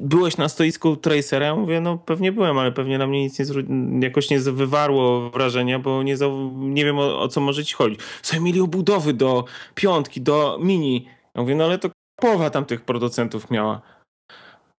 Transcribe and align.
byłeś 0.00 0.36
na 0.36 0.48
stoisku 0.48 0.96
Tracera? 0.96 1.46
Ja 1.46 1.54
mówię, 1.54 1.80
no 1.80 1.98
pewnie 1.98 2.32
byłem, 2.32 2.58
ale 2.58 2.72
pewnie 2.72 2.98
na 2.98 3.06
mnie 3.06 3.22
nic 3.22 3.38
nie 3.68 4.06
jakoś 4.06 4.30
nie 4.30 4.40
wywarło 4.40 5.30
wrażenia, 5.30 5.78
bo 5.78 6.02
nie, 6.02 6.16
nie 6.54 6.84
wiem 6.84 6.98
o, 6.98 7.20
o, 7.20 7.28
co 7.28 7.40
może 7.40 7.64
ci 7.64 7.74
chodzić. 7.74 8.00
Sobie 8.22 8.42
mieli 8.42 8.60
obudowy 8.60 9.12
do 9.14 9.44
piątki, 9.74 10.20
do 10.20 10.58
mini. 10.62 11.06
Ja 11.34 11.42
mówię, 11.42 11.54
no 11.54 11.64
ale 11.64 11.78
to 11.78 11.90
połowa 12.16 12.50
tamtych 12.50 12.80
producentów 12.80 13.50
miała. 13.50 13.82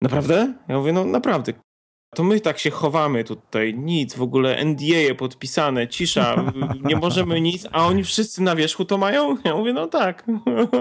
Naprawdę? 0.03 0.55
Ja 0.69 0.79
mówię, 0.79 0.93
no 0.93 1.05
naprawdę. 1.05 1.53
To 2.15 2.25
my 2.25 2.41
tak 2.41 2.59
się 2.59 2.71
chowamy 2.71 3.25
tutaj, 3.25 3.75
nic, 3.75 4.15
w 4.15 4.23
ogóle 4.23 4.65
NDA 4.65 5.15
podpisane, 5.19 5.89
cisza, 5.89 6.45
nie 6.89 6.97
możemy 6.97 7.41
nic, 7.41 7.67
a 7.73 7.87
oni 7.87 8.05
wszyscy 8.05 8.43
na 8.43 8.57
wierzchu 8.57 8.85
to 8.85 8.99
mają? 8.99 9.37
Ja 9.45 9.57
mówię, 9.57 9.73
no 9.73 9.87
tak. 9.87 10.27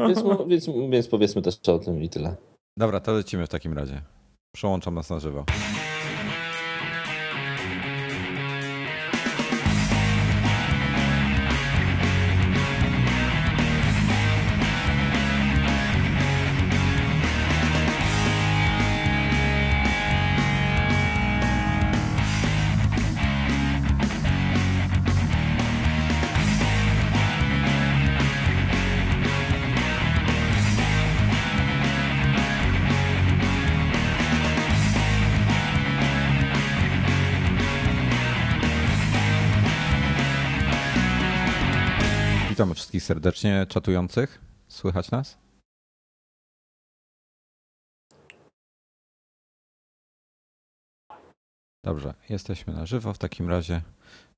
Więc, 0.07 0.23
więc, 0.48 0.70
więc 0.89 1.07
powiedzmy 1.07 1.41
też 1.41 1.59
o 1.68 1.80
tym 1.80 2.04
i 2.04 2.09
tyle. 2.09 2.50
Dobra, 2.78 3.00
to 3.00 3.14
lecimy 3.14 3.46
w 3.46 3.50
takim 3.50 3.74
razie. 3.74 4.02
Przełączam 4.52 4.94
nas 4.94 5.10
na 5.10 5.20
żywo. 5.20 5.46
Serdecznie 43.22 43.66
czatujących. 43.69 44.41
Słychać 44.67 45.11
nas? 45.11 45.38
Dobrze, 51.83 52.14
jesteśmy 52.30 52.73
na 52.73 52.86
żywo. 52.86 53.14
W 53.14 53.17
takim 53.17 53.49
razie 53.49 53.81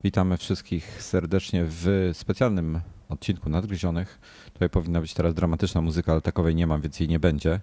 witamy 0.02 0.36
wszystkich 0.36 1.02
serdecznie 1.02 1.64
w 1.68 2.10
specjalnym 2.12 2.80
odcinku 3.08 3.50
Nadgryzionych. 3.50 4.20
Tutaj 4.52 4.70
powinna 4.70 5.00
być 5.00 5.14
teraz 5.14 5.34
dramatyczna 5.34 5.80
muzyka, 5.80 6.12
ale 6.12 6.20
takowej 6.20 6.54
nie 6.54 6.66
mam, 6.66 6.80
więc 6.80 7.00
jej 7.00 7.08
nie 7.08 7.20
będzie. 7.20 7.60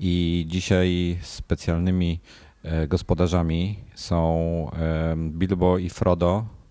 I 0.00 0.44
dzisiaj 0.48 1.18
specjalnymi 1.22 2.20
e, 2.62 2.88
gospodarzami 2.88 3.78
są 3.94 4.70
Bilbo 5.16 5.78
i 5.78 5.90
Frodo, 5.90 6.61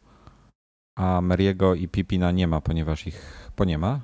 a 1.02 1.22
Meriego 1.22 1.76
i 1.76 1.88
Pipina 1.88 2.32
nie 2.32 2.48
ma, 2.48 2.62
ponieważ 2.62 3.08
ich 3.08 3.52
po 3.56 3.66
nie 3.66 3.78
ma. 3.78 4.00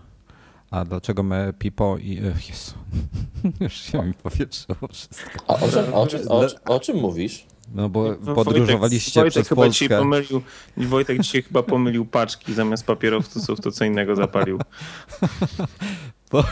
A 0.71 0.85
dlaczego 0.85 1.23
me 1.23 1.53
Pipo 1.59 1.97
i... 1.97 2.15
Jezu, 2.49 2.73
już 3.59 3.73
się 3.73 4.05
mi 4.05 4.13
powietrzyło 4.13 4.87
wszystko. 4.91 5.39
A 5.47 5.53
o 5.53 5.69
czym, 5.69 5.93
o 5.93 6.07
czym, 6.07 6.21
o, 6.29 6.45
o 6.65 6.79
czym 6.79 6.97
mówisz? 6.97 7.45
No 7.75 7.89
bo 7.89 8.15
podróżowaliście 8.15 9.21
Wojtek, 9.21 9.31
przez 9.31 9.57
Wojtek 9.57 9.89
Polskę. 9.89 9.99
Pomylił, 9.99 10.41
Wojtek 10.77 11.21
dzisiaj 11.21 11.41
chyba 11.41 11.63
pomylił 11.63 12.05
paczki, 12.05 12.53
zamiast 12.53 12.85
papierowców 12.85 13.61
to 13.61 13.71
co 13.71 13.85
innego 13.85 14.15
zapalił. 14.15 14.59
Bo, 16.31 16.43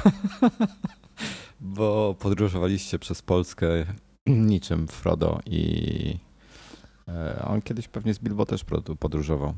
bo 1.60 2.16
podróżowaliście 2.20 3.00
przez 3.00 3.22
Polskę 3.22 3.68
niczym 4.28 4.88
Frodo 4.88 5.40
i 5.46 6.18
e, 7.08 7.46
on 7.48 7.62
kiedyś 7.62 7.88
pewnie 7.88 8.14
z 8.14 8.20
Bilbo 8.20 8.46
też 8.46 8.66
podróżował. 9.00 9.54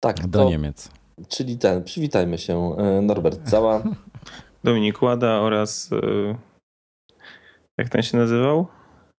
Tak, 0.00 0.26
do 0.26 0.38
to, 0.38 0.50
Niemiec. 0.50 0.90
Czyli 1.28 1.58
ten, 1.58 1.84
przywitajmy 1.84 2.38
się. 2.38 2.76
E, 2.78 3.02
Norbert 3.02 3.50
Cała. 3.50 3.82
Dominik 4.64 5.02
Łada 5.02 5.28
oraz 5.28 5.90
e, 5.92 6.36
jak 7.78 7.88
ten 7.88 8.02
się 8.02 8.18
nazywał? 8.18 8.66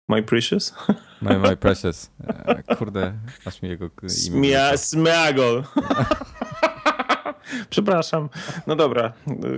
My 0.08 0.22
Precious? 0.22 0.74
My, 1.22 1.38
my 1.38 1.56
Precious. 1.56 2.10
E, 2.46 2.76
kurde, 2.76 3.12
aż 3.44 3.62
mi 3.62 3.68
jego 3.68 3.90
imię 4.26 4.70
Smiagol. 4.76 5.62
Przepraszam. 7.70 8.28
No 8.66 8.76
dobra, 8.76 9.12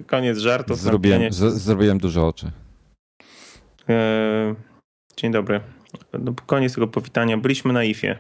koniec 0.06 0.38
żartów. 0.38 0.78
Zrobiłem, 0.78 1.32
z, 1.32 1.62
zrobiłem 1.62 1.98
dużo 1.98 2.28
oczy. 2.28 2.50
Dzień 5.16 5.32
dobry. 5.32 5.60
No, 6.12 6.32
koniec 6.46 6.74
tego 6.74 6.88
powitania. 6.88 7.38
Byliśmy 7.38 7.72
na 7.72 7.84
IFie. 7.84 8.18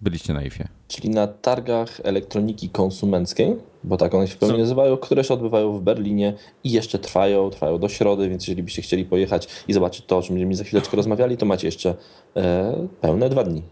Byliście 0.00 0.34
na 0.34 0.42
IFie. 0.42 0.68
Czyli 0.88 1.10
na 1.10 1.26
targach 1.26 2.00
elektroniki 2.04 2.68
konsumenckiej, 2.68 3.56
bo 3.84 3.96
tak 3.96 4.14
one 4.14 4.28
się 4.28 4.34
w 4.34 4.38
pełni 4.38 4.58
nazywają, 4.58 4.96
które 4.96 5.24
się 5.24 5.34
odbywają 5.34 5.72
w 5.72 5.82
Berlinie 5.82 6.34
i 6.64 6.70
jeszcze 6.72 6.98
trwają, 6.98 7.50
trwają 7.50 7.78
do 7.78 7.88
środy, 7.88 8.28
więc 8.28 8.42
jeżeli 8.42 8.62
byście 8.62 8.82
chcieli 8.82 9.04
pojechać 9.04 9.48
i 9.68 9.72
zobaczyć 9.72 10.04
to, 10.06 10.18
o 10.18 10.22
czym 10.22 10.34
będziemy 10.34 10.54
za 10.54 10.64
chwileczkę 10.64 10.96
rozmawiali, 10.96 11.36
to 11.36 11.46
macie 11.46 11.68
jeszcze 11.68 11.94
e, 12.36 12.88
pełne 13.00 13.28
dwa 13.28 13.44
dni. 13.44 13.62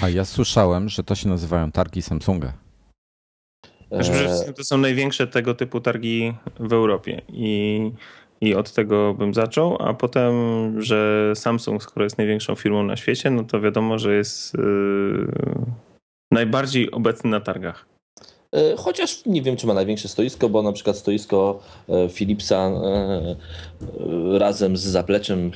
A 0.00 0.08
ja 0.08 0.24
słyszałem, 0.24 0.88
że 0.88 1.04
to 1.04 1.14
się 1.14 1.28
nazywają 1.28 1.72
targi 1.72 2.02
Samsunga. 2.02 2.52
Znaczy, 3.90 4.52
to 4.56 4.64
są 4.64 4.78
największe 4.78 5.26
tego 5.26 5.54
typu 5.54 5.80
targi 5.80 6.34
w 6.60 6.72
Europie 6.72 7.22
i 7.28 7.80
i 8.44 8.54
od 8.54 8.72
tego 8.72 9.14
bym 9.14 9.34
zaczął, 9.34 9.76
a 9.82 9.94
potem, 9.94 10.32
że 10.82 11.32
Samsung, 11.34 11.82
skoro 11.82 12.04
jest 12.04 12.18
największą 12.18 12.54
firmą 12.54 12.82
na 12.82 12.96
świecie, 12.96 13.30
no 13.30 13.44
to 13.44 13.60
wiadomo, 13.60 13.98
że 13.98 14.14
jest 14.14 14.54
yy, 14.54 15.26
najbardziej 16.32 16.90
obecny 16.90 17.30
na 17.30 17.40
targach. 17.40 17.94
E, 18.54 18.76
chociaż 18.76 19.26
nie 19.26 19.42
wiem, 19.42 19.56
czy 19.56 19.66
ma 19.66 19.74
największe 19.74 20.08
stoisko, 20.08 20.48
bo 20.48 20.62
na 20.62 20.72
przykład 20.72 20.96
stoisko 20.96 21.60
e, 21.88 22.08
Philipsa 22.08 22.56
e, 22.56 23.36
razem 24.38 24.76
z 24.76 24.80
zapleczem, 24.80 25.50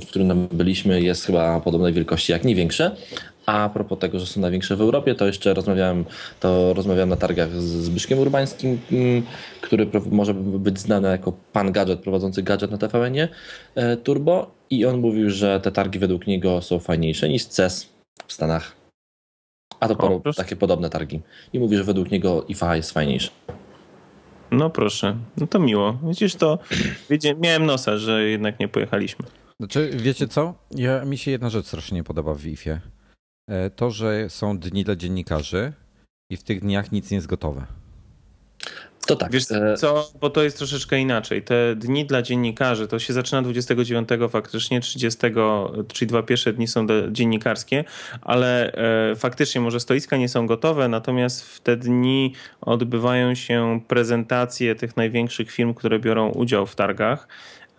w 0.00 0.06
którym 0.06 0.48
byliśmy, 0.52 1.02
jest 1.02 1.24
chyba 1.24 1.60
podobnej 1.60 1.92
wielkości 1.92 2.32
jak 2.32 2.44
nie 2.44 2.54
większe. 2.54 2.96
A 3.50 3.68
propos 3.68 3.98
tego, 3.98 4.18
że 4.18 4.26
są 4.26 4.40
największe 4.40 4.76
w 4.76 4.80
Europie, 4.80 5.14
to 5.14 5.26
jeszcze 5.26 5.54
rozmawiałem, 5.54 6.04
to 6.40 6.74
rozmawiałem 6.74 7.08
na 7.08 7.16
targach 7.16 7.50
z 7.50 7.64
Zbyszkiem 7.64 8.18
Urbańskim, 8.18 8.78
mm, 8.92 9.22
który 9.60 9.86
może 10.10 10.34
być 10.34 10.78
znany 10.78 11.08
jako 11.08 11.32
pan 11.52 11.72
gadżet, 11.72 12.00
prowadzący 12.00 12.42
gadżet 12.42 12.70
na 12.70 12.78
tvn 12.78 13.14
Turbo 14.04 14.50
i 14.70 14.86
on 14.86 15.00
mówił, 15.00 15.30
że 15.30 15.60
te 15.60 15.72
targi 15.72 15.98
według 15.98 16.26
niego 16.26 16.62
są 16.62 16.78
fajniejsze 16.78 17.28
niż 17.28 17.44
CES 17.44 17.88
w 18.26 18.32
Stanach. 18.32 18.76
A 19.80 19.88
to 19.88 19.98
o, 19.98 20.32
takie 20.36 20.56
podobne 20.56 20.90
targi. 20.90 21.20
I 21.52 21.58
mówi, 21.58 21.76
że 21.76 21.84
według 21.84 22.10
niego 22.10 22.44
IFA 22.48 22.76
jest 22.76 22.92
fajniejsza. 22.92 23.30
No 24.50 24.70
proszę, 24.70 25.16
no 25.36 25.46
to 25.46 25.58
miło. 25.58 25.98
Widzisz 26.02 26.34
to, 26.34 26.58
wiecie, 27.10 27.34
miałem 27.34 27.66
nosa, 27.66 27.96
że 27.96 28.22
jednak 28.22 28.60
nie 28.60 28.68
pojechaliśmy. 28.68 29.26
Znaczy, 29.60 29.90
wiecie 29.94 30.28
co? 30.28 30.54
Ja, 30.70 31.04
mi 31.04 31.18
się 31.18 31.30
jedna 31.30 31.50
rzecz 31.50 31.66
strasznie 31.66 31.94
nie 31.94 32.04
podoba 32.04 32.34
w 32.34 32.46
IFie. 32.46 32.70
E, 32.70 32.99
to, 33.76 33.90
że 33.90 34.30
są 34.30 34.58
dni 34.58 34.84
dla 34.84 34.96
dziennikarzy 34.96 35.72
i 36.30 36.36
w 36.36 36.42
tych 36.42 36.60
dniach 36.60 36.92
nic 36.92 37.10
nie 37.10 37.14
jest 37.14 37.26
gotowe. 37.26 37.66
To 39.06 39.16
tak. 39.16 39.32
Wiesz 39.32 39.50
e, 39.50 39.74
co, 39.76 40.10
bo 40.20 40.30
to 40.30 40.42
jest 40.42 40.58
troszeczkę 40.58 40.98
inaczej. 40.98 41.42
Te 41.42 41.76
dni 41.76 42.06
dla 42.06 42.22
dziennikarzy, 42.22 42.88
to 42.88 42.98
się 42.98 43.12
zaczyna 43.12 43.42
29 43.42 44.08
faktycznie, 44.30 44.80
30, 44.80 45.20
czyli 45.92 46.08
dwa 46.08 46.22
pierwsze 46.22 46.52
dni 46.52 46.68
są 46.68 46.86
dziennikarskie, 47.10 47.84
ale 48.22 48.72
e, 48.72 49.16
faktycznie 49.16 49.60
może 49.60 49.80
stoiska 49.80 50.16
nie 50.16 50.28
są 50.28 50.46
gotowe, 50.46 50.88
natomiast 50.88 51.42
w 51.42 51.60
te 51.60 51.76
dni 51.76 52.34
odbywają 52.60 53.34
się 53.34 53.80
prezentacje 53.88 54.74
tych 54.74 54.96
największych 54.96 55.50
firm, 55.50 55.74
które 55.74 55.98
biorą 55.98 56.30
udział 56.30 56.66
w 56.66 56.74
targach. 56.76 57.28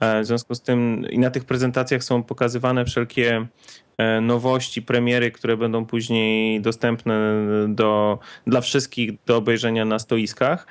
W 0.02 0.26
związku 0.26 0.56
z 0.56 0.62
tym 0.62 1.06
i 1.10 1.20
na 1.20 1.32
tych 1.32 1.46
prezentacjach 1.46 2.04
są 2.04 2.24
pokazywane 2.24 2.86
wszelkie 2.86 3.48
E, 3.91 3.91
nowości, 4.22 4.82
premiery, 4.82 5.32
które 5.32 5.58
będą 5.58 5.86
później 5.86 6.62
dostępne 6.62 7.34
do, 7.68 8.20
dla 8.48 8.62
wszystkich 8.62 9.12
do 9.26 9.38
obejrzenia 9.38 9.86
na 9.86 10.00
stoiskach. 10.00 10.68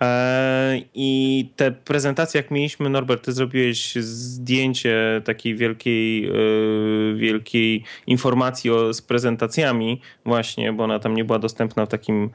E, 0.00 0.80
I 0.94 1.48
te 1.56 1.72
prezentacje, 1.72 2.40
jak 2.40 2.50
mieliśmy, 2.50 2.90
Norbert, 2.90 3.24
ty 3.24 3.32
zrobiłeś 3.32 3.94
zdjęcie 3.94 5.22
takiej 5.24 5.56
wielkiej, 5.56 6.28
e, 6.28 6.30
wielkiej 7.14 7.84
informacji 8.06 8.70
o, 8.70 8.94
z 8.94 9.02
prezentacjami, 9.02 10.00
właśnie, 10.24 10.72
bo 10.72 10.84
ona 10.84 10.98
tam 10.98 11.14
nie 11.14 11.24
była 11.24 11.38
dostępna 11.38 11.86
w 11.86 11.88
takim 11.88 12.30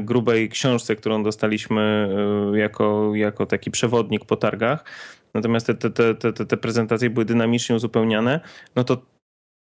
grubej 0.00 0.48
książce, 0.48 0.96
którą 0.96 1.22
dostaliśmy 1.22 2.08
jako, 2.54 3.14
jako 3.14 3.46
taki 3.46 3.70
przewodnik 3.70 4.24
po 4.24 4.36
targach. 4.36 4.84
Natomiast 5.34 5.66
te, 5.66 5.74
te, 5.74 6.14
te, 6.14 6.32
te 6.32 6.56
prezentacje 6.56 7.10
były 7.10 7.24
dynamicznie 7.24 7.76
uzupełniane. 7.76 8.40
No 8.76 8.84
to 8.84 9.02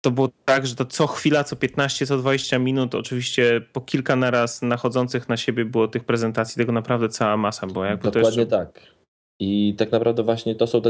to 0.01 0.11
było 0.11 0.29
tak, 0.45 0.67
że 0.67 0.75
to 0.75 0.85
co 0.85 1.07
chwila, 1.07 1.43
co 1.43 1.55
15, 1.55 2.05
co 2.05 2.17
20 2.17 2.59
minut, 2.59 2.95
oczywiście 2.95 3.61
po 3.73 3.81
kilka 3.81 4.15
naraz 4.15 4.61
nachodzących 4.61 5.29
na 5.29 5.37
siebie 5.37 5.65
było 5.65 5.87
tych 5.87 6.03
prezentacji, 6.03 6.59
tego 6.59 6.71
naprawdę 6.71 7.09
cała 7.09 7.37
masa 7.37 7.67
była. 7.67 7.87
Jakby 7.87 8.11
Dokładnie 8.11 8.41
jeszcze... 8.41 8.57
tak. 8.57 8.97
I 9.39 9.75
tak 9.77 9.91
naprawdę 9.91 10.23
właśnie 10.23 10.55
to 10.55 10.67
są 10.67 10.81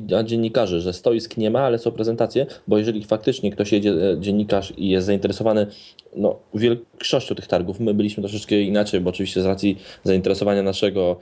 dla 0.00 0.24
dziennikarzy, 0.24 0.80
że 0.80 0.92
stoisk 0.92 1.36
nie 1.36 1.50
ma, 1.50 1.60
ale 1.60 1.78
są 1.78 1.90
prezentacje, 1.90 2.46
bo 2.68 2.78
jeżeli 2.78 3.04
faktycznie 3.04 3.50
ktoś 3.52 3.72
jedzie, 3.72 3.90
e, 3.90 4.20
dziennikarz 4.20 4.72
i 4.76 4.88
jest 4.88 5.06
zainteresowany 5.06 5.66
no, 6.16 6.38
większością 6.54 7.34
tych 7.34 7.46
targów, 7.46 7.80
my 7.80 7.94
byliśmy 7.94 8.22
troszeczkę 8.22 8.60
inaczej, 8.60 9.00
bo 9.00 9.10
oczywiście 9.10 9.42
z 9.42 9.46
racji 9.46 9.78
zainteresowania 10.04 10.62
naszego, 10.62 11.16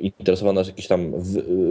interesował 0.00 0.54
nas 0.54 0.66
jakiś 0.66 0.86
tam 0.86 1.12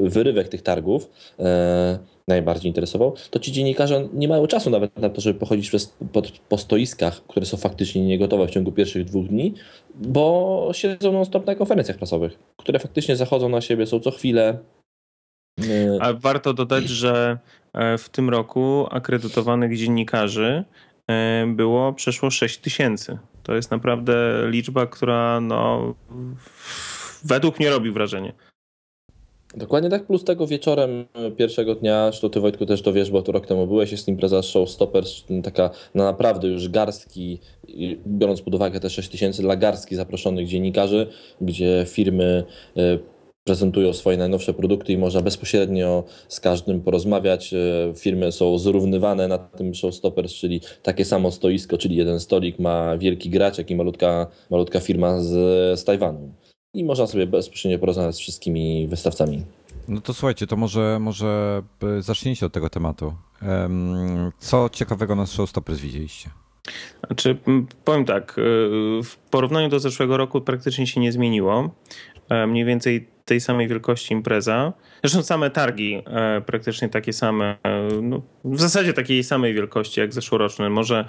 wyrywek 0.03 0.47
tych 0.47 0.61
targów, 0.61 1.09
e, 1.39 1.99
najbardziej 2.29 2.69
interesował, 2.69 3.15
to 3.29 3.39
ci 3.39 3.51
dziennikarze 3.51 4.07
nie 4.13 4.27
mają 4.27 4.47
czasu 4.47 4.69
nawet 4.69 4.97
na 4.97 5.09
to, 5.09 5.21
żeby 5.21 5.39
pochodzić 5.39 5.69
przez, 5.69 5.97
pod, 6.13 6.31
po 6.31 6.57
stoiskach, 6.57 7.21
które 7.27 7.45
są 7.45 7.57
faktycznie 7.57 8.05
niegotowe 8.05 8.47
w 8.47 8.51
ciągu 8.51 8.71
pierwszych 8.71 9.05
dwóch 9.05 9.27
dni, 9.27 9.53
bo 9.95 10.69
siedzą 10.73 11.11
non-stop 11.11 11.45
na 11.45 11.55
konferencjach 11.55 11.97
prasowych, 11.97 12.39
które 12.57 12.79
faktycznie 12.79 13.15
zachodzą 13.15 13.49
na 13.49 13.61
siebie, 13.61 13.85
są 13.85 13.99
co 13.99 14.11
chwilę. 14.11 14.57
A 15.99 16.13
warto 16.13 16.53
dodać, 16.53 16.83
że 16.83 17.37
e, 17.73 17.97
w 17.97 18.09
tym 18.09 18.29
roku 18.29 18.87
akredytowanych 18.91 19.77
dziennikarzy 19.77 20.63
e, 21.07 21.45
było 21.47 21.93
przeszło 21.93 22.29
6 22.29 22.57
tysięcy. 22.57 23.17
To 23.43 23.55
jest 23.55 23.71
naprawdę 23.71 24.13
liczba, 24.47 24.87
która 24.87 25.41
no, 25.41 25.93
według 27.23 27.59
mnie 27.59 27.69
robi 27.69 27.91
wrażenie. 27.91 28.33
Dokładnie 29.55 29.89
tak, 29.89 30.05
plus 30.05 30.23
tego 30.23 30.47
wieczorem 30.47 31.05
e, 31.13 31.31
pierwszego 31.31 31.75
dnia, 31.75 32.05
zresztą 32.11 32.29
ty 32.29 32.39
Wojtku 32.39 32.65
też 32.65 32.81
to 32.81 32.93
wiesz, 32.93 33.11
bo 33.11 33.21
tu 33.21 33.31
rok 33.31 33.47
temu 33.47 33.67
byłeś, 33.67 33.91
jest 33.91 34.07
impreza 34.07 34.41
Showstoppers, 34.41 35.23
taka 35.43 35.69
na 35.95 36.03
naprawdę 36.03 36.47
już 36.47 36.69
garstki, 36.69 37.39
biorąc 38.07 38.41
pod 38.41 38.55
uwagę 38.55 38.79
te 38.79 38.89
6 38.89 39.09
tysięcy 39.09 39.41
dla 39.41 39.55
garstki 39.55 39.95
zaproszonych 39.95 40.47
dziennikarzy, 40.47 41.07
gdzie 41.41 41.85
firmy 41.87 42.43
e, 42.77 42.99
prezentują 43.43 43.93
swoje 43.93 44.17
najnowsze 44.17 44.53
produkty 44.53 44.93
i 44.93 44.97
można 44.97 45.21
bezpośrednio 45.21 46.03
z 46.27 46.39
każdym 46.39 46.81
porozmawiać. 46.81 47.53
E, 47.53 47.57
firmy 47.95 48.31
są 48.31 48.57
zrównywane 48.57 49.27
na 49.27 49.37
tym 49.37 49.75
Showstoppers, 49.75 50.33
czyli 50.33 50.61
takie 50.83 51.05
samo 51.05 51.31
stoisko, 51.31 51.77
czyli 51.77 51.95
jeden 51.95 52.19
stolik 52.19 52.59
ma 52.59 52.97
wielki 52.97 53.29
gracz, 53.29 53.57
jak 53.57 53.71
i 53.71 53.75
malutka, 53.75 54.27
malutka 54.49 54.79
firma 54.79 55.21
z, 55.21 55.29
z 55.79 55.83
Tajwanu 55.83 56.33
i 56.73 56.83
można 56.83 57.07
sobie 57.07 57.27
bezpośrednio 57.27 57.79
porozmawiać 57.79 58.15
z 58.15 58.19
wszystkimi 58.19 58.87
wystawcami. 58.87 59.43
No 59.87 60.01
to 60.01 60.13
słuchajcie, 60.13 60.47
to 60.47 60.55
może, 60.55 60.97
może 61.01 61.61
zacznijcie 61.99 62.45
od 62.45 62.53
tego 62.53 62.69
tematu. 62.69 63.13
Co 64.39 64.69
ciekawego 64.69 65.15
na 65.15 65.25
Showstoppers 65.25 65.79
widzieliście? 65.79 66.29
Znaczy, 67.07 67.37
powiem 67.85 68.05
tak, 68.05 68.37
y, 68.37 68.41
w 69.03 69.15
porównaniu 69.31 69.69
do 69.69 69.79
zeszłego 69.79 70.17
roku 70.17 70.41
praktycznie 70.41 70.87
się 70.87 71.01
nie 71.01 71.11
zmieniło. 71.11 71.69
E, 72.29 72.47
mniej 72.47 72.65
więcej 72.65 73.07
tej 73.25 73.41
samej 73.41 73.67
wielkości 73.67 74.13
impreza. 74.13 74.73
Zresztą 75.03 75.23
same 75.23 75.49
targi 75.49 76.03
e, 76.07 76.41
praktycznie 76.41 76.89
takie 76.89 77.13
same, 77.13 77.57
e, 77.63 77.89
no, 78.01 78.21
w 78.43 78.59
zasadzie 78.59 78.93
takiej 78.93 79.23
samej 79.23 79.53
wielkości 79.53 79.99
jak 79.99 80.13
zeszłoroczne. 80.13 80.69
Może 80.69 81.05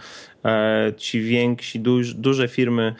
ci 0.96 1.20
więksi, 1.20 1.80
duż, 1.80 2.14
duże 2.14 2.48
firmy 2.48 2.94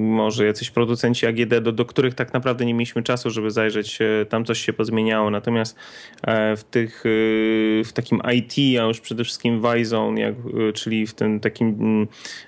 może 0.00 0.46
jacyś 0.46 0.70
producenci 0.70 1.26
AGD, 1.26 1.60
do, 1.62 1.72
do 1.72 1.84
których 1.84 2.14
tak 2.14 2.32
naprawdę 2.32 2.66
nie 2.66 2.74
mieliśmy 2.74 3.02
czasu, 3.02 3.30
żeby 3.30 3.50
zajrzeć, 3.50 3.98
e, 4.02 4.26
tam 4.26 4.44
coś 4.44 4.60
się 4.60 4.72
pozmieniało. 4.72 5.30
Natomiast 5.30 5.76
e, 6.22 6.56
w 6.56 6.64
tych, 6.64 7.04
e, 7.06 7.84
w 7.84 7.92
takim 7.94 8.20
IT, 8.34 8.80
a 8.80 8.84
już 8.84 9.00
przede 9.00 9.24
wszystkim 9.24 9.60
w 9.60 9.66
iZone, 9.66 10.20
jak, 10.20 10.34
czyli 10.74 11.06
w 11.06 11.14
tym 11.14 11.40
takim 11.40 11.68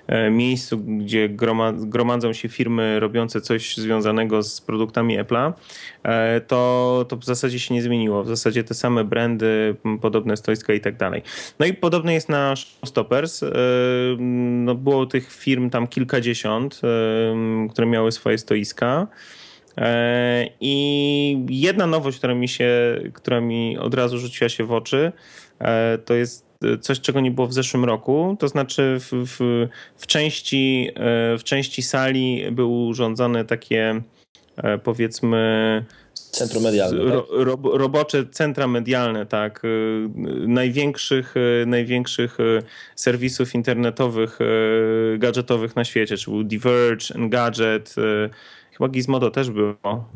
mm, 0.07 0.35
miejscu, 0.35 0.77
gdzie 0.77 1.29
gromadzą 1.77 2.33
się 2.33 2.49
firmy 2.49 2.99
robiące 2.99 3.41
coś 3.41 3.77
związanego 3.77 4.43
z 4.43 4.61
produktami 4.61 5.19
Apple'a, 5.19 5.53
to, 6.47 7.05
to 7.09 7.17
w 7.17 7.25
zasadzie 7.25 7.59
się 7.59 7.73
nie 7.73 7.81
zmieniło. 7.81 8.23
W 8.23 8.27
zasadzie 8.27 8.63
te 8.63 8.73
same 8.73 9.03
brandy, 9.03 9.75
podobne 10.01 10.37
stoiska 10.37 10.73
i 10.73 10.79
tak 10.79 10.97
dalej. 10.97 11.21
No 11.59 11.65
i 11.65 11.73
podobne 11.73 12.13
jest 12.13 12.29
na 12.29 12.53
Stoppers. 12.85 13.41
No 14.17 14.75
było 14.75 15.05
tych 15.05 15.33
firm 15.33 15.69
tam 15.69 15.87
kilka 15.87 16.13
kilkadziesiąt, 16.13 16.81
które 17.69 17.87
miały 17.87 18.11
swoje 18.11 18.37
stoiska. 18.37 19.07
E, 19.77 20.49
I 20.59 21.45
jedna 21.49 21.87
nowość, 21.87 22.17
która 22.17 22.35
mi 22.35 22.47
się, 22.47 22.69
która 23.13 23.41
mi 23.41 23.77
od 23.77 23.93
razu 23.93 24.17
rzuciła 24.17 24.49
się 24.49 24.63
w 24.63 24.71
oczy, 24.71 25.11
e, 25.59 25.97
to 25.97 26.13
jest 26.13 26.45
coś, 26.81 26.99
czego 27.01 27.19
nie 27.19 27.31
było 27.31 27.47
w 27.47 27.53
zeszłym 27.53 27.85
roku. 27.85 28.37
To 28.39 28.47
znaczy 28.47 28.97
w, 28.99 29.11
w, 29.11 29.67
w 29.97 30.07
części, 30.07 30.89
e, 30.95 31.37
w 31.37 31.43
części 31.43 31.83
sali 31.83 32.45
były 32.51 32.87
urządzone 32.87 33.45
takie 33.45 34.01
powiedzmy 34.83 35.85
Centrum 36.13 36.63
medialne. 36.63 37.11
Tak? 37.11 37.25
Ro, 37.29 37.57
robocze 37.63 38.25
centra 38.31 38.67
medialne, 38.67 39.25
tak. 39.25 39.65
Y, 39.65 40.09
największych, 40.47 41.37
y, 41.37 41.65
największych 41.65 42.37
serwisów 42.95 43.55
internetowych, 43.55 44.39
gadżetowych 45.17 45.75
na 45.75 45.83
świecie, 45.83 46.17
czyli 46.17 46.35
był 46.35 46.43
Diverge, 46.43 47.15
Engadget, 47.15 47.95
Chyba 48.77 48.89
Gizmodo 48.89 49.31
też 49.31 49.49
było. 49.51 50.09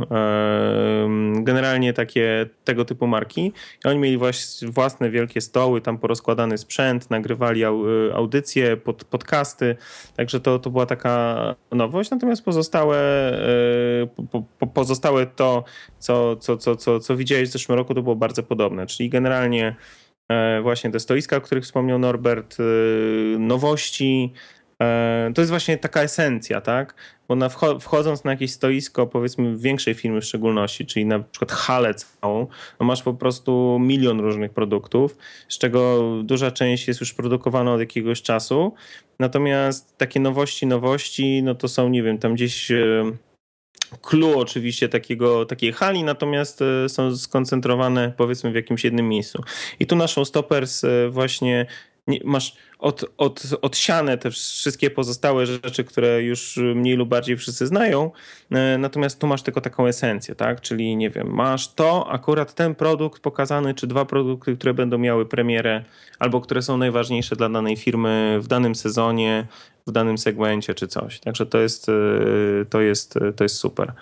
Generalnie 1.42 1.94
takie 1.94 2.46
tego 2.64 2.86
typu 2.86 3.08
marki. 3.08 3.54
I 3.86 3.88
oni 3.88 4.00
mieli 4.00 4.18
właśnie 4.18 4.68
własne 4.68 5.10
wielkie 5.10 5.42
stoły, 5.42 5.82
tam 5.82 5.98
porozkładany 5.98 6.58
sprzęt, 6.58 7.10
nagrywali 7.10 7.64
audycje, 8.14 8.78
pod, 8.78 9.04
podcasty. 9.04 9.76
Także 10.16 10.40
to, 10.40 10.60
to 10.60 10.70
była 10.70 10.86
taka 10.86 11.56
nowość. 11.72 12.10
Natomiast 12.12 12.46
pozostałe, 12.46 12.98
e, 14.62 14.68
pozostałe 14.74 15.26
to, 15.26 15.64
co, 16.00 16.36
co, 16.36 16.58
co, 16.58 16.76
co, 16.76 17.00
co 17.00 17.16
widziałeś 17.16 17.50
w 17.50 17.52
zeszłym 17.52 17.78
roku, 17.78 17.94
to 17.94 18.02
było 18.02 18.16
bardzo 18.16 18.44
podobne. 18.44 18.88
Czyli 18.88 19.10
generalnie 19.10 19.76
e, 20.30 20.62
właśnie 20.62 20.92
te 20.92 21.00
stoiska, 21.00 21.38
o 21.38 21.42
których 21.42 21.64
wspomniał 21.64 22.00
Norbert, 22.00 22.58
e, 22.60 22.64
nowości, 23.40 24.34
to 25.36 25.42
jest 25.42 25.50
właśnie 25.50 25.78
taka 25.78 26.02
esencja, 26.02 26.62
tak? 26.62 26.96
Bo 27.28 27.36
na 27.36 27.50
wchodząc 27.80 28.24
na 28.24 28.32
jakieś 28.32 28.52
stoisko, 28.52 29.08
powiedzmy 29.08 29.58
większej 29.58 29.94
firmy 29.94 30.22
w 30.22 30.26
szczególności, 30.26 30.86
czyli 30.86 31.06
na 31.06 31.20
przykład 31.20 31.52
halę 31.52 31.94
całą, 31.94 32.48
no 32.80 32.86
masz 32.86 33.04
po 33.04 33.14
prostu 33.14 33.78
milion 33.82 34.20
różnych 34.20 34.54
produktów, 34.54 35.18
z 35.50 35.58
czego 35.58 36.12
duża 36.24 36.52
część 36.52 36.88
jest 36.88 37.00
już 37.00 37.14
produkowana 37.14 37.74
od 37.74 37.80
jakiegoś 37.80 38.22
czasu. 38.22 38.74
Natomiast 39.20 39.98
takie 39.98 40.20
nowości, 40.20 40.68
nowości, 40.68 41.44
no 41.44 41.56
to 41.56 41.68
są, 41.68 41.90
nie 41.90 42.04
wiem, 42.04 42.18
tam 42.18 42.34
gdzieś 42.34 42.72
clue 44.02 44.40
oczywiście 44.40 44.90
takiego, 44.90 45.46
takiej 45.46 45.74
hali, 45.74 46.04
natomiast 46.04 46.62
e, 46.62 46.90
są 46.90 47.18
skoncentrowane 47.18 48.14
powiedzmy 48.18 48.52
w 48.52 48.56
jakimś 48.56 48.84
jednym 48.84 49.10
miejscu. 49.10 49.44
I 49.80 49.86
tu 49.86 49.96
naszą 49.96 50.26
stoppers 50.26 50.84
e, 50.84 51.10
właśnie 51.10 51.66
nie, 52.08 52.20
masz 52.24 52.56
od, 52.80 53.06
od, 53.18 53.44
odsiane 53.62 54.18
te 54.18 54.32
wszystkie 54.32 54.90
pozostałe 54.90 55.46
rzeczy, 55.46 55.84
które 55.84 56.24
już 56.24 56.60
mniej 56.76 56.96
lub 56.96 57.10
bardziej 57.10 57.38
wszyscy 57.38 57.68
znają, 57.68 58.12
e, 58.52 58.78
natomiast 58.78 59.20
tu 59.20 59.28
masz 59.28 59.42
tylko 59.42 59.62
taką 59.62 59.88
esencję, 59.88 60.36
tak? 60.36 60.62
Czyli 60.62 60.96
nie 60.96 61.10
wiem, 61.10 61.34
masz 61.34 61.74
to, 61.74 62.10
akurat 62.12 62.54
ten 62.54 62.76
produkt 62.76 63.22
pokazany, 63.22 63.74
czy 63.74 63.88
dwa 63.88 64.06
produkty, 64.06 64.56
które 64.56 64.74
będą 64.74 64.98
miały 64.98 65.26
premierę, 65.26 65.84
albo 66.20 66.42
które 66.42 66.62
są 66.62 66.78
najważniejsze 66.78 67.36
dla 67.36 67.50
danej 67.50 67.78
firmy 67.78 68.38
w 68.42 68.48
danym 68.48 68.76
sezonie, 68.76 69.48
w 69.88 69.92
danym 69.92 70.18
segmencie, 70.18 70.74
czy 70.74 70.88
coś. 70.88 71.20
Także 71.20 71.46
to 71.46 71.60
jest, 71.60 71.90
e, 71.90 71.94
to 72.70 72.82
jest, 72.82 73.20
to 73.36 73.44
jest 73.44 73.56
super. 73.56 73.94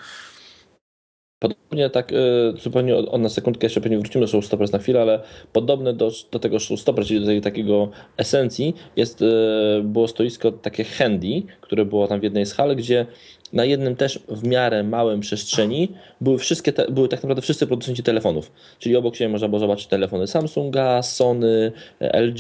Podobnie 1.46 1.90
tak, 1.90 2.12
e, 2.12 2.16
zupełnie 2.58 2.98
on 2.98 3.22
na 3.22 3.30
sekundkę 3.30 3.66
jeszcze 3.66 3.82
pewnie 3.82 3.98
wrócimy 4.00 4.22
do 4.22 4.28
Showstoppers 4.28 4.72
na 4.72 4.80
chwilę, 4.80 5.02
ale 5.02 5.20
podobne 5.54 5.94
do, 5.94 6.12
do 6.32 6.40
tego 6.40 6.60
Showstoppers, 6.60 7.08
czyli 7.08 7.20
do 7.20 7.26
tej 7.26 7.42
takiego 7.42 7.90
esencji, 8.18 8.76
jest, 8.96 9.22
e, 9.22 9.26
było 9.84 10.08
stoisko 10.08 10.52
takie 10.52 10.84
handy, 10.84 11.44
które 11.62 11.86
było 11.86 12.08
tam 12.08 12.20
w 12.20 12.24
jednej 12.24 12.46
z 12.46 12.54
hal, 12.54 12.76
gdzie 12.76 13.06
na 13.54 13.66
jednym 13.66 13.96
też 13.96 14.20
w 14.28 14.48
miarę 14.48 14.84
małym 14.84 15.20
przestrzeni 15.20 15.92
były 16.22 16.38
wszystkie, 16.38 16.74
te, 16.74 16.92
były 16.92 17.08
tak 17.08 17.24
naprawdę 17.24 17.42
wszyscy 17.42 17.68
producenci 17.68 18.04
telefonów. 18.04 18.52
Czyli 18.80 18.96
obok 18.96 19.16
siebie 19.16 19.30
można 19.30 19.48
było 19.48 19.60
zobaczyć 19.60 19.88
telefony 19.88 20.28
Samsunga, 20.28 21.02
Sony, 21.02 21.72
LG, 22.00 22.40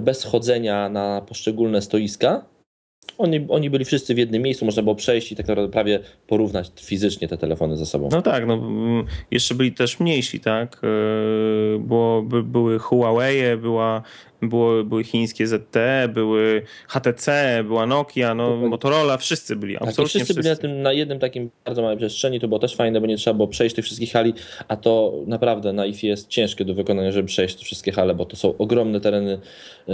bez 0.00 0.24
chodzenia 0.24 0.88
na 0.88 1.22
poszczególne 1.28 1.82
stoiska 1.82 2.51
oni, 3.18 3.46
oni 3.48 3.70
byli 3.70 3.84
wszyscy 3.84 4.14
w 4.14 4.18
jednym 4.18 4.42
miejscu, 4.42 4.64
można 4.64 4.82
było 4.82 4.94
przejść 4.94 5.32
i 5.32 5.36
tak 5.36 5.48
naprawdę 5.48 5.72
prawie 5.72 6.00
porównać 6.26 6.70
fizycznie 6.80 7.28
te 7.28 7.38
telefony 7.38 7.76
ze 7.76 7.86
sobą. 7.86 8.08
No 8.12 8.22
tak, 8.22 8.46
no, 8.46 8.54
mm, 8.54 9.04
jeszcze 9.30 9.54
byli 9.54 9.72
też 9.72 10.00
mniejsi, 10.00 10.40
tak? 10.40 10.80
E, 10.84 11.78
było, 11.78 12.22
by, 12.22 12.42
były 12.42 12.78
Huawei, 12.78 13.56
była 13.56 14.02
było, 14.48 14.84
były 14.84 15.04
chińskie 15.04 15.46
ZTE, 15.46 16.08
były 16.08 16.62
HTC, 16.88 17.58
była 17.64 17.86
Nokia, 17.86 18.34
no, 18.34 18.56
Motorola, 18.56 19.16
wszyscy 19.16 19.56
byli, 19.56 19.74
tak, 19.74 19.88
absolutnie 19.88 20.08
wszyscy. 20.08 20.24
wszyscy 20.24 20.42
byli 20.42 20.48
na, 20.48 20.56
tym, 20.56 20.82
na 20.82 20.92
jednym 20.92 21.18
takim 21.18 21.50
bardzo 21.64 21.82
małej 21.82 21.96
przestrzeni, 21.96 22.40
to 22.40 22.48
było 22.48 22.58
też 22.58 22.76
fajne, 22.76 23.00
bo 23.00 23.06
nie 23.06 23.16
trzeba 23.16 23.34
było 23.34 23.48
przejść 23.48 23.76
tych 23.76 23.84
wszystkich 23.84 24.12
hali, 24.12 24.34
a 24.68 24.76
to 24.76 25.12
naprawdę 25.26 25.72
na 25.72 25.86
IFI 25.86 26.06
jest 26.06 26.28
ciężkie 26.28 26.64
do 26.64 26.74
wykonania, 26.74 27.12
żeby 27.12 27.28
przejść 27.28 27.56
te 27.56 27.64
wszystkie 27.64 27.92
hale, 27.92 28.14
bo 28.14 28.24
to 28.24 28.36
są 28.36 28.56
ogromne 28.58 29.00
tereny 29.00 29.38
e, 29.88 29.92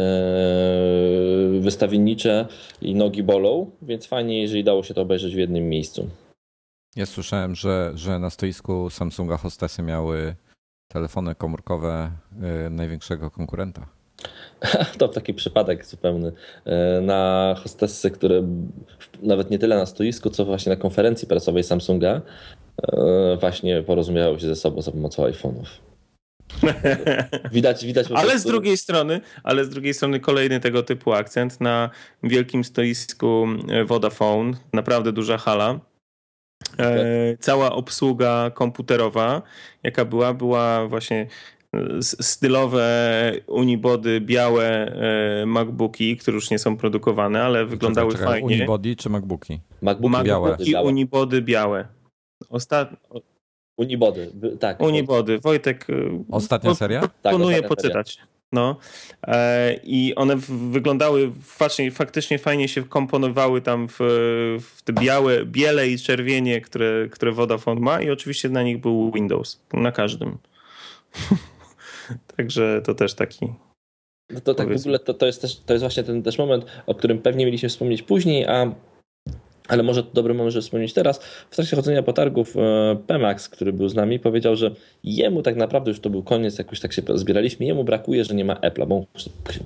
wystawiennicze 1.61 2.47
i 2.83 2.95
nogi 2.95 3.23
bolą, 3.23 3.71
więc 3.83 4.07
fajnie, 4.07 4.43
jeżeli 4.43 4.65
dało 4.65 4.83
się 4.83 4.95
to 4.95 5.03
obejrzeć 5.03 5.35
w 5.35 5.39
jednym 5.39 5.69
miejscu. 5.69 6.09
Ja 6.97 7.07
słyszałem, 7.07 7.55
że, 7.55 7.93
że 7.95 8.19
na 8.19 8.31
stoisku 8.31 8.91
Samsunga 8.91 9.37
hostesy 9.37 9.83
miały 9.83 10.35
telefony 10.89 11.35
komórkowe 11.35 12.11
y, 12.67 12.71
największego 12.71 13.31
konkurenta. 13.31 13.87
To 14.99 15.09
taki 15.09 15.35
przypadek 15.35 15.87
zupełny. 15.87 16.33
E, 16.65 17.01
na 17.01 17.55
hostessy, 17.63 18.11
które 18.11 18.43
nawet 19.23 19.51
nie 19.51 19.59
tyle 19.59 19.77
na 19.77 19.87
stoisku, 19.87 20.31
co 20.31 20.45
właśnie 20.45 20.71
na 20.71 20.77
konferencji 20.77 21.29
prasowej 21.29 21.65
Samsunga 21.65 22.21
e, 22.83 23.37
właśnie 23.41 23.83
porozumiały 23.83 24.41
się 24.41 24.47
ze 24.47 24.57
sobą 24.57 24.83
za 24.83 24.93
pomocą 24.93 25.25
iPhone'ów. 25.25 25.67
Widać, 27.53 27.87
widać. 27.87 28.07
ale 28.15 28.39
z 28.39 28.45
drugiej 28.45 28.77
strony, 28.77 29.21
ale 29.43 29.65
z 29.65 29.69
drugiej 29.69 29.95
strony 29.95 30.21
kolejny 30.21 30.61
tego 30.61 30.83
typu 30.83 31.13
akcent 31.13 31.61
na 31.61 31.91
wielkim 32.23 32.65
stoisku 32.65 33.47
e, 33.69 33.85
Vodafone, 33.85 34.53
naprawdę 34.73 35.13
duża 35.13 35.39
hala. 35.39 35.81
E, 36.79 37.37
cała 37.41 37.73
obsługa 37.73 38.51
komputerowa, 38.51 39.43
jaka 39.83 40.05
była, 40.05 40.35
była 40.35 40.89
właśnie 40.89 41.27
stylowe 42.03 43.33
unibody, 43.47 44.21
białe 44.21 44.67
e, 45.43 45.47
MacBooki, 45.47 46.17
które 46.17 46.35
już 46.35 46.51
nie 46.51 46.59
są 46.59 46.77
produkowane, 46.77 47.43
ale 47.43 47.67
wyglądały 47.67 48.13
czekaj, 48.13 48.27
czekaj, 48.27 48.41
fajnie. 48.41 48.57
Unibody 48.57 48.97
czy 48.97 49.11
MacBooki? 49.11 49.61
MacBooki, 49.83 50.13
MacBooki 50.13 50.65
białe. 50.71 50.83
Unibody 50.83 51.43
białe. 51.43 51.89
Ostat... 52.51 52.91
Unibody, 53.77 54.33
tak. 54.61 54.81
Unibody. 54.83 55.39
Wojtek. 55.39 55.91
Y, 55.91 56.11
Ostatnia 56.31 56.75
seria? 56.75 57.01
Tak, 57.01 57.11
proponuję 57.23 57.61
tak, 57.61 57.69
poczytać. 57.69 58.15
Seria. 58.15 58.39
No. 58.53 58.77
E, 59.27 59.75
I 59.85 60.15
one 60.15 60.37
wyglądały 60.71 61.33
faktycznie, 61.43 61.91
faktycznie 61.91 62.39
fajnie 62.39 62.69
się 62.69 62.85
komponowały 62.85 63.61
tam 63.61 63.89
w, 63.89 63.97
w 64.61 64.83
te 64.83 64.93
białe, 64.93 65.47
biele 65.47 65.89
i 65.89 65.99
czerwienie, 65.99 66.61
które, 66.61 67.09
które 67.11 67.33
Vodafone 67.33 67.81
ma 67.81 68.01
i 68.01 68.11
oczywiście 68.11 68.49
na 68.49 68.63
nich 68.63 68.81
był 68.81 69.13
Windows. 69.13 69.61
Na 69.73 69.93
każdym. 69.93 70.39
Także 72.37 72.83
to 72.85 72.95
też 72.95 73.15
taki 73.15 73.47
no 74.31 74.41
to 74.41 74.55
tak 74.55 74.79
w 74.79 74.81
ogóle 74.81 74.99
to, 74.99 75.15
to, 75.15 75.27
jest 75.27 75.43
też, 75.43 75.57
to 75.57 75.73
jest 75.73 75.83
właśnie 75.83 76.03
ten 76.03 76.23
też 76.23 76.39
moment, 76.39 76.65
o 76.87 76.95
którym 76.95 77.19
pewnie 77.19 77.47
mieliśmy 77.47 77.69
wspomnieć 77.69 78.03
później, 78.03 78.47
a 78.47 78.75
ale 79.69 79.83
może 79.83 80.03
to 80.03 80.11
dobry 80.13 80.35
moment, 80.35 80.53
żeby 80.53 80.63
wspomnieć 80.63 80.93
teraz. 80.93 81.21
W 81.51 81.57
trakcie 81.57 81.77
chodzenia 81.77 82.03
po 82.03 82.13
targów 82.13 82.57
e, 82.57 82.97
Pemax, 83.07 83.49
który 83.49 83.73
był 83.73 83.89
z 83.89 83.95
nami, 83.95 84.19
powiedział, 84.19 84.57
że 84.57 84.75
jemu 85.05 85.43
tak 85.43 85.57
naprawdę 85.57 85.91
już 85.91 86.01
to 86.01 86.11
był 86.11 86.23
koniec, 86.23 86.59
jak 86.59 86.71
już 86.71 86.81
tak 86.81 86.93
się 86.93 87.03
zbieraliśmy, 87.15 87.67
jemu 87.67 87.85
brakuje, 87.85 88.25
że 88.25 88.35
nie 88.35 88.45
ma 88.45 88.55
Apple'a, 88.55 88.87
bo 88.87 89.05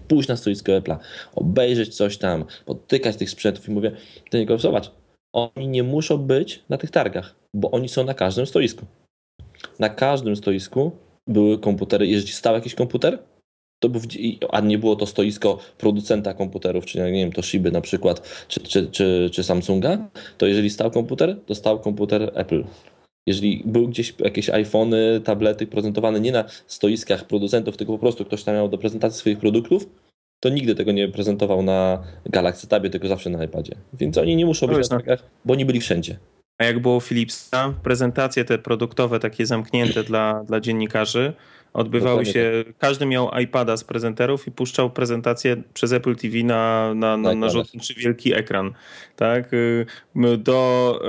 pójść 0.09 0.29
na 0.29 0.37
stoisko 0.37 0.73
Apple'a, 0.73 0.97
obejrzeć 1.35 1.97
coś 1.97 2.19
tam, 2.19 2.45
podtykać 2.67 3.17
tych 3.17 3.31
sprzętów 3.31 3.69
i 3.69 3.73
mówię 3.73 3.93
do 4.33 4.39
niego, 4.39 4.59
zobacz, 4.59 4.91
oni 5.33 5.69
nie 5.69 5.83
muszą 5.83 6.19
być 6.19 6.63
na 6.69 6.79
tych 6.79 6.91
targach, 6.91 7.35
bo 7.55 7.71
oni 7.71 7.89
są 7.89 8.05
na 8.05 8.15
każdym 8.15 8.47
stoisku. 8.47 8.87
Na 9.79 9.89
każdym 9.89 10.37
stoisku 10.37 10.93
były 11.26 11.59
komputery, 11.59 12.07
jeżeli 12.07 12.33
stał 12.33 12.55
jakiś 12.55 12.75
komputer, 12.75 13.19
to 13.83 13.88
był, 13.88 14.00
a 14.50 14.61
nie 14.61 14.79
było 14.79 14.97
to 14.97 15.07
stoisko 15.07 15.59
producenta 15.79 16.35
komputerów, 16.35 16.87
czy 16.87 16.99
nie 16.99 17.12
wiem, 17.12 17.33
to 17.33 17.43
Shiby 17.43 17.71
na 17.71 17.81
przykład, 17.81 18.47
czy, 18.49 18.61
czy, 18.61 18.87
czy, 18.87 19.31
czy 19.33 19.43
Samsunga, 19.43 20.09
to 20.38 20.47
jeżeli 20.47 20.71
stał 20.71 20.91
komputer, 20.91 21.37
to 21.47 21.55
stał 21.55 21.81
komputer 21.81 22.33
Apple. 22.35 22.64
Jeżeli 23.26 23.62
był 23.67 23.88
gdzieś 23.88 24.14
jakieś 24.19 24.50
iPhony, 24.50 25.21
tablety 25.25 25.67
prezentowane 25.67 26.21
nie 26.21 26.33
na 26.33 26.45
stoiskach 26.67 27.26
producentów, 27.26 27.76
tylko 27.76 27.93
po 27.93 27.99
prostu 27.99 28.25
ktoś 28.25 28.43
tam 28.43 28.55
miał 28.55 28.69
do 28.69 28.79
prezentacji 28.79 29.19
swoich 29.19 29.38
produktów, 29.38 29.87
to 30.41 30.49
nigdy 30.49 30.75
tego 30.75 30.93
nie 30.93 31.09
prezentował 31.09 31.62
na 31.62 32.05
Galaxy 32.26 32.69
Tabie, 32.69 32.91
tylko 32.91 33.09
zawsze 33.09 33.31
na 33.31 33.45
iPadzie. 33.45 33.75
Więc 33.93 34.19
oni 34.19 34.37
nie 34.37 34.47
muszą 34.47 34.67
być 34.67 34.91
na 34.91 34.97
targach, 34.97 35.31
bo 35.45 35.52
oni 35.52 35.64
byli 35.64 35.81
wszędzie. 35.81 36.17
A 36.59 36.65
jak 36.65 36.83
było 36.83 37.01
Philipsa, 37.01 37.75
prezentacje 37.83 38.45
te 38.45 38.59
produktowe, 38.59 39.21
takie 39.21 39.47
zamknięte 39.47 40.05
dla, 40.05 40.45
dla 40.45 40.61
dziennikarzy, 40.61 41.33
Odbywały 41.73 42.27
się, 42.27 42.65
tak. 42.67 42.79
każdy 42.79 43.07
miał 43.07 43.31
iPada 43.39 43.77
z 43.77 43.85
prezenterów 43.85 44.49
i 44.49 44.51
puszczał 44.51 44.91
prezentację 44.91 45.63
przez 45.75 45.93
Apple 45.93 46.17
TV 46.17 46.39
na, 46.45 46.93
na, 46.95 47.17
na, 47.17 47.35
na 47.35 47.49
rzutniczy 47.49 47.95
wielki 47.95 48.35
ekran. 48.35 48.73
Tak? 49.17 49.55
Y, 49.55 49.87
do 50.39 51.01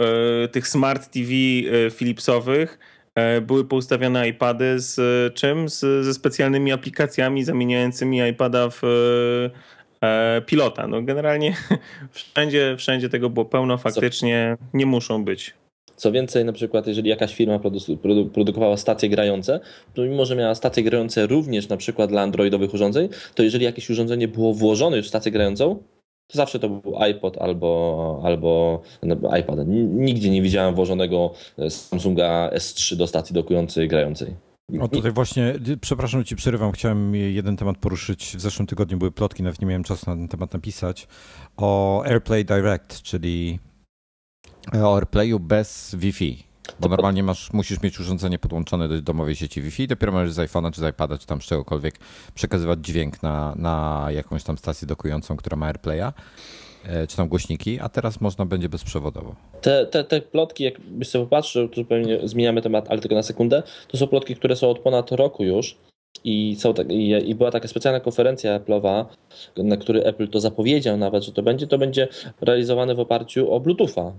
e, 0.44 0.48
tych 0.48 0.68
smart 0.68 1.12
TV 1.12 1.30
e, 1.32 1.92
Philipsowych 1.92 2.80
e, 3.16 3.42
były 3.42 3.66
poustawione 3.66 4.28
iPady 4.28 4.80
z 4.80 5.00
czym? 5.36 5.70
Z, 5.70 6.06
ze 6.06 6.14
specjalnymi 6.14 6.72
aplikacjami 6.72 7.44
zamieniającymi 7.44 8.30
iPada 8.30 8.70
w 8.70 8.82
pilota. 10.46 10.88
No 10.88 11.02
generalnie 11.02 11.56
wszędzie, 12.12 12.76
wszędzie 12.78 13.10
tego 13.10 13.30
było 13.30 13.46
pełno, 13.46 13.78
faktycznie 13.78 14.58
nie 14.74 14.86
muszą 14.86 15.26
być. 15.26 15.54
Co 15.96 16.12
więcej, 16.12 16.46
na 16.46 16.54
przykład, 16.54 16.88
jeżeli 16.88 17.10
jakaś 17.10 17.36
firma 17.36 17.60
produ 17.60 17.80
produ 17.98 18.26
produkowała 18.26 18.78
stacje 18.78 19.10
grające, 19.10 19.60
to 19.94 20.02
mimo, 20.02 20.26
że 20.26 20.36
miała 20.36 20.56
stacje 20.56 20.84
grające 20.84 21.28
również 21.28 21.70
na 21.70 21.78
przykład 21.78 22.10
dla 22.10 22.22
androidowych 22.22 22.74
urządzeń, 22.74 23.10
to 23.36 23.44
jeżeli 23.44 23.66
jakieś 23.66 23.90
urządzenie 23.90 24.28
było 24.28 24.54
włożone 24.54 24.98
już 24.98 25.06
w 25.06 25.10
stację 25.10 25.32
grającą, 25.32 25.76
to 26.28 26.38
zawsze 26.38 26.60
to 26.60 26.70
był 26.70 26.98
iPod 27.00 27.38
albo, 27.38 28.22
albo 28.24 28.82
iPad. 29.40 29.60
Nigdzie 29.68 30.30
nie 30.30 30.42
widziałem 30.42 30.76
włożonego 30.76 31.34
e, 31.58 31.70
Samsunga 31.70 32.50
S3 32.54 32.96
do 32.96 33.08
stacji 33.08 33.34
dokującej 33.34 33.88
grającej. 33.88 34.36
O 34.80 34.88
tutaj 34.88 35.12
właśnie, 35.12 35.54
przepraszam, 35.82 36.24
ci 36.24 36.36
przerywam, 36.36 36.72
chciałem 36.72 37.16
jeden 37.16 37.58
temat 37.58 37.78
poruszyć. 37.78 38.38
W 38.38 38.42
zeszłym 38.42 38.68
tygodniu 38.68 38.98
były 38.98 39.12
plotki, 39.12 39.44
nawet 39.44 39.62
nie 39.62 39.68
miałem 39.68 39.84
czasu 39.84 40.10
na 40.10 40.16
ten 40.16 40.28
temat 40.28 40.54
napisać, 40.54 41.08
o 41.58 42.02
AirPlay 42.06 42.46
Direct, 42.46 43.02
czyli 43.02 43.60
o 44.74 44.96
AirPlayu 44.96 45.40
bez 45.40 45.96
Wi-Fi. 45.96 46.44
Bo 46.80 46.90
normalnie 46.90 47.24
masz, 47.24 47.54
musisz 47.54 47.82
mieć 47.82 48.00
urządzenie 48.00 48.40
podłączone 48.40 48.88
do 48.88 49.02
domowej 49.02 49.36
sieci 49.36 49.62
Wi-Fi, 49.62 49.88
dopiero 49.88 50.12
możesz 50.12 50.34
z 50.34 50.38
iPhone'a 50.38 50.72
czy 50.72 50.82
z 50.82 50.90
iPada, 50.90 51.18
czy 51.18 51.28
tam 51.28 51.42
z 51.42 51.46
czegokolwiek 51.46 52.00
przekazywać 52.34 52.80
dźwięk 52.86 53.24
na, 53.24 53.54
na 53.56 54.08
jakąś 54.10 54.44
tam 54.44 54.58
stację 54.58 54.88
dokującą, 54.88 55.38
która 55.38 55.58
ma 55.58 55.66
AirPlaya, 55.66 56.02
e, 56.02 56.14
czy 57.08 57.18
tam 57.18 57.28
głośniki, 57.28 57.80
a 57.80 57.90
teraz 57.90 58.22
można 58.22 58.46
będzie 58.46 58.70
bezprzewodowo. 58.70 59.36
Te, 59.62 59.86
te, 59.86 60.04
te 60.04 60.22
plotki, 60.22 60.64
jakbyś 60.64 61.08
sobie 61.08 61.26
popatrzył, 61.26 61.70
to 61.70 61.76
zupełnie 61.76 62.20
zmieniamy 62.24 62.62
temat, 62.62 62.86
ale 62.90 63.02
tylko 63.02 63.16
na 63.16 63.24
sekundę, 63.24 63.64
to 63.88 63.98
są 63.98 64.08
plotki, 64.08 64.36
które 64.36 64.56
są 64.56 64.70
od 64.70 64.80
ponad 64.80 65.12
roku 65.12 65.44
już. 65.44 65.78
I, 66.24 66.56
są 66.60 66.74
tak, 66.74 66.92
i, 66.92 67.30
i, 67.30 67.36
była 67.36 67.52
taka 67.52 67.68
specjalna 67.68 68.00
konferencja 68.00 68.60
Apple'owa, 68.60 69.06
na 69.58 69.78
której 69.78 70.08
Apple 70.08 70.28
to 70.28 70.40
zapowiedział 70.40 70.98
nawet, 70.98 71.24
że 71.24 71.32
to 71.32 71.44
będzie, 71.44 71.68
to 71.68 71.78
będzie 71.78 72.08
realizowane 72.42 72.96
w 72.96 73.00
oparciu 73.00 73.52
o 73.52 73.60
Bluetootha. 73.60 74.14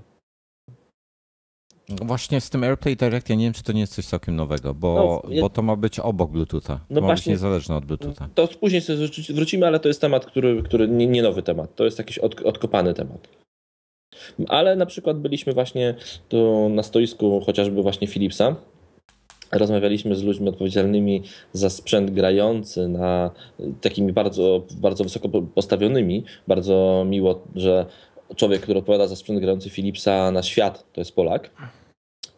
Właśnie 1.88 2.40
z 2.40 2.50
tym 2.50 2.64
AirPlay 2.64 2.96
Direct 2.96 3.28
ja 3.30 3.36
nie 3.36 3.44
wiem, 3.44 3.52
czy 3.52 3.62
to 3.62 3.72
nie 3.72 3.80
jest 3.80 3.94
coś 3.94 4.06
całkiem 4.06 4.36
nowego, 4.36 4.74
bo, 4.74 5.22
no, 5.24 5.34
ja... 5.34 5.42
bo 5.42 5.50
to 5.50 5.62
ma 5.62 5.76
być 5.76 6.00
obok 6.00 6.30
Bluetootha. 6.30 6.80
No 6.90 7.00
ma 7.00 7.06
właśnie, 7.06 7.30
być 7.30 7.36
niezależne 7.36 7.76
od 7.76 7.84
Bluetootha. 7.84 8.28
To 8.34 8.48
później 8.48 8.82
sobie 8.82 9.08
wrócimy, 9.34 9.66
ale 9.66 9.80
to 9.80 9.88
jest 9.88 10.00
temat, 10.00 10.26
który, 10.26 10.62
który 10.62 10.88
nie, 10.88 11.06
nie 11.06 11.22
nowy 11.22 11.42
temat. 11.42 11.74
To 11.74 11.84
jest 11.84 11.98
jakiś 11.98 12.18
od, 12.18 12.40
odkopany 12.40 12.94
temat. 12.94 13.28
Ale 14.48 14.76
na 14.76 14.86
przykład 14.86 15.18
byliśmy 15.18 15.52
właśnie 15.52 15.94
tu 16.28 16.68
na 16.68 16.82
stoisku 16.82 17.40
chociażby 17.46 17.82
właśnie 17.82 18.08
Philipsa. 18.08 18.56
Rozmawialiśmy 19.52 20.16
z 20.16 20.22
ludźmi 20.22 20.48
odpowiedzialnymi 20.48 21.22
za 21.52 21.70
sprzęt 21.70 22.10
grający, 22.10 22.88
na 22.88 23.30
takimi 23.80 24.12
bardzo, 24.12 24.62
bardzo 24.76 25.04
wysoko 25.04 25.28
postawionymi. 25.28 26.24
Bardzo 26.48 27.04
miło, 27.08 27.42
że 27.54 27.86
człowiek, 28.36 28.62
który 28.62 28.78
odpowiada 28.78 29.06
za 29.06 29.16
sprzęt 29.16 29.40
grający 29.40 29.70
Philipsa 29.70 30.30
na 30.30 30.42
świat, 30.42 30.84
to 30.92 31.00
jest 31.00 31.14
Polak. 31.14 31.50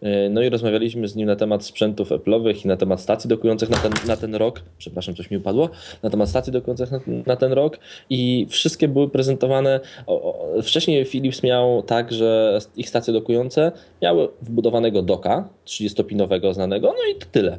E, 0.03 0.29
no 0.29 0.43
i 0.43 0.49
rozmawialiśmy 0.49 1.09
z 1.09 1.17
nim 1.17 1.27
na 1.27 1.37
temat 1.37 1.65
sprzętów 1.65 2.11
Apple'owych 2.11 2.65
i 2.65 2.69
na 2.69 2.77
temat 2.77 3.01
stacji 3.01 3.29
dokujących 3.29 3.69
na 3.69 3.77
ten, 3.77 3.93
na 4.07 4.17
ten 4.17 4.35
rok. 4.35 4.63
Przepraszam, 4.79 5.15
coś 5.15 5.31
mi 5.31 5.37
upadło. 5.37 5.71
Na 6.03 6.11
temat 6.11 6.29
stacji 6.29 6.53
dokujących 6.53 6.91
na, 6.91 7.01
na 7.27 7.37
ten 7.37 7.53
rok 7.53 7.79
i 8.11 8.47
wszystkie 8.51 8.89
były 8.89 9.11
prezentowane. 9.11 9.81
O, 10.07 10.23
o, 10.23 10.63
wcześniej 10.63 11.05
Philips 11.05 11.43
miał 11.43 11.83
tak, 11.83 12.13
że 12.13 12.59
ich 12.77 12.89
stacje 12.89 13.13
dokujące 13.13 13.73
miały 14.03 14.29
wbudowanego 14.43 15.03
doka 15.03 15.49
30-pinowego 15.67 16.55
znanego, 16.55 16.89
no 16.89 17.13
i 17.13 17.19
tyle. 17.33 17.59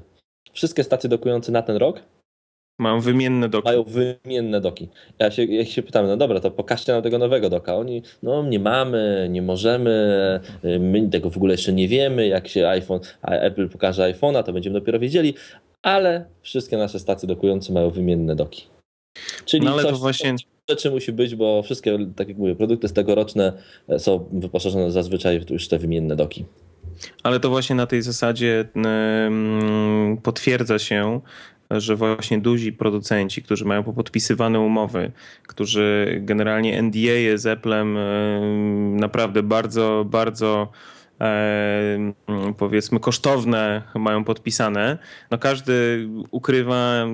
Wszystkie 0.54 0.84
stacje 0.84 1.10
dokujące 1.10 1.52
na 1.52 1.62
ten 1.62 1.76
rok 1.76 2.02
mają 2.80 3.00
wymienne 3.00 3.50
doki. 3.50 3.66
Mają 3.66 3.84
wymienne 3.84 4.62
doki. 4.62 4.90
Ja 5.20 5.32
się, 5.32 5.46
ja 5.46 5.66
się 5.66 5.84
pytam, 5.84 6.08
no 6.08 6.18
dobra, 6.18 6.40
to 6.40 6.52
pokażcie 6.52 6.94
nam 6.94 7.02
tego 7.02 7.18
nowego 7.18 7.50
doka. 7.50 7.76
Oni, 7.76 8.02
no 8.24 8.44
nie 8.44 8.60
mamy, 8.60 9.28
nie 9.32 9.42
możemy, 9.42 10.40
my 10.80 11.10
tego 11.10 11.30
w 11.30 11.38
ogóle 11.38 11.54
jeszcze 11.54 11.74
nie 11.74 11.88
wiemy. 11.88 12.28
Jak 12.28 12.48
się 12.48 12.68
iPhone, 12.68 13.00
Apple 13.22 13.70
pokaże 13.70 14.14
iPhone'a, 14.14 14.44
to 14.44 14.54
będziemy 14.54 14.80
dopiero 14.80 15.00
wiedzieli, 15.00 15.34
ale 15.84 16.26
wszystkie 16.42 16.78
nasze 16.78 17.00
stacje 17.00 17.28
dokujące 17.28 17.74
mają 17.74 17.90
wymienne 17.90 18.36
doki. 18.36 18.64
Czyli 19.46 19.66
no, 19.66 19.74
ale 19.74 19.84
coś, 19.84 19.92
to 19.92 19.98
właśnie... 19.98 20.36
rzeczy 20.70 20.92
musi 20.92 21.12
być, 21.12 21.36
bo 21.36 21.64
wszystkie, 21.64 21.98
tak 22.16 22.28
jak 22.28 22.38
mówię, 22.38 22.56
produkty 22.56 22.88
z 22.88 22.94
tegoroczne 22.94 23.54
są 23.98 24.30
wyposażone 24.32 24.92
zazwyczaj 24.92 25.40
w 25.40 25.50
już 25.50 25.68
te 25.68 25.80
wymienne 25.80 26.16
doki. 26.16 26.46
Ale 27.24 27.40
to 27.40 27.50
właśnie 27.50 27.76
na 27.76 27.88
tej 27.88 28.02
zasadzie 28.02 28.66
potwierdza 30.24 30.80
się, 30.80 31.22
że 31.72 31.96
właśnie 31.96 32.38
duzi 32.38 32.74
producenci, 32.74 33.44
którzy 33.44 33.66
mają 33.66 33.84
popodpisywane 33.84 34.60
umowy, 34.60 35.12
którzy 35.48 36.18
generalnie 36.22 36.82
NDA 36.82 37.38
z 37.38 37.46
Applem 37.46 37.98
naprawdę 38.96 39.44
bardzo, 39.44 40.06
bardzo 40.10 40.72
e, 41.22 42.14
powiedzmy 42.58 43.00
kosztowne 43.00 43.82
mają 43.96 44.24
podpisane, 44.24 44.98
no 45.32 45.38
każdy 45.38 46.08
ukrywa, 46.32 47.06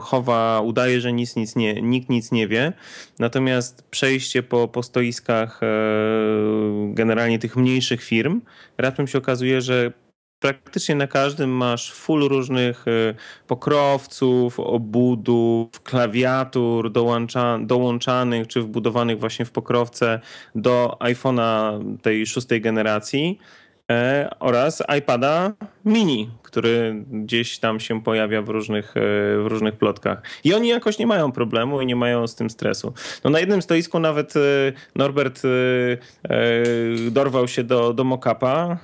chowa, 0.00 0.60
udaje, 0.60 1.00
że 1.00 1.12
nic, 1.12 1.36
nic 1.36 1.56
nie, 1.56 1.82
nikt 1.82 2.08
nic 2.08 2.32
nie 2.32 2.48
wie. 2.48 2.72
Natomiast 3.18 3.88
przejście 3.90 4.42
po, 4.42 4.68
po 4.68 4.82
stoiskach 4.82 5.60
e, 5.62 5.66
generalnie 6.94 7.38
tych 7.38 7.56
mniejszych 7.56 8.02
firm, 8.02 8.40
raptem 8.78 9.06
się 9.06 9.18
okazuje, 9.18 9.60
że 9.60 9.92
praktycznie 10.42 10.94
na 10.94 11.06
każdym 11.06 11.50
masz 11.50 11.92
full 11.92 12.28
różnych 12.28 12.88
y, 12.88 13.14
pokrowców, 13.46 14.60
obudów, 14.60 15.82
klawiatur 15.82 16.92
dołącza, 16.92 17.58
dołączanych 17.60 18.46
czy 18.46 18.62
wbudowanych 18.62 19.20
właśnie 19.20 19.44
w 19.44 19.50
pokrowce 19.50 20.20
do 20.54 20.96
iPhone'a 21.00 21.80
tej 22.02 22.26
szóstej 22.26 22.60
generacji 22.60 23.38
oraz 24.40 24.82
iPada 24.98 25.52
mini, 25.84 26.30
który 26.42 27.04
gdzieś 27.10 27.58
tam 27.58 27.80
się 27.80 28.02
pojawia 28.02 28.42
w 28.42 28.48
różnych, 28.48 28.96
e, 28.96 29.00
w 29.42 29.44
różnych 29.46 29.76
plotkach. 29.76 30.22
I 30.44 30.54
oni 30.54 30.68
jakoś 30.68 30.98
nie 30.98 31.06
mają 31.06 31.32
problemu 31.32 31.80
i 31.80 31.86
nie 31.86 31.96
mają 31.96 32.26
z 32.26 32.34
tym 32.34 32.50
stresu. 32.50 32.94
No 33.24 33.30
na 33.30 33.40
jednym 33.40 33.62
stoisku 33.62 33.98
nawet 33.98 34.36
e, 34.36 34.40
Norbert 34.96 35.42
e, 35.44 35.48
dorwał 37.10 37.48
się 37.48 37.64
do, 37.64 37.92
do 37.92 38.04
mock-upa. 38.04 38.76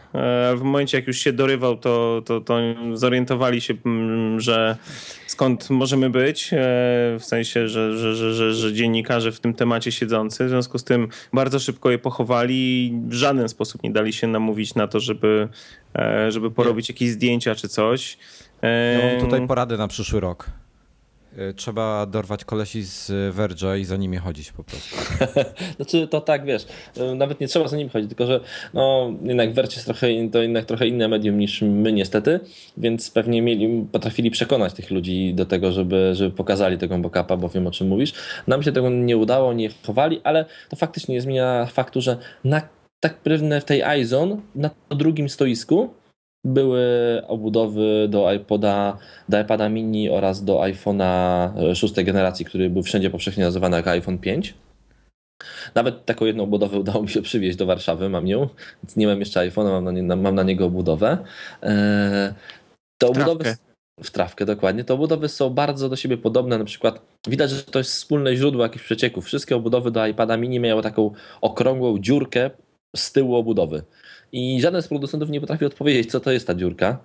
W 0.56 0.60
momencie 0.62 0.98
jak 0.98 1.06
już 1.06 1.18
się 1.18 1.32
dorywał, 1.32 1.76
to, 1.76 2.22
to, 2.24 2.40
to 2.40 2.58
zorientowali 2.92 3.60
się, 3.60 3.74
mm, 3.86 4.40
że 4.40 4.76
skąd 5.30 5.70
możemy 5.70 6.11
być, 6.11 6.50
w 7.18 7.25
sensie, 7.25 7.68
że, 7.68 7.99
że, 7.99 8.35
że, 8.35 8.54
że, 8.54 8.73
dziennikarze 8.73 9.32
w 9.32 9.40
tym 9.40 9.54
temacie 9.54 9.92
siedzący. 9.92 10.44
W 10.44 10.49
związku 10.49 10.78
z 10.78 10.85
tym 10.85 11.08
bardzo 11.32 11.58
szybko 11.58 11.90
je 11.90 11.99
pochowali 11.99 12.87
i 12.87 13.00
w 13.08 13.12
żaden 13.12 13.49
sposób 13.49 13.82
nie 13.82 13.90
dali 13.90 14.12
się 14.12 14.26
namówić 14.26 14.75
na 14.75 14.88
to, 14.88 15.00
żeby, 15.00 15.49
żeby 16.28 16.50
porobić 16.50 16.88
jakieś 16.88 17.11
zdjęcia 17.11 17.54
czy 17.54 17.68
coś. 17.68 18.18
Ja 18.62 19.11
mam 19.11 19.20
tutaj 19.20 19.47
porady 19.47 19.78
na 19.78 19.88
przyszły 19.88 20.20
rok. 20.20 20.50
E, 21.37 21.52
trzeba 21.52 22.06
dorwać 22.06 22.44
kolesi 22.44 22.82
z 22.82 23.11
Verge'a 23.37 23.78
i 23.78 23.85
za 23.85 23.97
nimi 23.97 24.16
chodzić 24.16 24.52
po 24.52 24.64
prostu. 24.64 24.97
znaczy 25.76 26.08
to 26.08 26.20
tak, 26.20 26.44
wiesz, 26.44 26.66
e, 26.97 27.14
nawet 27.14 27.40
nie 27.40 27.49
trzeba 27.49 27.68
za 27.68 27.76
nimi 27.76 27.90
chodzić, 27.90 28.08
tylko 28.08 28.26
że 28.26 28.40
no, 28.75 29.12
jednak 29.23 29.54
Verge 29.54 29.75
jest 29.75 29.85
trochę, 29.85 30.06
to 30.32 30.42
jednak 30.42 30.64
trochę 30.64 30.87
inne 30.87 31.08
medium 31.08 31.38
niż 31.38 31.62
my 31.62 31.92
niestety, 31.92 32.40
więc 32.76 33.11
pewnie 33.11 33.42
mieli, 33.42 33.87
potrafili 33.92 34.30
przekonać 34.30 34.75
tych 34.75 34.90
ludzi 34.90 35.35
do 35.35 35.47
tego, 35.47 35.73
żeby, 35.73 36.11
żeby 36.14 36.37
pokazali 36.37 36.78
tego 36.78 36.99
backupa, 36.99 37.37
bo 37.37 37.49
wiem 37.49 37.66
o 37.66 37.70
czym 37.70 37.88
mówisz. 37.88 38.12
Nam 38.47 38.62
się 38.62 38.73
tego 38.73 38.90
nie 38.90 39.16
udało, 39.16 39.52
nie 39.52 39.70
chowali, 39.87 40.20
ale 40.25 40.44
to 40.68 40.76
faktycznie 40.76 41.14
nie 41.14 41.20
zmienia 41.20 41.66
faktu, 41.66 42.00
że 42.00 42.16
na 42.44 42.62
tak 43.00 43.14
pewne 43.14 43.61
w 43.61 43.64
tej 43.64 43.82
iZone 44.00 44.37
na 44.54 44.70
drugim 44.90 45.28
stoisku 45.28 45.94
były 46.45 46.83
obudowy 47.26 48.09
do 48.09 48.33
iPoda, 48.33 48.99
do 49.28 49.40
iPada 49.40 49.68
mini 49.68 50.11
oraz 50.11 50.45
do 50.45 50.61
iPhone'a 50.61 51.50
e, 51.71 51.75
szóstej 51.75 52.04
generacji, 52.04 52.45
który 52.45 52.71
był 52.71 52.83
wszędzie 52.83 53.11
powszechnie 53.11 53.45
nazywany 53.45 53.76
jako 53.76 53.90
iPhone 53.90 54.18
5. 54.18 54.54
Nawet 55.75 56.04
taką 56.04 56.25
jedną 56.25 56.45
obudowę 56.45 56.78
udało 56.78 57.02
mi 57.02 57.09
się 57.09 57.23
przywieźć 57.23 57.57
do 57.57 57.66
Warszawy, 57.66 58.09
mam 58.09 58.26
ją, 58.26 58.49
więc 58.83 58.97
nie 58.97 59.07
mam 59.07 59.18
jeszcze 59.18 59.40
iPhone'a, 59.40 59.71
mam 59.71 59.85
na, 59.85 59.90
nie, 59.90 60.02
mam 60.02 60.35
na 60.35 60.42
niego 60.42 60.66
obudowę. 60.66 61.18
Eee, 61.62 62.33
to 62.99 63.09
obudowy 63.09 63.57
w 64.02 64.11
trawkę, 64.11 64.47
dokładnie. 64.47 64.85
Te 64.85 64.95
obudowy 64.95 65.28
są 65.28 65.50
bardzo 65.50 65.88
do 65.88 65.97
siebie 65.97 66.18
podobne. 66.18 66.59
Na 66.59 66.64
przykład 66.64 67.00
widać, 67.28 67.50
że 67.50 67.62
to 67.62 67.78
jest 67.78 67.90
wspólne 67.90 68.37
źródło 68.37 68.62
jakichś 68.62 68.85
przecieków. 68.85 69.25
Wszystkie 69.25 69.57
obudowy 69.57 69.90
do 69.90 70.07
iPada 70.07 70.37
mini 70.37 70.61
miały 70.61 70.83
taką 70.83 71.11
okrągłą 71.40 71.99
dziurkę 71.99 72.50
z 72.97 73.12
tyłu 73.12 73.37
obudowy. 73.37 73.83
I 74.32 74.61
żaden 74.61 74.82
z 74.82 74.88
producentów 74.88 75.30
nie 75.30 75.40
potrafi 75.40 75.64
odpowiedzieć, 75.64 76.11
co 76.11 76.20
to 76.20 76.32
jest 76.32 76.47
ta 76.47 76.54
dziurka. 76.54 76.99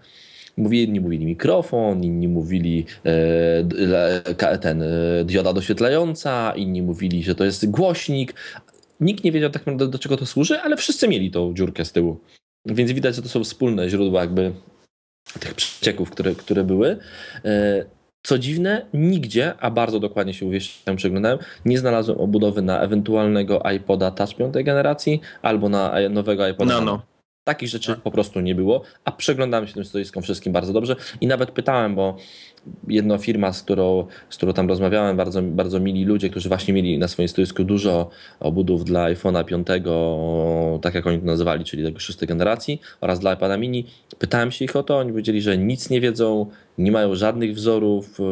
Mówi, 0.58 0.80
jedni 0.80 1.00
mówili 1.00 1.26
mikrofon, 1.26 2.04
inni 2.04 2.28
mówili 2.28 2.86
e, 3.06 4.58
ten, 4.58 4.82
e, 4.82 4.88
dioda 5.26 5.54
doświetlająca, 5.54 6.54
inni 6.56 6.82
mówili, 6.82 7.24
że 7.24 7.36
to 7.36 7.46
jest 7.46 7.70
głośnik. 7.70 8.34
Nikt 9.00 9.24
nie 9.24 9.32
wiedział 9.32 9.50
tak 9.50 9.66
naprawdę 9.66 9.88
do 9.88 10.00
czego 10.00 10.18
to 10.18 10.26
służy, 10.26 10.60
ale 10.60 10.78
wszyscy 10.78 11.08
mieli 11.08 11.32
tą 11.32 11.54
dziurkę 11.54 11.86
z 11.86 11.92
tyłu. 11.92 12.20
Więc 12.66 12.92
widać, 12.92 13.16
że 13.16 13.22
to 13.22 13.30
są 13.30 13.44
wspólne 13.44 13.90
źródła 13.90 14.22
jakby 14.22 14.52
tych 15.40 15.54
przecieków, 15.54 16.10
które, 16.10 16.36
które 16.36 16.64
były. 16.64 16.98
E, 17.46 17.86
co 18.24 18.40
dziwne, 18.40 18.86
nigdzie, 18.94 19.54
a 19.60 19.72
bardzo 19.72 20.00
dokładnie 20.00 20.34
się 20.34 20.46
uwieszczałem, 20.46 20.98
przeglądałem, 20.98 21.40
nie 21.66 21.78
znalazłem 21.78 22.18
obudowy 22.18 22.62
na 22.62 22.82
ewentualnego 22.82 23.62
iPoda 23.76 24.12
Touch 24.12 24.36
5 24.36 24.54
generacji 24.54 25.22
albo 25.42 25.70
na 25.70 25.94
nowego 26.10 26.48
iPoda 26.48 26.80
Nano. 26.80 27.13
Takich 27.44 27.70
rzeczy 27.70 27.88
tak. 27.88 28.02
po 28.02 28.12
prostu 28.12 28.40
nie 28.40 28.56
było, 28.56 28.82
a 29.06 29.12
przeglądałem 29.12 29.68
się 29.68 29.74
tym 29.74 29.86
stoiskom 29.86 30.24
wszystkim 30.24 30.54
bardzo 30.54 30.74
dobrze 30.74 30.96
i 31.22 31.28
nawet 31.28 31.52
pytałem, 31.52 31.96
bo 31.96 32.18
jedna 32.88 33.18
firma, 33.18 33.54
z 33.54 33.64
którą, 33.64 34.08
z 34.30 34.38
którą 34.38 34.54
tam 34.54 34.70
rozmawiałem, 34.70 35.18
bardzo, 35.18 35.42
bardzo 35.42 35.80
mili 35.80 36.06
ludzie, 36.06 36.30
którzy 36.30 36.50
właśnie 36.50 36.74
mieli 36.74 36.98
na 36.98 37.08
swoim 37.08 37.28
stoisku 37.28 37.64
dużo 37.64 38.10
obudów 38.40 38.86
dla 38.86 39.06
iPhone'a 39.06 39.46
5, 39.46 39.68
tak 40.82 40.96
jak 40.96 41.08
oni 41.08 41.20
to 41.20 41.26
nazywali, 41.26 41.66
czyli 41.66 41.84
tego 41.84 42.00
szóstej 42.00 42.28
generacji 42.28 42.82
oraz 43.02 43.20
dla 43.20 43.34
iPada 43.34 43.58
mini. 43.58 43.86
Pytałem 44.20 44.52
się 44.52 44.66
ich 44.66 44.76
o 44.76 44.84
to, 44.84 44.98
oni 44.98 45.12
powiedzieli, 45.12 45.42
że 45.42 45.58
nic 45.58 45.90
nie 45.90 46.02
wiedzą, 46.02 46.46
nie 46.78 46.92
mają 46.92 47.16
żadnych 47.16 47.54
wzorów, 47.56 48.20
e, 48.20 48.24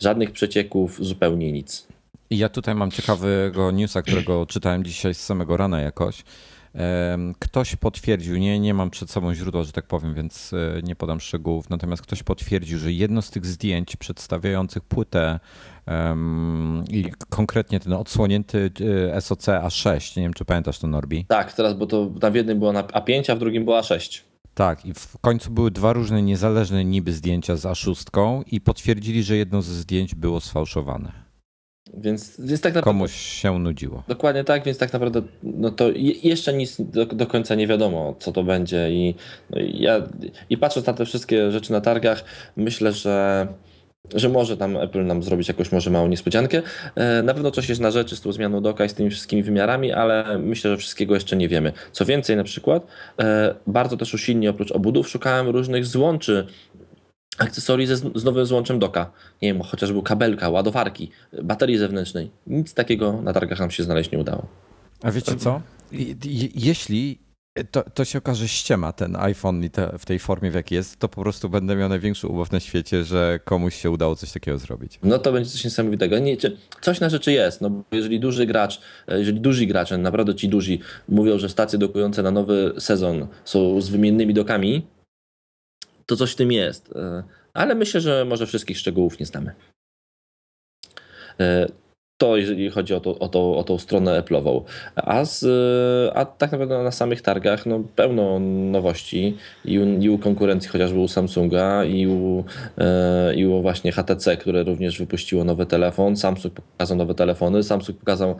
żadnych 0.00 0.30
przecieków, 0.30 0.98
zupełnie 1.00 1.52
nic. 1.52 1.86
I 2.30 2.38
ja 2.38 2.48
tutaj 2.48 2.74
mam 2.74 2.90
ciekawego 2.90 3.70
newsa, 3.70 4.02
którego 4.02 4.46
czytałem 4.54 4.84
dzisiaj 4.84 5.14
z 5.14 5.20
samego 5.20 5.56
rana 5.56 5.80
jakoś. 5.80 6.24
Ktoś 7.38 7.76
potwierdził, 7.76 8.36
nie, 8.36 8.60
nie 8.60 8.74
mam 8.74 8.90
przed 8.90 9.10
sobą 9.10 9.34
źródła, 9.34 9.62
że 9.62 9.72
tak 9.72 9.86
powiem, 9.86 10.14
więc 10.14 10.52
e, 10.52 10.82
nie 10.82 10.96
podam 10.96 11.20
szczegółów, 11.20 11.70
natomiast 11.70 12.02
ktoś 12.02 12.22
potwierdził, 12.22 12.78
że 12.78 12.92
jedno 12.92 13.22
z 13.22 13.30
tych 13.30 13.46
zdjęć 13.46 13.96
przedstawiających 13.96 14.84
płytę 14.84 15.40
um, 15.86 16.84
i 16.90 17.12
konkretnie 17.28 17.80
ten 17.80 17.92
odsłonięty 17.92 18.70
e, 19.12 19.20
SOC 19.20 19.46
A6, 19.46 20.16
nie 20.16 20.22
wiem 20.22 20.34
czy 20.34 20.44
pamiętasz 20.44 20.78
to 20.78 20.86
Norbi? 20.86 21.24
Tak, 21.28 21.52
teraz, 21.52 21.74
bo 21.74 21.86
to 21.86 22.06
tam 22.20 22.32
w 22.32 22.36
jednym 22.36 22.58
było 22.58 22.72
na 22.72 22.82
A5, 22.82 23.32
a 23.32 23.36
w 23.36 23.38
drugim 23.38 23.64
było 23.64 23.80
A6. 23.80 24.20
Tak, 24.54 24.86
i 24.86 24.94
w 24.94 25.18
końcu 25.20 25.50
były 25.50 25.70
dwa 25.70 25.92
różne 25.92 26.22
niezależne 26.22 26.84
niby 26.84 27.12
zdjęcia 27.12 27.56
z 27.56 27.62
A6 27.62 28.42
i 28.46 28.60
potwierdzili, 28.60 29.22
że 29.22 29.36
jedno 29.36 29.62
ze 29.62 29.74
zdjęć 29.74 30.14
było 30.14 30.40
sfałszowane. 30.40 31.29
Więc, 31.94 32.40
więc 32.40 32.60
tak 32.60 32.74
naprawdę, 32.74 32.98
Komuś 32.98 33.12
się 33.12 33.58
nudziło. 33.58 34.02
Dokładnie 34.08 34.44
tak, 34.44 34.64
więc 34.64 34.78
tak 34.78 34.92
naprawdę 34.92 35.22
no 35.42 35.70
to 35.70 35.90
jeszcze 36.22 36.52
nic 36.52 36.76
do, 36.80 37.06
do 37.06 37.26
końca 37.26 37.54
nie 37.54 37.66
wiadomo, 37.66 38.14
co 38.18 38.32
to 38.32 38.44
będzie. 38.44 38.90
I, 38.90 39.14
no 39.50 39.60
i 39.60 39.82
ja 39.82 40.02
i 40.50 40.56
patrząc 40.56 40.86
na 40.86 40.92
te 40.92 41.04
wszystkie 41.04 41.50
rzeczy 41.50 41.72
na 41.72 41.80
targach, 41.80 42.24
myślę, 42.56 42.92
że 42.92 43.46
że 44.14 44.28
może 44.28 44.56
tam 44.56 44.76
Apple 44.76 45.06
nam 45.06 45.22
zrobić 45.22 45.48
jakąś 45.48 45.72
może 45.72 45.90
małą 45.90 46.08
niespodziankę. 46.08 46.62
E, 46.94 47.22
na 47.22 47.34
pewno 47.34 47.50
coś 47.50 47.68
jest 47.68 47.80
na 47.80 47.90
rzeczy 47.90 48.16
z 48.16 48.20
tą 48.20 48.32
zmianą 48.32 48.60
doka 48.60 48.84
i 48.84 48.88
z 48.88 48.94
tymi 48.94 49.10
wszystkimi 49.10 49.42
wymiarami, 49.42 49.92
ale 49.92 50.38
myślę, 50.38 50.70
że 50.70 50.76
wszystkiego 50.76 51.14
jeszcze 51.14 51.36
nie 51.36 51.48
wiemy. 51.48 51.72
Co 51.92 52.04
więcej, 52.04 52.36
na 52.36 52.44
przykład, 52.44 52.86
e, 53.20 53.54
bardzo 53.66 53.96
też 53.96 54.14
usilnie 54.14 54.50
oprócz 54.50 54.72
obudów 54.72 55.08
szukałem 55.08 55.48
różnych 55.48 55.86
złączy 55.86 56.46
akcesorii 57.40 57.86
ze, 57.86 57.96
z 57.96 58.24
nowym 58.24 58.46
złączem 58.46 58.78
doka. 58.78 59.12
Nie 59.42 59.52
wiem, 59.52 59.62
chociażby 59.62 60.02
kabelka, 60.02 60.48
ładowarki, 60.48 61.10
baterii 61.42 61.78
zewnętrznej. 61.78 62.30
Nic 62.46 62.74
takiego 62.74 63.22
na 63.22 63.32
targach 63.32 63.60
nam 63.60 63.70
się 63.70 63.82
znaleźć 63.82 64.10
nie 64.10 64.18
udało. 64.18 64.46
A 65.02 65.10
wiecie 65.10 65.36
co? 65.36 65.62
Jeśli 66.54 67.18
to, 67.70 67.82
to 67.94 68.04
się 68.04 68.18
okaże 68.18 68.48
ściema 68.48 68.92
ten 68.92 69.16
iPhone 69.16 69.64
i 69.64 69.70
te, 69.70 69.98
w 69.98 70.06
tej 70.06 70.18
formie 70.18 70.50
w 70.50 70.54
jakiej 70.54 70.76
jest, 70.76 70.96
to 70.96 71.08
po 71.08 71.22
prostu 71.22 71.48
będę 71.48 71.76
miał 71.76 71.88
największy 71.88 72.26
ubaw 72.26 72.52
na 72.52 72.60
świecie, 72.60 73.04
że 73.04 73.40
komuś 73.44 73.74
się 73.74 73.90
udało 73.90 74.16
coś 74.16 74.32
takiego 74.32 74.58
zrobić. 74.58 74.98
No 75.02 75.18
to 75.18 75.32
będzie 75.32 75.50
coś 75.50 75.64
niesamowitego. 75.64 76.18
Nie, 76.18 76.36
coś 76.80 77.00
na 77.00 77.08
rzeczy 77.08 77.32
jest, 77.32 77.60
no 77.60 77.70
jeżeli 77.92 78.20
duży 78.20 78.46
gracz, 78.46 78.80
jeżeli 79.08 79.40
duży 79.40 79.66
gracze, 79.66 79.98
naprawdę 79.98 80.34
ci 80.34 80.48
duzi 80.48 80.80
mówią, 81.08 81.38
że 81.38 81.48
stacje 81.48 81.78
dokujące 81.78 82.22
na 82.22 82.30
nowy 82.30 82.74
sezon 82.78 83.26
są 83.44 83.80
z 83.80 83.88
wymiennymi 83.88 84.34
dokami, 84.34 84.86
to 86.10 86.16
coś 86.16 86.32
w 86.32 86.36
tym 86.36 86.52
jest. 86.52 86.92
E, 86.96 87.22
ale 87.54 87.74
myślę, 87.74 88.00
że 88.00 88.24
może 88.24 88.46
wszystkich 88.46 88.78
szczegółów 88.78 89.20
nie 89.20 89.26
znamy. 89.26 89.52
E, 91.40 91.66
to 92.20 92.36
jeżeli 92.36 92.70
chodzi 92.70 92.94
o, 92.94 93.00
to, 93.00 93.18
o, 93.18 93.28
to, 93.28 93.56
o 93.56 93.64
tą 93.64 93.78
stronę 93.78 94.22
Apple'ową. 94.22 94.62
A, 94.96 95.24
z, 95.24 95.44
a 96.14 96.24
tak 96.24 96.52
naprawdę 96.52 96.82
na 96.82 96.90
samych 96.90 97.22
targach 97.22 97.66
no, 97.66 97.80
pełno 97.96 98.38
nowości 98.40 99.36
i 99.64 99.78
u, 99.78 100.00
i 100.00 100.08
u 100.08 100.18
konkurencji 100.18 100.70
chociażby 100.70 100.98
u 100.98 101.08
Samsunga 101.08 101.84
i 101.84 102.06
u, 102.06 102.44
e, 102.78 103.34
i 103.34 103.46
u 103.46 103.62
właśnie 103.62 103.92
HTC, 103.92 104.36
które 104.36 104.62
również 104.62 104.98
wypuściło 104.98 105.44
nowy 105.44 105.66
telefon. 105.66 106.16
Samsung 106.16 106.54
pokazał 106.54 106.96
nowe 106.96 107.14
telefony. 107.14 107.62
Samsung 107.62 107.98
pokazał 107.98 108.36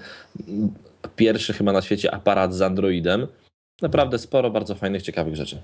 pierwszy 1.16 1.52
chyba 1.52 1.72
na 1.72 1.82
świecie 1.82 2.14
aparat 2.14 2.54
z 2.54 2.62
Androidem. 2.62 3.26
Naprawdę 3.82 4.18
sporo 4.18 4.50
bardzo 4.50 4.74
fajnych, 4.74 5.02
ciekawych 5.02 5.36
rzeczy. 5.36 5.62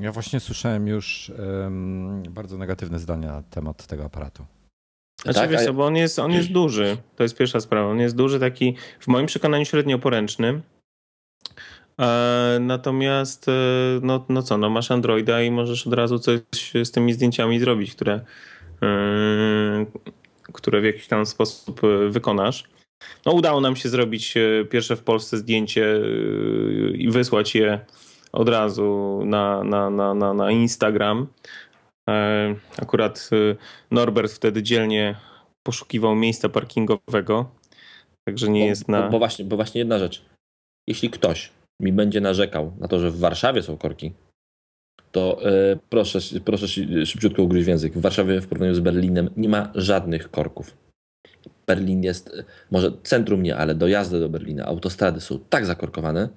Ja 0.00 0.12
właśnie 0.12 0.40
słyszałem 0.40 0.88
już 0.88 1.32
um, 1.38 2.22
bardzo 2.30 2.58
negatywne 2.58 2.98
zdania 2.98 3.32
na 3.32 3.42
temat 3.42 3.86
tego 3.86 4.04
aparatu. 4.04 4.44
Znaczy, 5.22 5.38
tak, 5.38 5.50
wiesz, 5.50 5.72
bo 5.72 5.86
on 5.86 5.96
jest, 5.96 6.18
on 6.18 6.32
jest 6.32 6.52
duży. 6.52 6.96
To 7.16 7.22
jest 7.22 7.36
pierwsza 7.36 7.60
sprawa. 7.60 7.90
On 7.90 7.98
jest 7.98 8.16
duży, 8.16 8.40
taki 8.40 8.76
w 9.00 9.08
moim 9.08 9.26
przekonaniu 9.26 9.64
średnio 9.64 9.98
poręczny. 9.98 10.60
E, 12.00 12.58
natomiast, 12.60 13.48
e, 13.48 13.52
no, 14.02 14.24
no 14.28 14.42
co, 14.42 14.58
no 14.58 14.70
masz 14.70 14.90
Androida 14.90 15.42
i 15.42 15.50
możesz 15.50 15.86
od 15.86 15.92
razu 15.92 16.18
coś 16.18 16.40
z 16.84 16.90
tymi 16.90 17.12
zdjęciami 17.12 17.60
zrobić, 17.60 17.94
które, 17.94 18.20
e, 18.82 19.86
które 20.52 20.80
w 20.80 20.84
jakiś 20.84 21.06
tam 21.06 21.26
sposób 21.26 21.80
wykonasz. 22.08 22.64
No, 23.26 23.32
udało 23.32 23.60
nam 23.60 23.76
się 23.76 23.88
zrobić 23.88 24.34
pierwsze 24.70 24.96
w 24.96 25.02
Polsce 25.02 25.36
zdjęcie 25.36 26.00
i 26.94 27.10
wysłać 27.10 27.54
je 27.54 27.80
od 28.38 28.48
razu 28.48 29.20
na, 29.24 29.64
na, 29.64 29.90
na, 29.90 30.14
na, 30.14 30.34
na 30.34 30.50
Instagram. 30.50 31.26
Akurat 32.82 33.30
Norbert 33.90 34.32
wtedy 34.32 34.62
dzielnie 34.62 35.16
poszukiwał 35.66 36.14
miejsca 36.14 36.48
parkingowego, 36.48 37.50
także 38.28 38.48
nie 38.48 38.60
bo, 38.60 38.66
jest 38.66 38.88
na. 38.88 39.02
Bo, 39.02 39.10
bo, 39.10 39.18
właśnie, 39.18 39.44
bo 39.44 39.56
właśnie 39.56 39.78
jedna 39.78 39.98
rzecz. 39.98 40.24
Jeśli 40.88 41.10
ktoś 41.10 41.52
mi 41.82 41.92
będzie 41.92 42.20
narzekał 42.20 42.72
na 42.78 42.88
to, 42.88 42.98
że 42.98 43.10
w 43.10 43.18
Warszawie 43.18 43.62
są 43.62 43.76
korki, 43.76 44.12
to 45.12 45.40
yy, 45.40 45.78
proszę, 45.88 46.18
proszę 46.44 46.68
szybciutko 47.06 47.42
ugryźć 47.42 47.64
w 47.64 47.68
język. 47.68 47.92
W 47.92 48.00
Warszawie 48.00 48.40
w 48.40 48.48
porównaniu 48.48 48.74
z 48.74 48.80
Berlinem 48.80 49.30
nie 49.36 49.48
ma 49.48 49.70
żadnych 49.74 50.30
korków. 50.30 50.76
Berlin 51.66 52.02
jest, 52.02 52.44
może 52.70 52.92
centrum 53.02 53.42
nie, 53.42 53.56
ale 53.56 53.74
dojazdy 53.74 54.20
do 54.20 54.28
Berlina, 54.28 54.64
autostrady 54.64 55.20
są 55.20 55.38
tak 55.38 55.66
zakorkowane, 55.66 56.28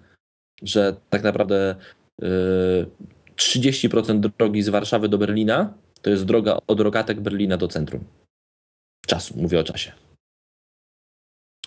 że 0.62 0.96
tak 1.10 1.24
naprawdę 1.24 1.76
yy, 2.22 2.28
e, 2.28 3.36
30% 3.36 4.20
drogi 4.20 4.64
z 4.64 4.70
Warszawy 4.70 5.10
do 5.10 5.18
Berlina 5.18 5.74
to 6.02 6.10
jest 6.10 6.26
droga 6.26 6.58
od 6.68 6.80
rogatek 6.80 7.20
Berlina 7.20 7.58
do 7.58 7.68
centrum. 7.68 8.04
Czasu, 9.08 9.34
mówię 9.38 9.60
o 9.60 9.64
czasie. 9.64 9.92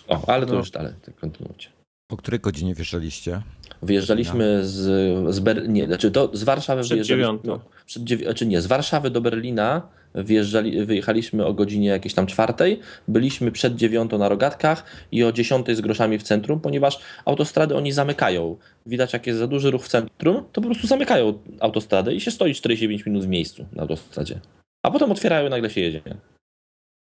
O, 0.07 0.29
ale 0.29 0.45
to 0.45 0.51
no. 0.51 0.59
już 0.59 0.71
dalej, 0.71 0.93
tak 1.05 1.15
kontynuujcie. 1.15 1.69
Po 2.07 2.17
której 2.17 2.39
godzinie 2.39 2.75
wjeżdżaliście? 2.75 3.41
Wyjeżdżaliśmy 3.81 4.65
z, 4.65 5.35
z 5.35 5.39
Ber... 5.39 5.69
nie, 5.69 5.85
znaczy 5.85 6.11
to 6.11 6.29
z 6.33 6.43
Warszawy 6.43 6.81
przed 6.81 6.91
wyjeżdżaliśmy. 6.91 7.39
No, 7.43 7.59
przed 7.85 8.03
dziewią... 8.03 8.23
znaczy 8.23 8.45
nie, 8.45 8.61
z 8.61 8.67
Warszawy 8.67 9.09
do 9.09 9.21
Berlina 9.21 9.87
wyjeżdżali, 10.23 10.85
wyjechaliśmy 10.85 11.45
o 11.45 11.53
godzinie 11.53 11.87
jakiejś 11.87 12.13
tam 12.13 12.27
czwartej, 12.27 12.79
byliśmy 13.07 13.51
przed 13.51 13.75
dziewiątą 13.75 14.17
na 14.17 14.29
rogatkach 14.29 14.83
i 15.11 15.23
o 15.23 15.31
dziesiątej 15.31 15.75
z 15.75 15.81
groszami 15.81 16.17
w 16.17 16.23
centrum, 16.23 16.59
ponieważ 16.59 16.99
autostrady 17.25 17.75
oni 17.75 17.91
zamykają. 17.91 18.57
Widać, 18.85 19.13
jak 19.13 19.27
jest 19.27 19.39
za 19.39 19.47
duży 19.47 19.71
ruch 19.71 19.85
w 19.85 19.87
centrum, 19.87 20.43
to 20.51 20.61
po 20.61 20.67
prostu 20.67 20.87
zamykają 20.87 21.39
autostradę 21.59 22.13
i 22.13 22.21
się 22.21 22.31
stoi 22.31 22.53
45 22.53 23.05
minut 23.05 23.25
w 23.25 23.27
miejscu 23.27 23.65
na 23.71 23.81
autostradzie. 23.81 24.39
A 24.83 24.91
potem 24.91 25.11
otwierają 25.11 25.47
i 25.47 25.49
nagle 25.49 25.69
się 25.69 25.81
jedzie. 25.81 26.01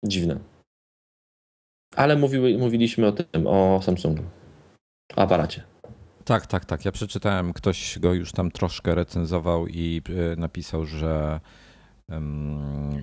Dziwne. 0.06 0.40
Ale 1.96 2.16
mówiły, 2.16 2.58
mówiliśmy 2.58 3.08
o 3.08 3.12
tym, 3.12 3.48
o 3.48 3.82
Samsungu, 3.84 4.24
o 5.16 5.22
aparacie. 5.22 5.64
Tak, 6.26 6.48
tak, 6.48 6.66
tak. 6.66 6.86
Ja 6.86 6.92
przeczytałem, 6.92 7.54
ktoś 7.54 8.00
go 8.00 8.14
już 8.14 8.32
tam 8.32 8.52
troszkę 8.52 8.96
recenzował 8.96 9.68
i 9.68 10.02
e, 10.10 10.36
napisał, 10.36 10.86
że 10.86 11.40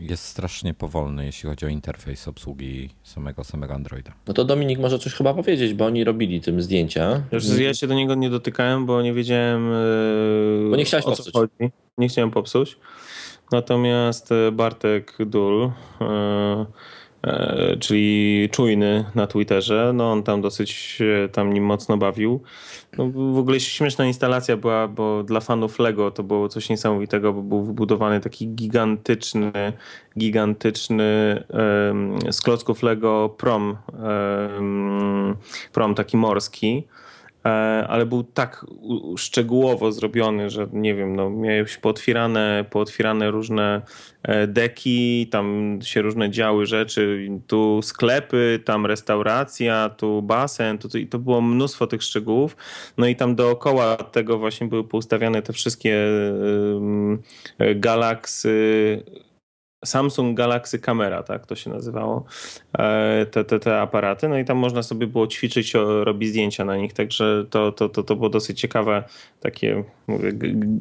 jest 0.00 0.24
strasznie 0.24 0.74
powolny, 0.74 1.26
jeśli 1.26 1.48
chodzi 1.48 1.66
o 1.66 1.68
interfejs 1.68 2.28
obsługi 2.28 2.90
samego, 3.02 3.44
samego 3.44 3.74
Androida. 3.74 4.12
No 4.26 4.34
to 4.34 4.44
Dominik 4.44 4.78
może 4.78 4.98
coś 4.98 5.14
chyba 5.14 5.34
powiedzieć, 5.34 5.74
bo 5.74 5.86
oni 5.86 6.04
robili 6.04 6.40
tym 6.40 6.62
zdjęcia. 6.62 7.22
Ja 7.58 7.74
się 7.74 7.86
do 7.86 7.94
niego 7.94 8.14
nie 8.14 8.30
dotykałem, 8.30 8.86
bo 8.86 9.02
nie 9.02 9.12
wiedziałem 9.12 9.72
e, 9.72 10.70
bo 10.70 10.76
nie 10.76 10.84
chciałeś 10.84 11.06
o 11.06 11.10
co 11.10 11.16
popsuć. 11.16 11.32
chodzi. 11.34 11.72
Nie 11.98 12.08
chciałem 12.08 12.30
popsuć. 12.30 12.78
Natomiast 13.52 14.32
e, 14.32 14.52
Bartek 14.52 15.16
Dul 15.26 15.70
E, 16.00 16.66
czyli 17.80 18.48
czujny 18.52 19.04
na 19.14 19.26
Twitterze. 19.26 19.92
No 19.94 20.12
on 20.12 20.22
tam 20.22 20.40
dosyć 20.40 20.70
się 20.70 21.28
tam 21.32 21.52
nim 21.52 21.64
mocno 21.64 21.96
bawił. 21.96 22.42
No, 22.98 23.10
w 23.10 23.38
ogóle 23.38 23.60
śmieszna 23.60 24.06
instalacja 24.06 24.56
była, 24.56 24.88
bo 24.88 25.22
dla 25.22 25.40
fanów 25.40 25.78
Lego 25.78 26.10
to 26.10 26.22
było 26.22 26.48
coś 26.48 26.68
niesamowitego, 26.68 27.32
bo 27.32 27.42
był 27.42 27.64
wybudowany 27.64 28.20
taki 28.20 28.48
gigantyczny, 28.48 29.52
gigantyczny 30.18 31.42
um, 31.48 32.32
z 32.32 32.40
klocków 32.40 32.82
Lego 32.82 33.34
prom, 33.38 33.76
um, 34.58 35.36
prom 35.72 35.94
taki 35.94 36.16
morski 36.16 36.84
E, 36.86 37.09
ale 37.88 38.06
był 38.06 38.22
tak 38.24 38.66
szczegółowo 39.16 39.92
zrobiony, 39.92 40.50
że 40.50 40.66
nie 40.72 40.94
wiem, 40.94 41.16
no, 41.16 41.30
miałeś 41.30 41.76
pootwierane, 41.76 42.64
pootwierane 42.70 43.30
różne 43.30 43.82
e, 44.22 44.46
deki, 44.46 45.28
tam 45.30 45.78
się 45.82 46.02
różne 46.02 46.30
działy 46.30 46.66
rzeczy, 46.66 47.28
tu 47.46 47.80
sklepy, 47.82 48.60
tam 48.64 48.86
restauracja, 48.86 49.90
tu 49.96 50.22
basen, 50.22 50.78
tu, 50.78 50.88
to 51.10 51.18
było 51.18 51.40
mnóstwo 51.40 51.86
tych 51.86 52.02
szczegółów. 52.02 52.56
No 52.98 53.06
i 53.06 53.16
tam 53.16 53.34
dookoła 53.34 53.96
tego 53.96 54.38
właśnie 54.38 54.66
były 54.66 54.84
poustawiane 54.84 55.42
te 55.42 55.52
wszystkie 55.52 56.06
galaksy 57.76 58.50
Samsung 59.84 60.36
Galaxy 60.36 60.78
Camera, 60.78 61.22
tak 61.22 61.46
to 61.46 61.56
się 61.56 61.70
nazywało, 61.70 62.24
e, 62.78 63.26
te, 63.26 63.44
te, 63.44 63.60
te 63.60 63.80
aparaty. 63.80 64.28
No 64.28 64.38
i 64.38 64.44
tam 64.44 64.58
można 64.58 64.82
sobie 64.82 65.06
było 65.06 65.26
ćwiczyć, 65.26 65.74
robić 66.02 66.28
zdjęcia 66.28 66.64
na 66.64 66.76
nich, 66.76 66.92
także 66.92 67.44
to, 67.50 67.72
to, 67.72 67.88
to, 67.88 68.02
to 68.02 68.16
było 68.16 68.28
dosyć 68.28 68.60
ciekawe, 68.60 69.04
takie 69.40 69.84
mówię, 70.06 70.32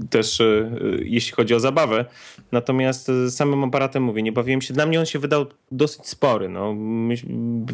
też 0.09 0.41
e, 0.41 0.71
jeśli 1.03 1.33
chodzi 1.33 1.53
o 1.53 1.59
zabawę. 1.59 2.05
Natomiast 2.51 3.11
samym 3.29 3.63
aparatem 3.63 4.03
mówię, 4.03 4.23
nie 4.23 4.31
bawiłem 4.31 4.61
się. 4.61 4.73
Dla 4.73 4.85
mnie 4.85 4.99
on 4.99 5.05
się 5.05 5.19
wydał 5.19 5.45
dosyć 5.71 6.07
spory. 6.07 6.49
No. 6.49 6.75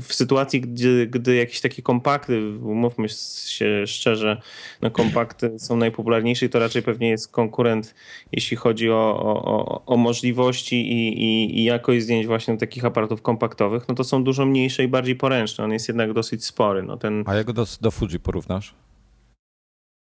W 0.08 0.14
sytuacji, 0.14 0.62
gdy, 0.62 1.08
gdy 1.08 1.36
jakieś 1.36 1.62
takie 1.62 1.82
kompakty, 1.82 2.58
umówmy 2.64 3.10
się 3.10 3.88
szczerze, 3.88 4.42
no 4.82 4.92
kompakty 4.92 5.60
są 5.60 5.76
najpopularniejsze, 5.76 6.50
to 6.50 6.60
raczej 6.60 6.82
pewnie 6.82 7.10
jest 7.10 7.32
konkurent, 7.32 7.96
jeśli 8.32 8.58
chodzi 8.58 8.92
o, 8.92 9.20
o, 9.20 9.86
o 9.86 9.98
możliwości 9.98 10.92
i 10.92 11.14
i, 11.15 11.60
i 11.60 11.63
jakość 11.63 12.04
zdjęć 12.04 12.28
właśnie 12.28 12.58
takich 12.58 12.86
aparatów 12.86 13.21
kompaktowych, 13.21 13.88
no 13.88 13.95
to 13.95 14.04
są 14.04 14.23
dużo 14.23 14.45
mniejsze 14.45 14.84
i 14.84 14.88
bardziej 14.88 15.15
poręczne. 15.15 15.63
On 15.63 15.71
jest 15.71 15.88
jednak 15.88 16.13
dosyć 16.13 16.45
spory. 16.45 16.84
No 16.84 16.97
ten... 16.97 17.23
A 17.28 17.36
jak 17.36 17.45
go 17.45 17.54
do, 17.54 17.65
do 17.82 17.91
Fuji 17.91 18.19
porównasz? 18.19 18.73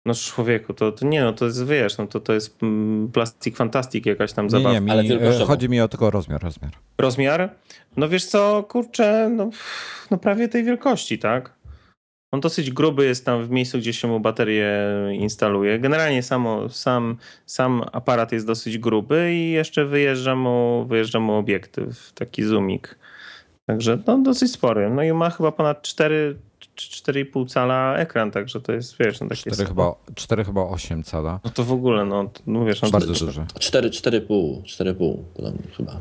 No 0.07 0.15
człowieku, 0.15 0.75
to, 0.75 0.93
to 0.93 1.07
nie, 1.07 1.25
no 1.25 1.33
to 1.33 1.45
jest, 1.45 1.67
wiesz, 1.67 1.99
no 1.99 2.07
to, 2.07 2.21
to 2.21 2.33
jest 2.33 2.63
mm, 2.63 3.13
plastik 3.13 3.57
fantastik 3.57 4.07
jakaś 4.07 4.33
tam 4.33 4.51
zabawa. 4.51 4.69
Nie, 4.69 4.75
nie, 4.75 4.81
mi, 4.81 4.91
Ale 4.91 5.05
tylko, 5.05 5.47
chodzi 5.47 5.69
mi 5.69 5.81
o 5.81 5.89
tylko 5.89 6.11
rozmiar, 6.11 6.43
rozmiar. 6.43 6.73
Rozmiar? 6.99 7.51
No 7.97 8.09
wiesz 8.09 8.27
co, 8.27 8.63
kurczę, 8.69 9.31
no, 9.37 9.51
no 10.11 10.19
prawie 10.19 10.49
tej 10.49 10.65
wielkości, 10.65 11.19
tak? 11.19 11.53
On 12.35 12.41
dosyć 12.41 12.71
gruby 12.71 13.05
jest 13.05 13.25
tam 13.25 13.45
w 13.45 13.51
miejscu, 13.51 13.79
gdzie 13.79 13.93
się 13.93 14.09
mu 14.09 14.21
baterię 14.21 14.69
instaluje. 15.13 15.79
Generalnie 15.79 16.23
samo, 16.23 16.69
sam, 16.69 17.17
sam 17.47 17.85
aparat 17.93 18.33
jest 18.33 18.47
dosyć 18.47 18.79
gruby 18.79 19.35
i 19.35 19.51
jeszcze 19.51 19.85
wyjeżdża 19.85 20.37
mu, 20.37 20.87
wyjeżdża 20.89 21.21
mu 21.21 21.33
obiektyw, 21.33 22.13
taki 22.13 22.43
zoomik. 22.43 22.99
Także 23.67 23.99
no, 24.07 24.19
dosyć 24.19 24.53
spory. 24.53 24.91
No 24.91 25.03
i 25.03 25.13
ma 25.13 25.31
chyba 25.31 25.53
ponad 25.53 25.83
4, 25.83 26.37
4,5 26.77 27.49
cala 27.49 27.97
ekran, 27.97 28.31
także 28.31 28.61
to 28.61 28.73
jest, 28.73 28.97
wiesz, 28.99 29.21
no 29.21 29.29
takie 29.29 29.51
4 29.51 29.69
chyba, 29.69 29.95
4 30.15 30.45
chyba 30.45 30.63
8 30.63 31.03
cala. 31.03 31.41
No 31.45 31.51
to 31.51 31.65
w 31.65 31.73
ogóle, 31.73 32.05
no, 32.05 32.31
no 32.47 32.65
wiesz, 32.65 32.83
no, 32.83 32.91
bardzo 32.91 33.13
duży. 33.25 33.47
4, 33.59 33.91
4,5, 33.91 34.63
4,5 34.63 35.17
chyba. 35.77 36.01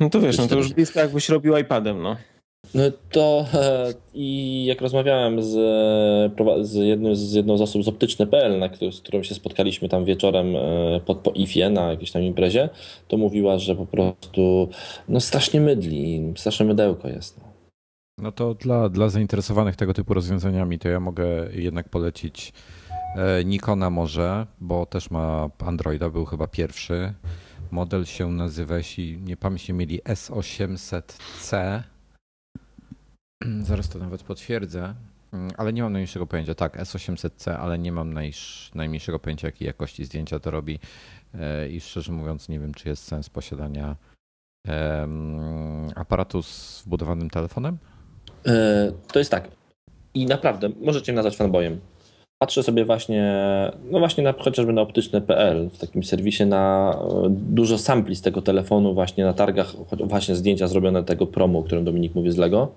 No 0.00 0.10
to 0.10 0.20
wiesz, 0.20 0.38
no 0.38 0.46
to 0.46 0.56
już 0.56 0.72
blisko 0.72 1.00
jakbyś 1.00 1.28
robił 1.28 1.56
iPadem, 1.56 2.02
no. 2.02 2.16
No 2.74 2.82
to 3.10 3.46
e, 3.54 3.94
i 4.14 4.64
jak 4.64 4.80
rozmawiałem 4.80 5.42
z, 5.42 5.50
z, 6.68 6.74
jednym, 6.74 7.16
z 7.16 7.32
jedną 7.32 7.56
z 7.56 7.60
osób 7.60 7.84
z 7.84 7.88
optyczne.pl, 7.88 8.70
z 8.92 9.00
którą 9.00 9.22
się 9.22 9.34
spotkaliśmy 9.34 9.88
tam 9.88 10.04
wieczorem 10.04 10.56
e, 10.56 11.00
pod, 11.06 11.18
po 11.18 11.30
IFie 11.30 11.70
na 11.70 11.90
jakiejś 11.90 12.10
tam 12.10 12.22
imprezie, 12.22 12.68
to 13.08 13.16
mówiła, 13.16 13.58
że 13.58 13.76
po 13.76 13.86
prostu 13.86 14.68
no 15.08 15.20
strasznie 15.20 15.60
mydli, 15.60 16.32
straszne 16.36 16.66
mydełko 16.66 17.08
jest. 17.08 17.40
No. 17.40 17.44
no 18.18 18.32
to 18.32 18.54
dla, 18.54 18.88
dla 18.88 19.08
zainteresowanych 19.08 19.76
tego 19.76 19.94
typu 19.94 20.14
rozwiązaniami 20.14 20.78
to 20.78 20.88
ja 20.88 21.00
mogę 21.00 21.26
jednak 21.52 21.88
polecić 21.88 22.52
e, 23.16 23.44
Nikona 23.44 23.90
może, 23.90 24.46
bo 24.60 24.86
też 24.86 25.10
ma 25.10 25.50
Androida, 25.58 26.10
był 26.10 26.24
chyba 26.24 26.46
pierwszy. 26.46 27.12
Model 27.70 28.04
się 28.04 28.30
nazywa, 28.30 28.76
jeśli 28.76 29.18
nie 29.18 29.36
pamiętam, 29.36 29.76
mieli 29.76 30.00
S800C 30.00 31.82
Zaraz 33.62 33.88
to 33.88 33.98
nawet 33.98 34.22
potwierdzę, 34.22 34.94
mm, 35.32 35.50
ale 35.56 35.72
nie 35.72 35.82
mam 35.82 35.92
najmniejszego 35.92 36.26
pojęcia. 36.26 36.54
Tak, 36.54 36.78
S800C, 36.78 37.50
ale 37.50 37.78
nie 37.78 37.92
mam 37.92 38.14
najmniejszego 38.74 39.18
pojęcia, 39.18 39.48
jakiej 39.48 39.66
jakości 39.66 40.04
zdjęcia 40.04 40.38
to 40.38 40.50
robi. 40.50 40.78
E, 41.34 41.68
I 41.68 41.80
szczerze 41.80 42.12
mówiąc, 42.12 42.48
nie 42.48 42.60
wiem, 42.60 42.74
czy 42.74 42.88
jest 42.88 43.04
sens 43.04 43.30
posiadania 43.30 43.96
aparatu 45.94 46.42
z 46.42 46.82
wbudowanym 46.86 47.30
telefonem. 47.30 47.78
E, 48.46 48.92
to 49.12 49.18
jest 49.18 49.30
tak. 49.30 49.48
I 50.14 50.26
naprawdę, 50.26 50.68
możecie 50.80 51.12
mnie 51.12 51.16
nazwać 51.16 51.36
fanboyem. 51.36 51.80
Patrzę 52.38 52.62
sobie 52.62 52.84
właśnie, 52.84 53.32
no 53.90 53.98
właśnie 53.98 54.24
na, 54.24 54.32
chociażby 54.32 54.72
na 54.72 54.82
optyczne.pl, 54.82 55.70
w 55.70 55.78
takim 55.78 56.04
serwisie 56.04 56.46
na 56.46 56.94
e, 57.00 57.26
dużo 57.30 57.78
sampli 57.78 58.16
z 58.16 58.22
tego 58.22 58.42
telefonu, 58.42 58.94
właśnie 58.94 59.24
na 59.24 59.32
targach, 59.32 59.74
właśnie 60.04 60.36
zdjęcia 60.36 60.66
zrobione 60.66 61.04
tego 61.04 61.26
promu, 61.26 61.58
o 61.58 61.62
którym 61.62 61.84
Dominik 61.84 62.14
mówi 62.14 62.30
z 62.30 62.36
Lego 62.36 62.72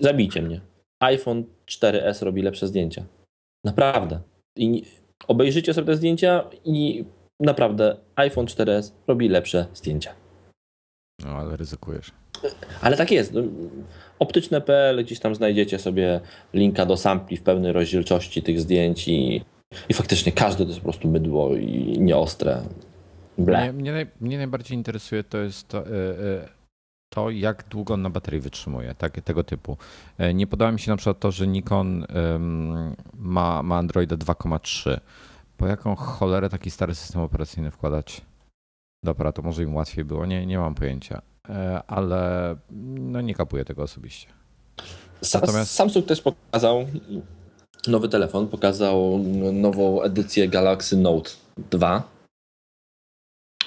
Zabijcie 0.00 0.42
mnie. 0.42 0.60
iPhone 1.00 1.44
4S 1.66 2.22
robi 2.22 2.42
lepsze 2.42 2.68
zdjęcia. 2.68 3.04
Naprawdę. 3.64 4.20
I 4.56 4.82
obejrzyjcie 5.28 5.74
sobie 5.74 5.86
te 5.86 5.96
zdjęcia 5.96 6.50
i 6.64 7.04
naprawdę 7.40 7.96
iPhone 8.16 8.46
4S 8.46 8.92
robi 9.06 9.28
lepsze 9.28 9.66
zdjęcia. 9.74 10.14
No 11.24 11.30
ale 11.30 11.56
ryzykujesz. 11.56 12.12
Ale 12.80 12.96
tak 12.96 13.10
jest. 13.10 13.32
Optyczne.pl, 14.18 15.04
gdzieś 15.04 15.20
tam 15.20 15.34
znajdziecie 15.34 15.78
sobie 15.78 16.20
linka 16.54 16.86
do 16.86 16.96
sampli 16.96 17.36
w 17.36 17.42
pełnej 17.42 17.72
rozdzielczości 17.72 18.42
tych 18.42 18.60
zdjęć 18.60 19.08
i, 19.08 19.44
i 19.88 19.94
faktycznie 19.94 20.32
każde 20.32 20.64
to 20.64 20.68
jest 20.70 20.80
po 20.80 20.84
prostu 20.84 21.08
mydło 21.08 21.56
i 21.56 21.96
nieostre. 22.00 22.62
Mnie, 23.38 23.72
mnie, 23.72 24.06
mnie, 24.20 24.36
najbardziej 24.36 24.76
interesuje 24.76 25.24
to 25.24 25.38
jest 25.38 25.68
to, 25.68 25.78
e, 25.78 25.90
e, 25.90 26.48
to, 27.14 27.30
jak 27.30 27.64
długo 27.68 27.94
on 27.94 28.02
na 28.02 28.10
baterii 28.10 28.40
wytrzymuje, 28.40 28.94
tak, 28.94 29.20
tego 29.20 29.44
typu. 29.44 29.76
E, 30.18 30.34
nie 30.34 30.46
podoba 30.46 30.72
mi 30.72 30.80
się 30.80 30.90
na 30.90 30.96
przykład 30.96 31.18
to, 31.18 31.30
że 31.30 31.46
Nikon 31.46 32.06
ma, 33.14 33.62
ma 33.62 33.78
Androida 33.78 34.16
2,3. 34.16 35.00
Po 35.56 35.66
jaką 35.66 35.96
cholerę 35.96 36.48
taki 36.48 36.70
stary 36.70 36.94
system 36.94 37.22
operacyjny 37.22 37.70
wkładać? 37.70 38.20
Dobra, 39.04 39.32
to 39.32 39.42
może 39.42 39.62
im 39.62 39.74
łatwiej 39.74 40.04
było, 40.04 40.26
nie, 40.26 40.46
nie 40.46 40.58
mam 40.58 40.74
pojęcia, 40.74 41.22
ale 41.86 42.56
no 43.00 43.20
nie 43.20 43.34
kapuję 43.34 43.64
tego 43.64 43.82
osobiście. 43.82 44.28
Natomiast... 45.34 45.70
Samsung 45.70 46.06
też 46.06 46.22
pokazał 46.22 46.86
nowy 47.88 48.08
telefon, 48.08 48.48
pokazał 48.48 49.18
nową 49.52 50.02
edycję 50.02 50.48
Galaxy 50.48 50.96
Note 50.96 51.30
2 51.70 52.11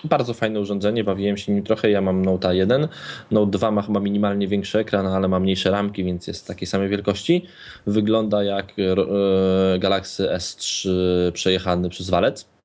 bardzo 0.04 0.34
fajne 0.34 0.60
urządzenie, 0.60 1.04
bawiłem 1.04 1.38
się 1.38 1.54
nim 1.54 1.64
trochę. 1.64 1.90
Ja 1.90 2.02
mam 2.02 2.26
Note 2.26 2.56
1. 2.56 2.88
Note 3.32 3.52
2 3.52 3.72
ma 3.72 3.82
chyba 3.82 4.00
minimalnie 4.00 4.48
większy 4.48 4.80
ekran, 4.80 5.08
ale 5.08 5.28
ma 5.28 5.40
mniejsze 5.40 5.72
ramki, 5.72 6.04
więc 6.04 6.28
jest 6.28 6.48
takiej 6.48 6.68
samej 6.68 6.90
wielkości. 6.90 7.46
Wygląda 7.88 8.44
jak 8.44 8.74
e, 8.80 9.80
Galaxy 9.80 10.28
S3 10.28 10.90
przejechany 11.32 11.90
przez 11.90 12.10
walec. 12.10 12.56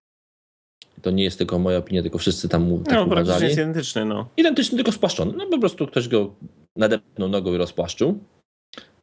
To 1.02 1.10
nie 1.10 1.24
jest 1.24 1.38
tylko 1.38 1.58
moja 1.58 1.78
opinia, 1.78 2.02
tylko 2.02 2.18
wszyscy 2.18 2.48
tam 2.48 2.84
tak 2.84 2.94
no, 2.94 3.04
uważali. 3.04 3.44
jest 3.44 3.58
identyczny. 3.58 4.04
No. 4.04 4.28
Identyczny, 4.36 4.76
tylko 4.76 4.92
spłaszczony. 4.92 5.32
No 5.36 5.46
po 5.46 5.58
prostu 5.58 5.86
ktoś 5.86 6.08
go 6.08 6.34
nadepnął 6.76 7.28
nogą 7.28 7.54
i 7.54 7.56
rozpłaszczył. 7.56 8.18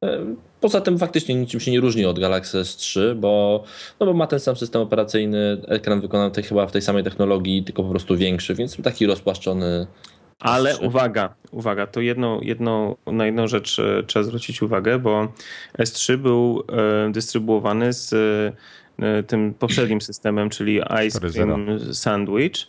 E, 0.04 0.36
poza 0.62 0.82
tym 0.82 1.00
faktycznie 1.00 1.36
niczym 1.36 1.60
się 1.60 1.72
nie 1.72 1.80
różni 1.80 2.06
od 2.06 2.20
Galaxy 2.20 2.58
S3, 2.58 3.16
bo, 3.16 3.64
no 4.00 4.06
bo 4.06 4.14
ma 4.14 4.28
ten 4.28 4.40
sam 4.40 4.56
system 4.56 4.82
operacyjny, 4.82 5.62
ekran 5.68 6.02
wykonany 6.02 6.32
tej, 6.32 6.44
chyba 6.44 6.68
w 6.68 6.72
tej 6.72 6.82
samej 6.82 7.04
technologii, 7.04 7.64
tylko 7.64 7.84
po 7.84 7.90
prostu 7.90 8.18
większy, 8.18 8.56
więc 8.56 8.78
taki 8.84 9.06
rozpłaszczony. 9.06 9.88
Ale 10.40 10.74
S3. 10.74 10.86
uwaga, 10.86 11.36
uwaga, 11.52 11.88
to 11.88 12.02
jedną, 12.02 12.42
jedną, 12.42 12.96
na 13.06 13.26
jedną 13.26 13.48
rzecz 13.48 13.80
e, 13.80 14.04
trzeba 14.08 14.24
zwrócić 14.24 14.62
uwagę, 14.62 15.00
bo 15.00 15.34
S3 15.80 16.18
był 16.18 16.64
e, 17.08 17.12
dystrybuowany 17.12 17.94
z 17.94 18.16
tym 19.28 19.54
poprzednim 19.54 20.02
systemem, 20.10 20.50
czyli 20.50 20.82
Ice 21.08 21.20
Cream 21.20 21.80
Sandwich. 21.94 22.68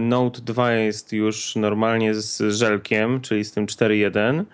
Note 0.00 0.40
2 0.40 0.72
jest 0.72 1.12
już 1.12 1.56
normalnie 1.56 2.14
z 2.14 2.54
żelkiem, 2.54 3.20
czyli 3.20 3.44
z 3.44 3.52
tym 3.52 3.66
4.1. 3.66 4.44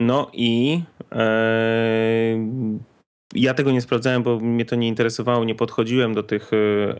No 0.00 0.30
i 0.32 0.82
e, 1.12 2.38
ja 3.34 3.54
tego 3.54 3.70
nie 3.70 3.80
sprawdzałem, 3.80 4.22
bo 4.22 4.40
mnie 4.40 4.64
to 4.64 4.76
nie 4.76 4.88
interesowało, 4.88 5.44
nie 5.44 5.54
podchodziłem 5.54 6.14
do 6.14 6.22
tych 6.22 6.50
e, 6.52 6.56
e, 6.56 6.96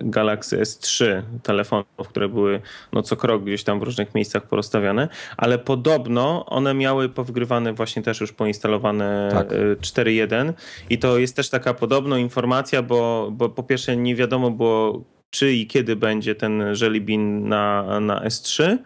Galaxy 0.00 0.60
S3 0.60 1.22
telefonów, 1.42 2.08
które 2.08 2.28
były 2.28 2.60
no 2.92 3.02
co 3.02 3.16
krok 3.16 3.42
gdzieś 3.42 3.64
tam 3.64 3.80
w 3.80 3.82
różnych 3.82 4.14
miejscach 4.14 4.48
porozstawiane, 4.48 5.08
ale 5.36 5.58
podobno 5.58 6.46
one 6.46 6.74
miały 6.74 7.08
powgrywane 7.08 7.72
właśnie 7.72 8.02
też 8.02 8.20
już 8.20 8.32
poinstalowane 8.32 9.28
tak. 9.32 9.48
4.1 9.48 10.52
i 10.90 10.98
to 10.98 11.18
jest 11.18 11.36
też 11.36 11.50
taka 11.50 11.74
podobna 11.74 12.18
informacja, 12.18 12.82
bo, 12.82 13.28
bo 13.32 13.48
po 13.48 13.62
pierwsze 13.62 13.96
nie 13.96 14.16
wiadomo 14.16 14.50
było 14.50 15.04
czy 15.34 15.52
i 15.52 15.66
kiedy 15.66 15.96
będzie 15.96 16.34
ten 16.34 16.62
Jelly 16.80 17.00
Bean 17.00 17.48
na, 17.48 18.00
na 18.00 18.20
S3. 18.20 18.78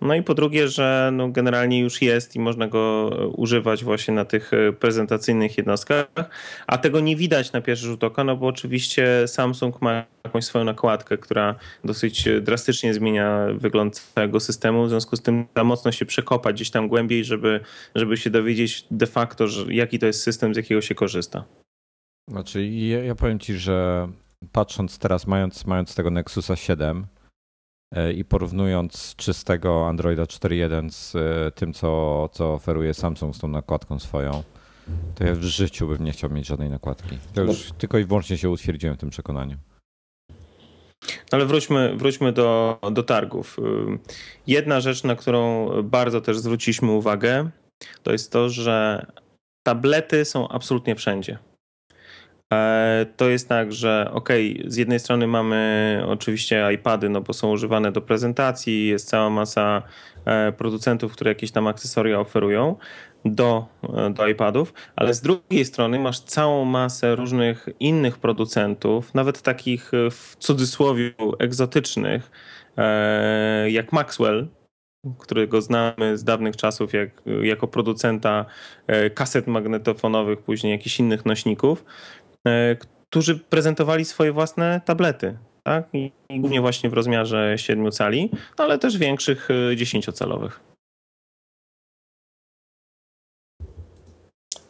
No 0.00 0.14
i 0.14 0.22
po 0.22 0.34
drugie, 0.34 0.68
że 0.68 1.10
no 1.12 1.28
generalnie 1.28 1.80
już 1.80 2.02
jest 2.02 2.36
i 2.36 2.40
można 2.40 2.68
go 2.68 3.10
używać 3.36 3.84
właśnie 3.84 4.14
na 4.14 4.24
tych 4.24 4.50
prezentacyjnych 4.80 5.58
jednostkach, 5.58 6.06
a 6.66 6.78
tego 6.78 7.00
nie 7.00 7.16
widać 7.16 7.52
na 7.52 7.60
pierwszy 7.60 7.86
rzut 7.86 8.04
oka, 8.04 8.24
no 8.24 8.36
bo 8.36 8.46
oczywiście 8.46 9.28
Samsung 9.28 9.82
ma 9.82 10.04
jakąś 10.24 10.44
swoją 10.44 10.64
nakładkę, 10.64 11.18
która 11.18 11.54
dosyć 11.84 12.28
drastycznie 12.42 12.94
zmienia 12.94 13.46
wygląd 13.54 14.00
całego 14.14 14.40
systemu, 14.40 14.84
w 14.84 14.88
związku 14.88 15.16
z 15.16 15.22
tym 15.22 15.46
za 15.56 15.64
mocno 15.64 15.92
się 15.92 16.06
przekopać 16.06 16.56
gdzieś 16.56 16.70
tam 16.70 16.88
głębiej, 16.88 17.24
żeby, 17.24 17.60
żeby 17.94 18.16
się 18.16 18.30
dowiedzieć 18.30 18.86
de 18.90 19.06
facto, 19.06 19.48
że, 19.48 19.74
jaki 19.74 19.98
to 19.98 20.06
jest 20.06 20.22
system, 20.22 20.54
z 20.54 20.56
jakiego 20.56 20.80
się 20.80 20.94
korzysta. 20.94 21.44
Znaczy, 22.30 22.66
ja, 22.66 23.04
ja 23.04 23.14
powiem 23.14 23.38
ci, 23.38 23.54
że 23.54 24.08
patrząc 24.52 24.98
teraz, 24.98 25.26
mając, 25.26 25.66
mając 25.66 25.94
tego 25.94 26.10
Nexusa 26.10 26.56
7 26.56 27.06
e, 27.94 28.12
i 28.12 28.24
porównując 28.24 29.14
czystego 29.16 29.88
Androida 29.88 30.22
4.1 30.22 30.90
z 30.90 31.16
e, 31.16 31.50
tym, 31.50 31.72
co, 31.72 32.28
co 32.32 32.54
oferuje 32.54 32.94
Samsung 32.94 33.36
z 33.36 33.38
tą 33.38 33.48
nakładką 33.48 33.98
swoją, 33.98 34.42
to 35.14 35.24
ja 35.24 35.34
w 35.34 35.42
życiu 35.42 35.88
bym 35.88 36.04
nie 36.04 36.12
chciał 36.12 36.30
mieć 36.30 36.46
żadnej 36.46 36.70
nakładki. 36.70 37.18
To 37.34 37.42
już 37.42 37.68
no. 37.68 37.74
tylko 37.78 37.98
i 37.98 38.04
wyłącznie 38.04 38.38
się 38.38 38.50
utwierdziłem 38.50 38.96
w 38.96 39.00
tym 39.00 39.10
przekonaniu. 39.10 39.56
Ale 41.32 41.46
wróćmy, 41.46 41.96
wróćmy 41.96 42.32
do, 42.32 42.78
do 42.92 43.02
targów. 43.02 43.56
Jedna 44.46 44.80
rzecz, 44.80 45.04
na 45.04 45.16
którą 45.16 45.68
bardzo 45.82 46.20
też 46.20 46.38
zwróciliśmy 46.38 46.90
uwagę, 46.90 47.50
to 48.02 48.12
jest 48.12 48.32
to, 48.32 48.48
że 48.48 49.06
tablety 49.66 50.24
są 50.24 50.48
absolutnie 50.48 50.96
wszędzie. 50.96 51.38
E, 52.52 53.06
to 53.16 53.28
jest 53.28 53.48
tak, 53.48 53.72
że 53.72 54.10
ok, 54.12 54.28
z 54.66 54.76
jednej 54.76 55.00
strony 55.00 55.26
mamy 55.26 56.02
oczywiście 56.06 56.68
iPady, 56.74 57.08
no 57.08 57.20
bo 57.20 57.32
są 57.32 57.50
używane 57.50 57.92
do 57.92 58.00
prezentacji, 58.00 58.86
jest 58.86 59.08
cała 59.08 59.30
masa 59.30 59.82
e, 60.24 60.52
producentów, 60.52 61.12
które 61.12 61.30
jakieś 61.30 61.50
tam 61.50 61.66
akcesoria 61.66 62.20
oferują 62.20 62.76
do, 63.24 63.66
e, 63.96 64.10
do 64.10 64.28
iPadów, 64.28 64.74
ale 64.96 65.14
z 65.14 65.20
drugiej 65.20 65.64
strony 65.64 65.98
masz 65.98 66.20
całą 66.20 66.64
masę 66.64 67.16
różnych 67.16 67.68
innych 67.80 68.18
producentów, 68.18 69.14
nawet 69.14 69.42
takich 69.42 69.90
w 70.10 70.36
cudzysłowie 70.38 71.14
egzotycznych, 71.38 72.30
jak 73.68 73.92
Maxwell, 73.92 74.48
którego 75.18 75.62
znamy 75.62 76.18
z 76.18 76.24
dawnych 76.24 76.56
czasów 76.56 76.92
jak, 76.92 77.10
jako 77.42 77.68
producenta 77.68 78.44
kaset 79.14 79.46
magnetofonowych, 79.46 80.38
później 80.38 80.72
jakichś 80.72 81.00
innych 81.00 81.26
nośników, 81.26 81.84
którzy 83.08 83.38
prezentowali 83.38 84.04
swoje 84.04 84.32
własne 84.32 84.80
tablety. 84.84 85.38
Tak? 85.62 85.88
I, 85.92 86.12
głównie 86.30 86.60
właśnie 86.60 86.90
w 86.90 86.92
rozmiarze 86.92 87.54
7 87.56 87.90
cali, 87.90 88.30
no 88.58 88.64
ale 88.64 88.78
też 88.78 88.98
większych 88.98 89.48
10-calowych. 89.76 90.60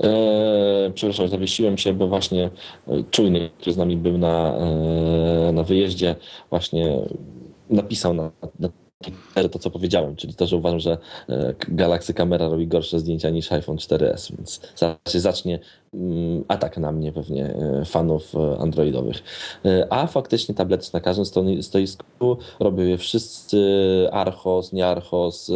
E, 0.01 0.09
eee, 0.09 0.93
przepraszam, 0.93 1.29
zawiesiłem 1.29 1.79
się, 1.79 1.93
bo 1.93 2.09
właśnie 2.09 2.51
e, 2.89 3.03
czujny, 3.11 3.51
który 3.59 3.73
z 3.73 3.77
nami 3.77 3.97
był 3.97 4.19
na, 4.19 4.57
e, 4.57 5.53
na 5.53 5.63
wyjeździe, 5.63 6.17
właśnie 6.51 6.99
napisał 7.71 8.15
na, 8.15 8.31
na 8.59 8.69
to, 9.51 9.59
co 9.59 9.71
powiedziałem, 9.71 10.17
czyli 10.17 10.35
to, 10.35 10.47
że 10.47 10.57
uważam, 10.57 10.81
że 10.81 10.99
e, 11.29 11.55
Galaxy 11.69 12.15
kamera 12.15 12.49
robi 12.49 12.67
gorsze 12.67 12.99
zdjęcia 12.99 13.31
niż 13.31 13.53
iPhone 13.53 13.77
4S, 13.77 14.37
więc 14.37 14.61
się 15.09 15.21
zacznie 15.21 15.59
mm, 15.95 16.45
atak 16.49 16.79
na 16.79 16.93
mnie 16.93 17.13
pewnie 17.13 17.45
e, 17.45 17.85
fanów 17.85 18.35
e, 18.35 18.59
androidowych. 18.59 19.23
A 19.91 20.07
faktycznie 20.07 20.55
tablety 20.55 20.87
na 20.93 21.01
każdym 21.01 21.25
stoisku 21.63 22.37
robią 22.61 22.85
je 22.85 22.99
wszyscy, 22.99 23.59
Archos, 24.13 24.73
nie 24.73 24.87
Archos, 24.87 25.51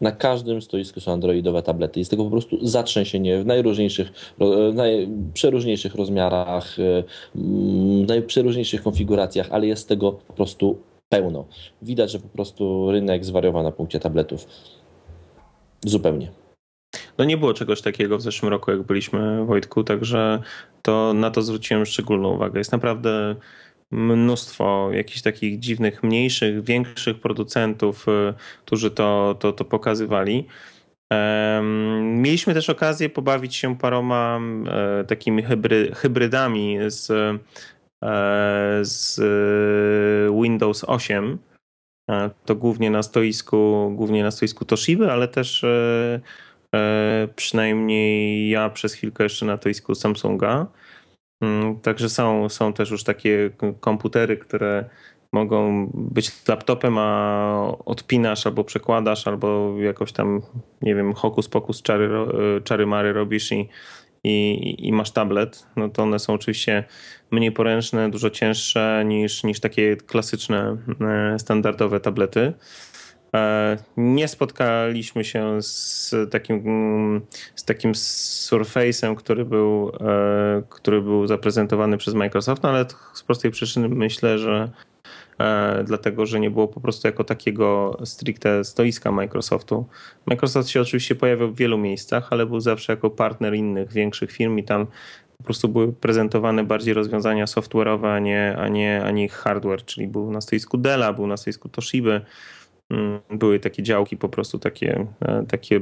na 0.00 0.12
każdym 0.12 0.62
stoisku 0.62 1.00
są 1.00 1.12
androidowe 1.12 1.62
tablety. 1.62 1.98
Jest 1.98 2.10
tego 2.10 2.24
po 2.24 2.30
prostu 2.30 2.66
zatrzęsienie 2.66 3.38
w 3.42 3.46
najróżniejszych, 3.46 4.12
najprzeróżniejszych 4.74 5.94
rozmiarach, 5.94 6.76
najprzeróżniejszych 8.06 8.82
konfiguracjach, 8.82 9.46
ale 9.50 9.66
jest 9.66 9.88
tego 9.88 10.12
po 10.12 10.32
prostu 10.32 10.76
pełno. 11.08 11.48
Widać, 11.82 12.10
że 12.10 12.18
po 12.18 12.28
prostu 12.28 12.90
rynek 12.90 13.24
zwariował 13.24 13.62
na 13.62 13.72
punkcie 13.72 14.00
tabletów. 14.00 14.46
Zupełnie. 15.84 16.30
No 17.18 17.24
nie 17.24 17.36
było 17.36 17.54
czegoś 17.54 17.82
takiego 17.82 18.18
w 18.18 18.22
zeszłym 18.22 18.50
roku, 18.50 18.70
jak 18.70 18.82
byliśmy 18.82 19.44
Wojtku, 19.44 19.84
także 19.84 20.42
to 20.82 21.12
na 21.14 21.30
to 21.30 21.42
zwróciłem 21.42 21.86
szczególną 21.86 22.34
uwagę. 22.34 22.60
Jest 22.60 22.72
naprawdę 22.72 23.36
mnóstwo 23.90 24.88
jakichś 24.92 25.22
takich 25.22 25.58
dziwnych, 25.58 26.02
mniejszych, 26.02 26.64
większych 26.64 27.20
producentów, 27.20 28.08
y, 28.08 28.34
którzy 28.64 28.90
to, 28.90 29.36
to, 29.40 29.52
to 29.52 29.64
pokazywali. 29.64 30.46
Mieliśmy 32.02 32.54
też 32.54 32.70
okazję 32.70 33.08
pobawić 33.08 33.56
się 33.56 33.78
paroma 33.78 34.40
e, 34.68 35.04
takimi 35.04 35.42
hybry, 35.42 35.92
hybrydami 35.94 36.78
z 36.86 37.10
z 38.82 39.18
e, 39.18 40.42
Windows 40.42 40.84
8. 40.84 41.38
E, 42.10 42.30
to 42.44 42.56
głównie 42.56 42.90
na 42.90 43.02
stoisku, 43.02 43.90
głównie 43.96 44.22
na 44.22 44.30
stoisku 44.30 44.64
Toshiby, 44.64 45.12
ale 45.12 45.28
też 45.28 45.64
przynajmniej 47.36 48.48
ja 48.48 48.70
przez 48.70 48.94
chwilkę 48.94 49.22
jeszcze 49.22 49.46
na 49.46 49.56
stoisku 49.56 49.94
Samsunga. 49.94 50.66
Mm, 51.42 51.80
także 51.80 52.08
są, 52.08 52.48
są 52.48 52.72
też 52.72 52.90
już 52.90 53.04
takie 53.04 53.50
komputery, 53.80 54.36
które 54.36 54.84
mogą 55.32 55.90
być 55.94 56.48
laptopem, 56.48 56.98
a 56.98 57.76
odpinasz 57.84 58.46
albo 58.46 58.64
przekładasz, 58.64 59.28
albo 59.28 59.74
jakoś 59.78 60.12
tam, 60.12 60.42
nie 60.82 60.94
wiem, 60.94 61.12
hokus 61.12 61.48
pokus, 61.48 61.82
czary, 61.82 62.10
czary 62.64 62.86
mary 62.86 63.12
robisz 63.12 63.52
i, 63.52 63.68
i, 64.26 64.74
i, 64.88 64.92
masz 64.92 65.10
tablet, 65.10 65.66
no 65.76 65.88
to 65.88 66.02
one 66.02 66.18
są 66.18 66.32
oczywiście 66.32 66.84
mniej 67.30 67.52
poręczne, 67.52 68.10
dużo 68.10 68.30
cięższe 68.30 69.02
niż, 69.06 69.44
niż 69.44 69.60
takie 69.60 69.96
klasyczne, 69.96 70.76
e, 71.00 71.38
standardowe 71.38 72.00
tablety. 72.00 72.52
E, 73.34 73.76
nie 73.96 74.28
spotkaliśmy 74.28 75.24
się 75.24 75.62
z 75.62 76.14
takim, 76.30 76.62
z 77.54 77.64
takim 77.64 77.92
Surface'em, 77.92 79.14
który 79.14 79.44
był, 79.44 79.92
e, 80.00 80.62
który 80.68 81.02
był 81.02 81.26
zaprezentowany 81.26 81.98
przez 81.98 82.14
Microsoft, 82.14 82.62
no 82.62 82.68
ale 82.68 82.86
z 83.14 83.22
prostej 83.22 83.50
przyczyny 83.50 83.88
myślę, 83.88 84.38
że 84.38 84.70
dlatego 85.84 86.26
że 86.26 86.40
nie 86.40 86.50
było 86.50 86.68
po 86.68 86.80
prostu 86.80 87.08
jako 87.08 87.24
takiego 87.24 87.98
stricte 88.04 88.64
stoiska 88.64 89.12
Microsoftu. 89.12 89.86
Microsoft 90.26 90.68
się 90.68 90.80
oczywiście 90.80 91.14
pojawiał 91.14 91.50
w 91.50 91.56
wielu 91.56 91.78
miejscach, 91.78 92.28
ale 92.30 92.46
był 92.46 92.60
zawsze 92.60 92.92
jako 92.92 93.10
partner 93.10 93.54
innych 93.54 93.92
większych 93.92 94.32
firm 94.32 94.58
i 94.58 94.64
tam 94.64 94.86
po 95.38 95.44
prostu 95.44 95.68
były 95.68 95.92
prezentowane 95.92 96.64
bardziej 96.64 96.94
rozwiązania 96.94 97.44
software'owe, 97.44 98.08
a 98.08 98.18
nie, 98.18 98.56
a 98.58 98.68
nie, 98.68 99.04
a 99.04 99.10
nie 99.10 99.28
hardware, 99.28 99.84
czyli 99.84 100.06
był 100.06 100.30
na 100.30 100.40
stoisku 100.40 100.78
Della, 100.78 101.12
był 101.12 101.26
na 101.26 101.36
stoisku 101.36 101.68
Toshiby, 101.68 102.20
były 103.30 103.60
takie 103.60 103.82
działki, 103.82 104.16
po 104.16 104.28
prostu 104.28 104.58
takie, 104.58 105.06
e, 105.22 105.44
takie 105.48 105.80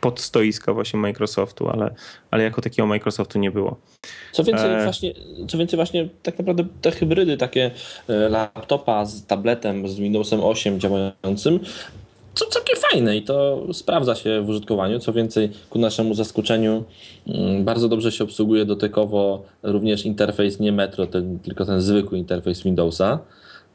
podstoiska 0.00 0.74
właśnie 0.74 1.00
Microsoftu, 1.00 1.68
ale, 1.68 1.94
ale 2.30 2.42
jako 2.42 2.62
takiego 2.62 2.86
Microsoftu 2.86 3.38
nie 3.38 3.50
było. 3.50 3.76
Co 4.32 4.44
więcej, 4.44 4.70
e... 4.70 4.84
właśnie, 4.84 5.14
co 5.48 5.58
więcej, 5.58 5.76
właśnie 5.76 6.08
tak 6.22 6.38
naprawdę 6.38 6.64
te 6.80 6.90
hybrydy, 6.90 7.36
takie 7.36 7.70
e, 8.08 8.28
laptopa 8.28 9.04
z 9.04 9.26
tabletem, 9.26 9.88
z 9.88 9.98
Windowsem 9.98 10.40
8 10.40 10.80
działającym, 10.80 11.60
co 12.34 12.46
całkiem 12.46 12.76
fajne 12.76 13.16
i 13.16 13.22
to 13.22 13.66
sprawdza 13.72 14.14
się 14.14 14.42
w 14.42 14.48
użytkowaniu. 14.48 14.98
Co 14.98 15.12
więcej, 15.12 15.50
ku 15.70 15.78
naszemu 15.78 16.14
zaskoczeniu, 16.14 16.84
mm, 17.26 17.64
bardzo 17.64 17.88
dobrze 17.88 18.12
się 18.12 18.24
obsługuje 18.24 18.64
dotykowo 18.64 19.42
również 19.62 20.06
interfejs 20.06 20.60
nie 20.60 20.72
Metro, 20.72 21.06
ten, 21.06 21.38
tylko 21.38 21.64
ten 21.64 21.80
zwykły 21.80 22.18
interfejs 22.18 22.62
Windowsa. 22.62 23.18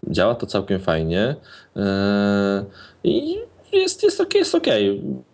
Działa 0.10 0.36
to 0.36 0.46
całkiem 0.46 0.80
fajnie. 0.80 1.36
E, 1.76 2.66
I 3.04 3.36
jest, 3.74 4.04
jest, 4.04 4.22
ok, 4.22 4.34
jest 4.34 4.56
ok. 4.56 4.68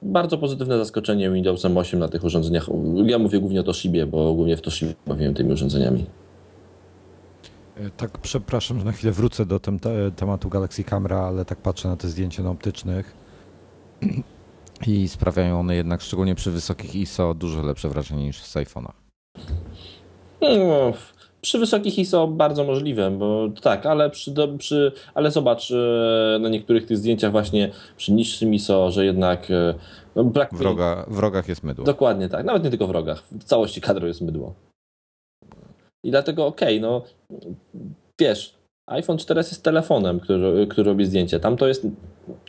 Bardzo 0.02 0.38
pozytywne 0.38 0.78
zaskoczenie 0.78 1.32
Windowsem 1.32 1.78
8 1.78 2.00
na 2.00 2.08
tych 2.08 2.24
urządzeniach. 2.24 2.67
Ja 3.06 3.19
mówię 3.19 3.39
głównie 3.39 3.60
o 3.60 3.63
Toshibie, 3.63 4.06
bo 4.06 4.34
głównie 4.34 4.58
w 4.58 4.62
Toshibie 4.62 4.93
bawiłem 5.08 5.34
tymi 5.34 5.54
urządzeniami. 5.54 6.06
E, 7.78 7.89
tak, 7.89 8.17
przepraszam, 8.17 8.80
że 8.80 8.86
na 8.86 8.91
chwilę 8.91 9.12
wrócę 9.12 9.45
do 9.45 9.60
tem 9.60 9.80
tematu 10.15 10.50
Galaxy 10.50 10.84
Camera, 10.84 11.19
ale 11.19 11.45
tak 11.45 11.58
patrzę 11.58 11.88
na 11.88 11.97
te 11.97 12.08
zdjęcia 12.08 12.43
na 12.43 12.50
optycznych 12.50 13.15
i 14.88 15.08
sprawiają 15.08 15.60
one 15.60 15.76
jednak, 15.76 16.02
szczególnie 16.02 16.36
przy 16.36 16.52
wysokich 16.52 16.95
ISO, 16.95 17.34
dużo 17.34 17.62
lepsze 17.62 17.89
wrażenie 17.89 18.24
niż 18.24 18.43
z 18.43 18.56
iPhone'a. 18.56 18.91
No, 20.41 20.93
przy 21.41 21.60
wysokich 21.60 21.99
ISO 21.99 22.27
bardzo 22.27 22.63
możliwe, 22.63 23.12
bo 23.12 23.49
tak, 23.62 23.86
ale, 23.86 24.10
przy, 24.10 24.34
przy, 24.58 24.91
ale 25.13 25.32
zobacz 25.32 25.71
e, 25.71 26.39
na 26.39 26.49
niektórych 26.49 26.86
tych 26.86 26.97
zdjęciach 26.97 27.32
właśnie 27.32 27.71
przy 27.97 28.13
niższym 28.13 28.54
ISO, 28.54 28.91
że 28.91 29.06
jednak 29.06 29.51
e, 29.51 29.73
no, 30.15 30.23
brak... 30.23 30.54
w, 30.54 30.62
roga, 30.62 31.06
w 31.08 31.19
rogach 31.19 31.47
jest 31.47 31.63
mydło. 31.63 31.86
Dokładnie 31.86 32.30
tak, 32.30 32.45
nawet 32.45 32.63
nie 32.63 32.69
tylko 32.69 32.88
w 32.88 32.91
rogach, 32.91 33.23
w 33.32 33.43
całości 33.43 33.82
kadru 33.82 34.08
jest 34.08 34.21
mydło. 34.21 34.54
I 36.04 36.12
dlatego 36.12 36.45
okej, 36.45 36.80
okay, 36.80 36.89
no 36.89 37.04
wiesz, 38.19 38.56
iPhone 38.88 39.17
4S 39.17 39.38
jest 39.38 39.63
telefonem, 39.63 40.19
który, 40.19 40.67
który 40.67 40.89
robi 40.89 41.06
zdjęcie. 41.06 41.39
Tam 41.39 41.58
to 41.58 41.67
jest 41.67 41.88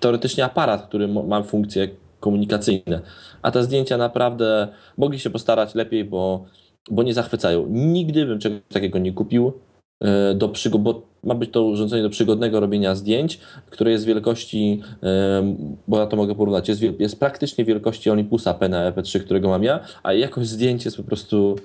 teoretycznie 0.00 0.44
aparat, 0.44 0.86
który 0.86 1.08
ma 1.08 1.42
funkcje 1.42 1.88
komunikacyjne. 2.20 3.00
A 3.42 3.50
te 3.50 3.64
zdjęcia 3.64 3.96
naprawdę 3.96 4.68
mogli 4.96 5.18
się 5.18 5.30
postarać 5.30 5.74
lepiej, 5.74 6.04
bo 6.04 6.44
bo 6.90 7.02
nie 7.02 7.14
zachwycają. 7.14 7.66
Nigdy 7.68 8.26
bym 8.26 8.38
czegoś 8.38 8.60
takiego 8.68 8.98
nie 8.98 9.12
kupił, 9.12 9.52
e, 10.04 10.34
do 10.34 10.48
przygo- 10.48 10.78
bo 10.78 11.12
ma 11.24 11.34
być 11.34 11.50
to 11.50 11.64
urządzenie 11.64 12.02
do 12.02 12.10
przygodnego 12.10 12.60
robienia 12.60 12.94
zdjęć, 12.94 13.40
które 13.70 13.90
jest 13.90 14.04
wielkości, 14.04 14.82
e, 15.02 15.56
bo 15.88 15.98
ja 15.98 16.06
to 16.06 16.16
mogę 16.16 16.34
porównać, 16.34 16.68
jest, 16.68 16.82
jest 16.98 17.20
praktycznie 17.20 17.64
wielkości 17.64 18.10
Olympusa 18.10 18.54
P 18.54 18.68
na 18.68 18.92
EP3, 18.92 19.20
którego 19.20 19.48
mam 19.48 19.64
ja, 19.64 19.80
a 20.02 20.12
jakość 20.12 20.48
zdjęć 20.48 20.84
jest 20.84 20.96
po 20.96 21.02
prostu, 21.02 21.56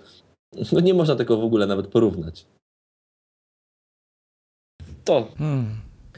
no 0.71 0.79
nie 0.79 0.93
można 0.93 1.15
tego 1.15 1.37
w 1.37 1.43
ogóle 1.43 1.67
nawet 1.67 1.87
porównać. 1.87 2.45
To. 5.03 5.27
Hmm. 5.37 5.65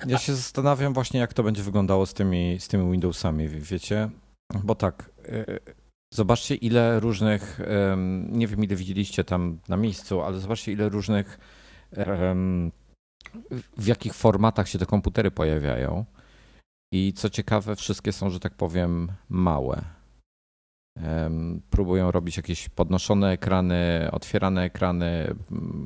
Ja 0.08 0.18
się 0.18 0.34
zastanawiam 0.34 0.94
właśnie, 0.94 1.20
jak 1.20 1.34
to 1.34 1.44
będzie 1.44 1.64
wyglądało 1.64 2.06
z 2.06 2.14
tymi, 2.14 2.58
z 2.60 2.68
tymi 2.68 2.92
Windowsami, 2.92 3.48
wiecie? 3.48 4.10
Bo 4.64 4.76
tak, 4.76 5.12
e, 5.26 5.46
Zobaczcie, 6.14 6.56
ile 6.56 7.00
różnych, 7.00 7.60
nie 8.30 8.48
wiem 8.48 8.64
ile 8.64 8.76
widzieliście 8.76 9.24
tam 9.24 9.60
na 9.68 9.78
miejscu, 9.78 10.22
ale 10.22 10.40
zobaczcie, 10.40 10.72
ile 10.72 10.90
różnych, 10.90 11.40
w 13.78 13.86
jakich 13.86 14.14
formatach 14.14 14.70
się 14.70 14.80
te 14.80 14.86
komputery 14.86 15.32
pojawiają. 15.32 16.06
I 16.94 17.14
co 17.14 17.30
ciekawe, 17.30 17.76
wszystkie 17.76 18.12
są, 18.12 18.30
że 18.30 18.40
tak 18.40 18.54
powiem, 18.54 19.12
małe. 19.30 19.82
Próbują 21.70 22.12
robić 22.12 22.38
jakieś 22.38 22.70
podnoszone 22.70 23.32
ekrany, 23.32 24.10
otwierane 24.12 24.64
ekrany, 24.64 25.36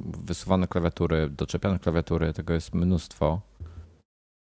wysuwane 0.05 0.67
klawiatury, 0.67 1.29
doczepiane 1.29 1.79
klawiatury. 1.79 2.33
Tego 2.33 2.53
jest 2.53 2.73
mnóstwo. 2.73 3.41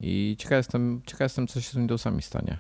I 0.03 0.37
ciekaw 0.39 0.57
jestem, 0.57 1.03
ciekaw 1.07 1.21
jestem 1.21 1.47
co 1.47 1.61
się 1.61 1.71
z 1.71 1.77
Windowsami 1.77 2.23
stanie. 2.23 2.59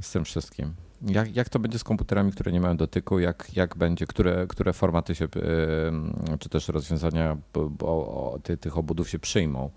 Z 0.00 0.12
tym 0.12 0.24
wszystkim. 0.24 0.74
Jak, 1.06 1.36
jak 1.36 1.48
to 1.48 1.58
będzie 1.58 1.78
z 1.78 1.84
komputerami, 1.84 2.32
które 2.32 2.52
nie 2.52 2.60
mają 2.60 2.76
dotyku? 2.76 3.18
Jak, 3.18 3.56
jak 3.56 3.76
będzie, 3.76 4.06
które, 4.06 4.46
które 4.46 4.72
formaty 4.72 5.14
się, 5.14 5.28
czy 6.38 6.48
też 6.48 6.68
rozwiązania 6.68 7.36
ty, 8.42 8.56
tych 8.56 8.78
obudów 8.78 9.10
się 9.10 9.18
przyjmą? 9.18 9.70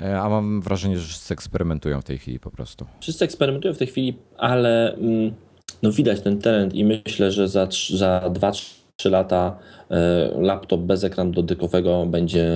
E, 0.00 0.20
a 0.20 0.28
mam 0.28 0.60
wrażenie, 0.60 0.98
że 0.98 1.06
wszyscy 1.06 1.34
eksperymentują 1.34 2.00
w 2.00 2.04
tej 2.04 2.18
chwili 2.18 2.40
po 2.40 2.50
prostu. 2.50 2.86
Wszyscy 3.00 3.24
eksperymentują 3.24 3.74
w 3.74 3.78
tej 3.78 3.86
chwili, 3.86 4.18
ale 4.36 4.94
mm, 4.94 5.34
no 5.82 5.92
widać 5.92 6.20
ten 6.20 6.38
trend 6.38 6.74
i 6.74 6.84
myślę, 6.84 7.32
że 7.32 7.48
za, 7.48 7.68
za 7.94 8.20
2-3 8.20 8.85
lata 9.04 9.58
e, 9.90 10.30
laptop 10.40 10.80
bez 10.80 11.04
ekranu 11.04 11.32
dotykowego 11.32 12.06
będzie 12.06 12.52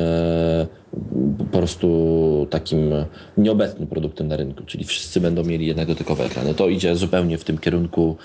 po 1.38 1.44
prostu 1.44 2.46
takim 2.50 2.92
nieobecnym 3.38 3.88
produktem 3.88 4.28
na 4.28 4.36
rynku, 4.36 4.64
czyli 4.64 4.84
wszyscy 4.84 5.20
będą 5.20 5.44
mieli 5.44 5.66
jednak 5.66 5.88
dotykowe 5.88 6.24
ekrany. 6.24 6.54
To 6.54 6.68
idzie 6.68 6.96
zupełnie 6.96 7.38
w 7.38 7.44
tym 7.44 7.58
kierunku. 7.58 8.16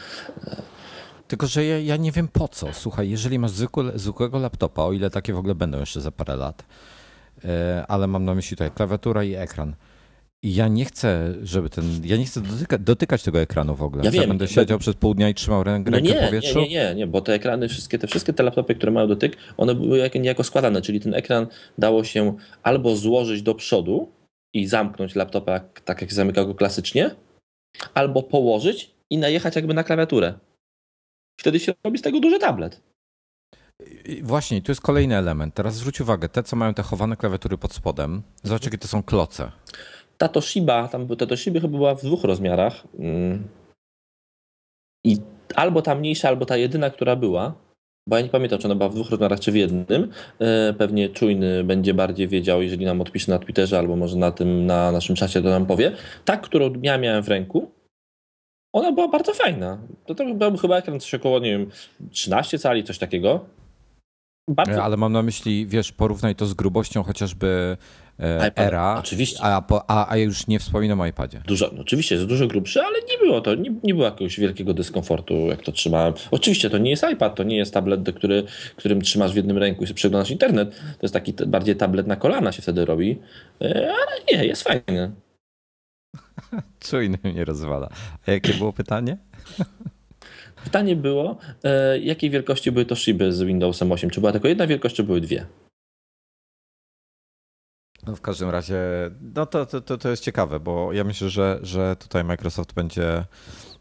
Tylko, 1.28 1.47
że 1.47 1.65
ja, 1.65 1.80
ja 1.80 1.97
nie 1.97 2.12
wiem 2.12 2.28
po 2.28 2.47
co. 2.47 2.73
Słuchaj, 2.73 3.10
jeżeli 3.10 3.39
masz 3.39 3.51
zwykły, 3.51 3.91
zwykłego 3.95 4.39
laptopa, 4.39 4.84
o 4.84 4.93
ile 4.93 5.10
takie 5.10 5.34
w 5.34 5.38
ogóle 5.38 5.56
będą 5.56 5.80
jeszcze 5.80 6.01
za 6.01 6.12
parę 6.12 6.36
lat, 6.36 6.65
e, 7.45 7.86
ale 7.88 8.08
mam 8.08 8.25
na 8.25 8.36
myśli 8.36 8.58
tutaj 8.58 8.71
klawiatura 8.71 9.23
i 9.23 9.34
ekran 9.34 9.75
ja 10.43 10.67
nie 10.67 10.85
chcę, 10.85 11.33
żeby 11.43 11.69
ten. 11.69 12.01
Ja 12.03 12.17
nie 12.17 12.25
chcę 12.25 12.41
dotyka, 12.41 12.77
dotykać 12.77 13.23
tego 13.23 13.41
ekranu 13.41 13.75
w 13.75 13.83
ogóle. 13.83 14.03
Ja, 14.03 14.11
wiem, 14.11 14.21
ja 14.21 14.27
będę 14.27 14.47
siedział 14.47 14.79
przez 14.79 14.95
pół 14.95 15.13
dnia 15.13 15.29
i 15.29 15.33
trzymał 15.33 15.63
rękę 15.63 15.91
no 15.91 15.99
nie, 15.99 16.21
w 16.21 16.25
powietrzu. 16.25 16.59
Nie, 16.59 16.69
nie, 16.69 16.69
nie, 16.69 16.95
nie, 16.95 17.07
bo 17.07 17.21
te 17.21 17.33
ekrany, 17.33 17.69
wszystkie 17.69 17.99
te, 17.99 18.07
wszystkie 18.07 18.33
te 18.33 18.43
laptopy, 18.43 18.75
które 18.75 18.91
mają 18.91 19.07
dotyk, 19.07 19.37
one 19.57 19.75
były 19.75 20.09
niejako 20.15 20.43
składane, 20.43 20.81
czyli 20.81 20.99
ten 20.99 21.13
ekran 21.13 21.47
dało 21.77 22.03
się 22.03 22.35
albo 22.63 22.95
złożyć 22.95 23.41
do 23.41 23.55
przodu 23.55 24.11
i 24.53 24.67
zamknąć 24.67 25.15
laptopa 25.15 25.59
tak, 25.59 26.01
jak 26.01 26.13
zamykał 26.13 26.47
go 26.47 26.55
klasycznie, 26.55 27.11
albo 27.93 28.23
położyć 28.23 28.91
i 29.09 29.17
najechać 29.17 29.55
jakby 29.55 29.73
na 29.73 29.83
klawiaturę. 29.83 30.33
Wtedy 31.39 31.59
się 31.59 31.73
robi 31.83 31.97
z 31.97 32.01
tego 32.01 32.19
duży 32.19 32.39
tablet. 32.39 32.81
Właśnie, 34.21 34.61
tu 34.61 34.71
jest 34.71 34.81
kolejny 34.81 35.15
element. 35.15 35.53
Teraz 35.53 35.75
zwróć 35.75 36.01
uwagę, 36.01 36.29
te, 36.29 36.43
co 36.43 36.55
mają 36.55 36.73
te 36.73 36.83
chowane 36.83 37.15
klawiatury 37.15 37.57
pod 37.57 37.73
spodem, 37.73 38.21
zobacz, 38.43 38.65
jakie 38.65 38.77
to 38.77 38.88
są 38.88 39.03
kloce 39.03 39.51
ta 40.18 40.28
Toshiba, 40.28 40.88
tam 40.88 41.07
ta 41.07 41.26
Toshiba 41.26 41.59
chyba 41.59 41.78
była 41.78 41.95
w 41.95 42.01
dwóch 42.01 42.24
rozmiarach. 42.24 42.84
Mm. 42.99 43.47
I 45.05 45.18
albo 45.55 45.82
ta 45.82 45.95
mniejsza, 45.95 46.28
albo 46.28 46.45
ta 46.45 46.57
jedyna, 46.57 46.89
która 46.89 47.16
była, 47.16 47.55
bo 48.07 48.16
ja 48.16 48.22
nie 48.22 48.30
pamiętam, 48.30 48.59
czy 48.59 48.68
ona 48.68 48.76
była 48.76 48.89
w 48.89 48.95
dwóch 48.95 49.09
rozmiarach, 49.09 49.39
czy 49.39 49.51
w 49.51 49.55
jednym. 49.55 50.11
E, 50.39 50.74
pewnie 50.74 51.09
czujny 51.09 51.63
będzie 51.63 51.93
bardziej 51.93 52.28
wiedział, 52.28 52.61
jeżeli 52.61 52.86
nam 52.86 53.01
odpisze 53.01 53.32
na 53.32 53.39
Twitterze, 53.39 53.80
albo 53.80 53.95
może 53.95 54.18
na 54.18 54.32
tym, 54.32 54.66
na 54.66 54.91
naszym 54.91 55.16
czacie 55.16 55.41
to 55.41 55.49
nam 55.49 55.66
powie. 55.66 55.91
Ta, 56.26 56.38
którą 56.38 56.74
ja 56.82 56.97
miałem 56.97 57.24
w 57.24 57.28
ręku, 57.28 57.72
ona 58.74 58.91
była 58.91 59.07
bardzo 59.07 59.34
fajna. 59.34 59.78
To, 60.05 60.16
to 60.16 60.34
był 60.34 60.57
chyba 60.57 60.78
ekran 60.78 60.99
coś 60.99 61.13
około, 61.13 61.39
nie 61.39 61.51
wiem, 61.51 61.70
13 62.11 62.59
cali, 62.59 62.84
coś 62.84 62.97
takiego. 62.97 63.45
Bardzo... 64.47 64.83
Ale 64.83 64.97
mam 64.97 65.13
na 65.13 65.21
myśli, 65.21 65.67
wiesz, 65.67 65.91
porównaj 65.91 66.35
to 66.35 66.45
z 66.45 66.53
grubością 66.53 67.03
chociażby 67.03 67.77
e, 68.19 68.47
iPad, 68.47 68.67
Era. 68.67 68.95
Oczywiście. 68.99 69.39
A, 69.41 69.63
a, 69.87 70.09
a 70.09 70.17
już 70.17 70.47
nie 70.47 70.59
wspominam 70.59 71.01
o 71.01 71.07
iPadzie. 71.07 71.41
Dużo, 71.47 71.71
oczywiście, 71.79 72.15
jest 72.15 72.27
dużo 72.27 72.47
grubszy, 72.47 72.81
ale 72.81 72.99
nie 73.09 73.17
było 73.17 73.41
to, 73.41 73.55
nie, 73.55 73.73
nie 73.83 73.93
było 73.93 74.05
jakiegoś 74.05 74.39
wielkiego 74.39 74.73
dyskomfortu, 74.73 75.33
jak 75.33 75.61
to 75.61 75.71
trzymałem. 75.71 76.13
Oczywiście 76.31 76.69
to 76.69 76.77
nie 76.77 76.89
jest 76.89 77.05
iPad, 77.13 77.35
to 77.35 77.43
nie 77.43 77.57
jest 77.57 77.73
tablet, 77.73 78.11
który, 78.15 78.43
którym 78.75 79.01
trzymasz 79.01 79.33
w 79.33 79.35
jednym 79.35 79.57
ręku 79.57 79.83
i 79.83 79.93
przeglądasz 79.93 80.31
internet. 80.31 80.75
To 80.75 80.99
jest 81.01 81.13
taki 81.13 81.33
bardziej 81.47 81.75
tablet 81.75 82.07
na 82.07 82.15
kolana 82.15 82.51
się 82.51 82.61
wtedy 82.61 82.85
robi, 82.85 83.19
e, 83.61 83.65
ale 83.75 84.39
nie, 84.39 84.45
jest 84.45 84.63
fajny. 84.63 85.11
Czujny 86.89 87.17
mnie 87.23 87.45
rozwala. 87.45 87.89
A 88.27 88.31
jakie 88.31 88.53
było 88.53 88.73
pytanie? 88.73 89.17
Pytanie 90.66 90.95
było, 90.95 91.38
e, 91.63 91.99
jakiej 91.99 92.30
wielkości 92.30 92.72
były 92.72 92.86
to 92.86 92.95
szyby 92.95 93.34
z 93.34 93.43
Windowsem 93.43 93.91
8? 93.91 94.09
Czy 94.09 94.20
była 94.20 94.32
tylko 94.32 94.47
jedna 94.47 94.68
wielkość, 94.68 94.95
czy 94.95 95.03
były 95.03 95.22
dwie? 95.22 95.45
No 98.07 98.16
w 98.16 98.22
każdym 98.22 98.49
razie, 98.49 98.78
no 99.36 99.45
to, 99.45 99.66
to, 99.66 99.97
to 99.97 100.09
jest 100.09 100.24
ciekawe, 100.24 100.59
bo 100.59 100.93
ja 100.93 101.03
myślę, 101.03 101.30
że, 101.30 101.59
że 101.61 101.95
tutaj 101.95 102.24
Microsoft 102.24 102.74
będzie, 102.74 103.26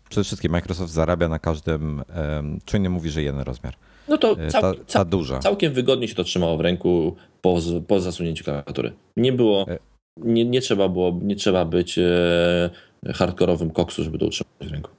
przede 0.09 0.24
wszystkim 0.24 0.53
Microsoft 0.53 0.93
zarabia 0.93 1.28
na 1.28 1.39
każdym, 1.39 2.03
um, 2.16 2.59
czujnie 2.64 2.91
mówi, 2.91 3.11
że 3.11 3.22
jeden 3.22 3.41
rozmiar. 3.41 3.74
No 4.09 4.18
to 4.18 4.37
cał, 4.49 4.62
ta, 4.62 4.74
ta 4.85 5.05
duża. 5.05 5.39
całkiem 5.39 5.72
wygodnie 5.72 6.09
się 6.09 6.14
to 6.14 6.24
trzymało 6.24 6.57
w 6.57 6.61
ręku 6.61 7.16
po, 7.41 7.59
po 7.87 8.01
zasunięciu 8.01 8.45
klawiatury. 8.45 8.93
Nie 9.16 9.32
było, 9.32 9.66
e- 9.68 9.78
nie, 10.16 10.45
nie 10.45 10.61
trzeba 10.61 10.89
było, 10.89 11.20
nie 11.22 11.37
trzeba 11.37 11.64
być 11.64 11.99
e, 11.99 12.70
hardkorowym 13.14 13.70
koksu, 13.70 14.05
żeby 14.05 14.18
to 14.18 14.26
utrzymać 14.26 14.53
w 14.61 14.72
ręku. 14.72 14.91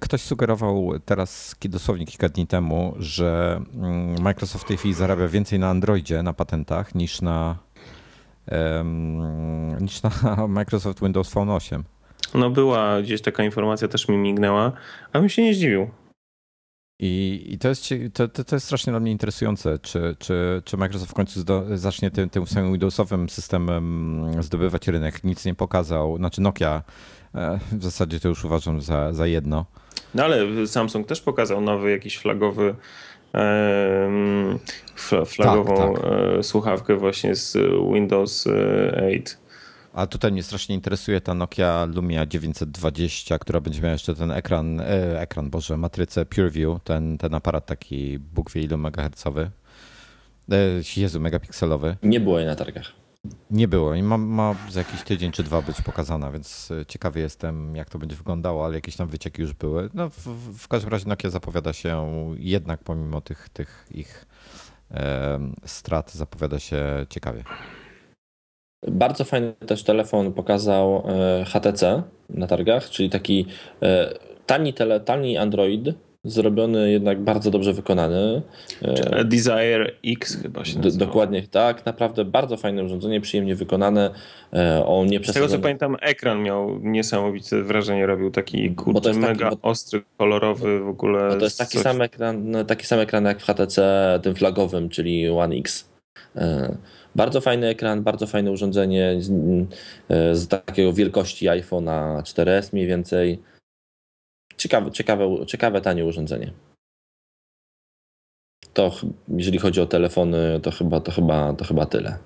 Ktoś 0.00 0.20
sugerował 0.20 0.92
teraz 1.04 1.56
dosłownie 1.60 2.06
kilka 2.06 2.28
dni 2.28 2.46
temu, 2.46 2.94
że 2.98 3.60
mm, 3.74 4.22
Microsoft 4.22 4.64
w 4.64 4.68
tej 4.68 4.76
chwili 4.76 4.94
zarabia 4.94 5.28
więcej 5.28 5.58
na 5.58 5.68
Androidzie, 5.68 6.22
na 6.22 6.32
patentach, 6.32 6.94
niż 6.94 7.20
na, 7.20 7.58
um, 8.52 9.78
niż 9.80 10.02
na 10.02 10.10
Microsoft 10.48 11.00
Windows 11.00 11.30
Phone 11.30 11.50
8. 11.50 11.84
No 12.34 12.50
była 12.50 13.02
gdzieś 13.02 13.22
taka 13.22 13.44
informacja, 13.44 13.88
też 13.88 14.08
mi 14.08 14.16
mignęła, 14.16 14.72
a 15.12 15.18
bym 15.18 15.28
się 15.28 15.42
nie 15.42 15.54
zdziwił. 15.54 15.90
I, 17.00 17.44
i 17.48 17.58
to, 17.58 17.68
jest, 17.68 17.94
to, 18.12 18.28
to, 18.28 18.56
jest 18.56 18.66
strasznie 18.66 18.90
dla 18.90 19.00
mnie 19.00 19.12
interesujące, 19.12 19.78
czy, 19.78 20.16
czy, 20.18 20.62
czy 20.64 20.76
Microsoft 20.76 21.10
w 21.10 21.14
końcu 21.14 21.40
zdo, 21.40 21.64
zacznie 21.74 22.10
tym, 22.10 22.30
tym 22.30 22.46
samym 22.46 22.72
Windowsowym 22.72 23.28
systemem 23.28 24.26
zdobywać 24.40 24.88
rynek. 24.88 25.24
Nic 25.24 25.44
nie 25.44 25.54
pokazał, 25.54 26.16
znaczy 26.16 26.40
Nokia 26.40 26.82
w 27.72 27.82
zasadzie 27.84 28.20
to 28.20 28.28
już 28.28 28.44
uważam 28.44 28.80
za, 28.80 29.12
za 29.12 29.26
jedno. 29.26 29.66
No 30.14 30.24
ale 30.24 30.66
Samsung 30.66 31.06
też 31.06 31.20
pokazał 31.20 31.60
nowy 31.60 31.90
jakiś 31.90 32.18
flagowy 32.18 32.74
flagową 35.26 35.76
tak, 35.76 36.02
tak. 36.02 36.12
E, 36.38 36.42
słuchawkę 36.42 36.96
właśnie 36.96 37.34
z 37.34 37.56
Windows 37.94 38.46
8. 38.46 39.20
A 39.94 40.06
tutaj 40.06 40.32
mnie 40.32 40.42
strasznie 40.42 40.74
interesuje 40.74 41.20
ta 41.20 41.34
Nokia 41.34 41.84
Lumia 41.94 42.26
920, 42.26 43.38
która 43.38 43.60
będzie 43.60 43.80
miała 43.80 43.92
jeszcze 43.92 44.14
ten 44.14 44.30
ekran, 44.30 44.80
e, 44.80 45.20
ekran 45.20 45.50
Boże, 45.50 45.76
matrycę 45.76 46.26
PureView, 46.26 46.82
ten, 46.84 47.18
ten 47.18 47.34
aparat 47.34 47.66
taki 47.66 48.18
Bóg 48.18 48.50
wie 48.50 48.62
ilu 48.62 48.78
megahercowy. 48.78 49.50
Jezu, 50.96 51.20
megapikselowy. 51.20 51.96
Nie 52.02 52.20
było 52.20 52.38
jej 52.38 52.46
na 52.46 52.56
targach. 52.56 52.92
Nie 53.50 53.68
było 53.68 53.94
i 53.94 54.02
ma, 54.02 54.18
ma 54.18 54.54
za 54.70 54.80
jakiś 54.80 55.02
tydzień 55.02 55.32
czy 55.32 55.42
dwa 55.42 55.62
być 55.62 55.82
pokazana, 55.82 56.30
więc 56.30 56.70
e, 56.70 56.86
ciekawy 56.86 57.20
jestem, 57.20 57.76
jak 57.76 57.90
to 57.90 57.98
będzie 57.98 58.16
wyglądało, 58.16 58.64
ale 58.64 58.74
jakieś 58.74 58.96
tam 58.96 59.08
wycieki 59.08 59.42
już 59.42 59.52
były. 59.52 59.90
No, 59.94 60.10
w, 60.10 60.26
w 60.58 60.68
każdym 60.68 60.90
razie 60.90 61.08
Nokia 61.08 61.30
zapowiada 61.30 61.72
się 61.72 62.06
jednak 62.38 62.84
pomimo 62.84 63.20
tych, 63.20 63.48
tych 63.48 63.86
ich 63.90 64.26
e, 64.90 65.38
strat, 65.64 66.12
zapowiada 66.12 66.58
się 66.58 67.06
ciekawie. 67.10 67.44
Bardzo 68.88 69.24
fajny 69.24 69.52
też 69.52 69.84
telefon 69.84 70.32
pokazał 70.32 71.02
e, 71.08 71.44
HTC 71.44 72.02
na 72.30 72.46
targach, 72.46 72.90
czyli 72.90 73.10
taki 73.10 73.46
e, 73.82 74.14
tani, 74.46 74.74
tele, 74.74 75.00
tani 75.00 75.36
Android, 75.36 75.88
zrobiony, 76.26 76.90
jednak 76.90 77.20
bardzo 77.20 77.50
dobrze 77.50 77.72
wykonany. 77.72 78.42
E, 78.82 79.24
Desire 79.24 79.92
X 80.06 80.42
chyba 80.42 80.64
się 80.64 80.78
nazywa. 80.78 81.06
Dokładnie 81.06 81.42
tak, 81.42 81.86
naprawdę 81.86 82.24
bardzo 82.24 82.56
fajne 82.56 82.84
urządzenie, 82.84 83.20
przyjemnie 83.20 83.54
wykonane. 83.54 84.10
E, 84.52 85.04
nie 85.06 85.24
Z 85.24 85.32
tego 85.32 85.48
co 85.48 85.58
pamiętam, 85.58 85.96
ekran 86.00 86.42
miał 86.42 86.78
niesamowite 86.82 87.62
wrażenie, 87.62 88.06
robił 88.06 88.30
taki 88.30 88.70
kurczę, 88.70 89.12
mega 89.12 89.50
taki, 89.50 89.62
ostry, 89.62 90.02
kolorowy 90.18 90.80
w 90.80 90.88
ogóle. 90.88 91.36
to 91.38 91.44
jest 91.44 91.58
taki 91.58 91.72
coś... 91.72 91.82
sam, 91.82 92.02
ekran, 92.02 92.50
no, 92.50 92.64
taki 92.64 92.86
sam 92.86 92.98
ekran 92.98 93.24
jak 93.24 93.40
w 93.40 93.44
HTC 93.44 93.82
tym 94.22 94.34
flagowym, 94.34 94.88
czyli 94.88 95.28
One 95.28 95.56
X. 95.56 95.88
E, 96.36 96.76
bardzo 97.14 97.40
fajny 97.40 97.66
ekran, 97.66 98.02
bardzo 98.02 98.26
fajne 98.26 98.50
urządzenie 98.50 99.16
z, 99.18 99.32
z 100.32 100.48
takiego 100.48 100.92
wielkości 100.92 101.46
iPhone'a 101.46 102.22
4S 102.22 102.72
mniej 102.72 102.86
więcej. 102.86 103.38
Ciekawe, 104.56 104.90
ciekawe, 104.90 105.46
ciekawe 105.46 105.80
tanie 105.80 106.04
urządzenie. 106.04 106.52
To 108.72 108.92
jeżeli 109.28 109.58
chodzi 109.58 109.80
o 109.80 109.86
telefony, 109.86 110.60
to 110.62 110.70
chyba, 110.70 111.00
to 111.00 111.12
chyba, 111.12 111.52
to 111.52 111.64
chyba 111.64 111.86
tyle. 111.86 112.18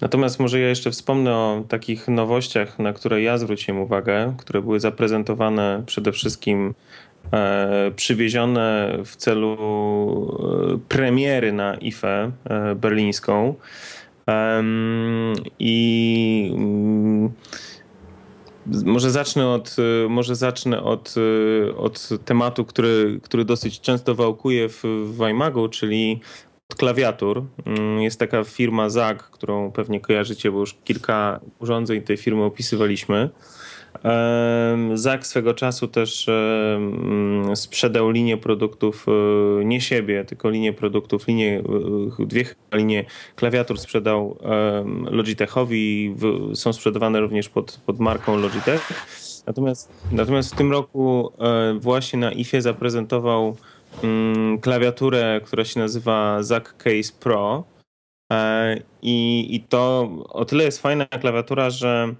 Natomiast 0.00 0.40
może 0.40 0.60
ja 0.60 0.68
jeszcze 0.68 0.90
wspomnę 0.90 1.34
o 1.34 1.64
takich 1.68 2.08
nowościach, 2.08 2.78
na 2.78 2.92
które 2.92 3.22
ja 3.22 3.38
zwróciłem 3.38 3.80
uwagę, 3.80 4.34
które 4.38 4.62
były 4.62 4.80
zaprezentowane 4.80 5.82
przede 5.86 6.12
wszystkim 6.12 6.74
e, 7.32 7.90
przywiezione 7.96 8.96
w 9.04 9.16
celu 9.16 9.56
e, 10.74 10.78
premiery 10.88 11.52
na 11.52 11.74
IFE 11.74 12.32
e, 12.44 12.74
berlińską. 12.74 13.54
I 15.58 16.52
mm, 16.56 17.32
może 18.84 19.10
zacznę 19.10 19.48
od, 19.48 19.76
y, 20.04 20.08
może 20.08 20.36
zacznę 20.36 20.82
od, 20.82 21.14
y, 21.16 21.76
od 21.76 22.08
tematu, 22.24 22.64
który, 22.64 23.20
który 23.22 23.44
dosyć 23.44 23.80
często 23.80 24.14
wałkuje 24.14 24.68
w, 24.68 24.82
w 25.16 25.20
iMagu, 25.30 25.68
czyli 25.68 26.20
od 26.70 26.76
klawiatur. 26.76 27.44
Mm, 27.66 28.00
jest 28.00 28.20
taka 28.20 28.44
firma 28.44 28.90
ZAG, 28.90 29.22
którą 29.22 29.72
pewnie 29.72 30.00
kojarzycie, 30.00 30.52
bo 30.52 30.60
już 30.60 30.76
kilka 30.84 31.40
urządzeń 31.58 32.02
tej 32.02 32.16
firmy 32.16 32.44
opisywaliśmy. 32.44 33.30
Zak 34.94 35.26
swego 35.26 35.54
czasu 35.54 35.88
też 35.88 36.26
sprzedał 37.54 38.10
linię 38.10 38.36
produktów, 38.36 39.06
e, 39.08 39.64
nie 39.64 39.80
siebie, 39.80 40.24
tylko 40.24 40.50
linię 40.50 40.72
produktów, 40.72 41.26
linię, 41.26 41.62
e, 42.20 42.26
dwie 42.26 42.44
linie 42.72 43.04
klawiatur 43.36 43.78
sprzedał 43.78 44.38
Logitechowi, 45.10 46.14
są 46.54 46.72
sprzedawane 46.72 47.20
również 47.20 47.48
pod, 47.48 47.80
pod 47.86 48.00
marką 48.00 48.36
Logitech. 48.36 48.92
Natomiast, 49.46 49.92
natomiast 50.12 50.54
w 50.54 50.56
tym 50.56 50.72
roku 50.72 51.32
e, 51.38 51.78
właśnie 51.80 52.18
na 52.18 52.32
IFie 52.32 52.62
zaprezentował 52.62 53.56
mm, 54.02 54.58
klawiaturę, 54.58 55.40
która 55.44 55.64
się 55.64 55.80
nazywa 55.80 56.42
ZAK 56.42 56.76
Case 56.76 57.12
Pro. 57.20 57.64
I, 59.02 59.46
I 59.54 59.60
to 59.60 60.10
o 60.28 60.44
tyle 60.44 60.64
jest 60.64 60.82
fajna 60.82 61.06
klawiatura, 61.06 61.70
że 61.70 62.14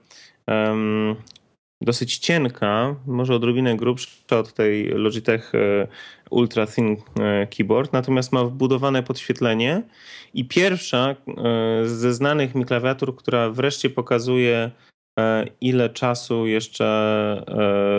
dosyć 1.80 2.18
cienka, 2.18 2.96
może 3.06 3.34
odrobinę 3.34 3.76
grubsza 3.76 4.38
od 4.38 4.52
tej 4.52 4.88
Logitech 4.88 5.54
e, 5.54 5.88
Ultra 6.30 6.66
Thin 6.66 6.96
e, 7.20 7.46
Keyboard, 7.46 7.92
natomiast 7.92 8.32
ma 8.32 8.44
wbudowane 8.44 9.02
podświetlenie 9.02 9.82
i 10.34 10.44
pierwsza 10.44 11.10
e, 11.10 11.88
ze 11.88 12.14
znanych 12.14 12.54
mi 12.54 12.64
klawiatur, 12.64 13.16
która 13.16 13.50
wreszcie 13.50 13.90
pokazuje 13.90 14.70
ile 15.60 15.90
czasu 15.90 16.46
jeszcze 16.46 16.84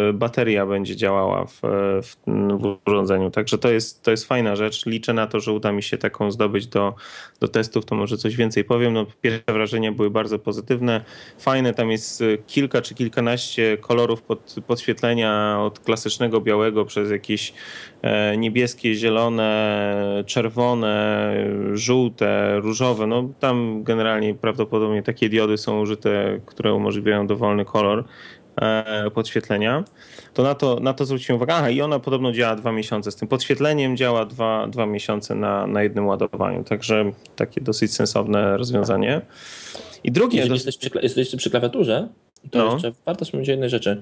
e, 0.09 0.13
bateria 0.13 0.65
będzie 0.65 0.95
działała 0.95 1.45
w, 1.45 1.61
w, 2.01 2.15
w, 2.61 2.77
urządzeniu. 2.87 3.31
Także 3.31 3.57
to 3.57 3.71
jest, 3.71 4.03
to 4.03 4.11
jest 4.11 4.25
fajna 4.25 4.55
rzecz. 4.55 4.85
Liczę 4.85 5.13
na 5.13 5.27
to, 5.27 5.39
że 5.39 5.51
uda 5.51 5.71
mi 5.71 5.83
się 5.83 5.97
taką 5.97 6.31
zdobyć 6.31 6.67
do, 6.67 6.95
do 7.39 7.47
testów, 7.47 7.85
to 7.85 7.95
może 7.95 8.17
coś 8.17 8.35
więcej 8.35 8.63
powiem. 8.63 8.93
No, 8.93 9.05
pierwsze 9.21 9.53
wrażenia 9.53 9.91
były 9.91 10.09
bardzo 10.09 10.39
pozytywne. 10.39 11.01
Fajne, 11.39 11.73
tam 11.73 11.91
jest 11.91 12.23
kilka 12.47 12.81
czy 12.81 12.95
kilkanaście 12.95 13.77
kolorów 13.77 14.21
pod, 14.21 14.55
podświetlenia 14.67 15.57
od 15.61 15.79
klasycznego 15.79 16.41
białego 16.41 16.85
przez 16.85 17.11
jakieś 17.11 17.49
e, 17.49 17.53
niebieskie, 18.37 18.95
zielone, 18.95 20.23
czerwone, 20.25 21.33
żółte, 21.73 22.59
różowe. 22.59 23.07
No 23.07 23.29
tam 23.39 23.83
generalnie 23.83 24.35
prawdopodobnie 24.35 25.03
takie 25.03 25.29
diody 25.29 25.57
są 25.57 25.81
użyte, 25.81 26.39
które 26.45 26.73
umożliwiają 26.73 27.27
dowolny 27.27 27.65
kolor 27.65 28.03
e, 28.61 29.11
podświetlenia, 29.11 29.83
to 30.33 30.43
na 30.43 30.55
to, 30.55 30.79
na 30.79 30.93
to 30.93 31.05
zwróciłem 31.05 31.35
uwagę. 31.37 31.53
Aha, 31.53 31.69
i 31.69 31.81
ona 31.81 31.99
podobno 31.99 32.31
działa 32.31 32.55
dwa 32.55 32.71
miesiące. 32.71 33.11
Z 33.11 33.15
tym 33.15 33.27
podświetleniem 33.27 33.97
działa 33.97 34.25
dwa, 34.25 34.67
dwa 34.67 34.85
miesiące 34.85 35.35
na, 35.35 35.67
na 35.67 35.83
jednym 35.83 36.07
ładowaniu. 36.07 36.63
Także 36.63 37.11
takie 37.35 37.61
dosyć 37.61 37.93
sensowne 37.93 38.57
rozwiązanie. 38.57 39.21
I 40.03 40.11
drugie... 40.11 40.37
Jeżeli 40.37 40.59
dosyć... 40.59 40.65
jesteś, 40.65 40.91
przy, 40.91 40.99
jesteś 41.19 41.35
przy 41.35 41.49
klawiaturze, 41.49 42.07
to 42.51 42.59
no. 42.59 42.73
jeszcze 42.73 42.91
warto 43.05 43.25
wspomnieć 43.25 43.49
o 43.49 43.51
jednej 43.51 43.69
rzeczy. 43.69 44.01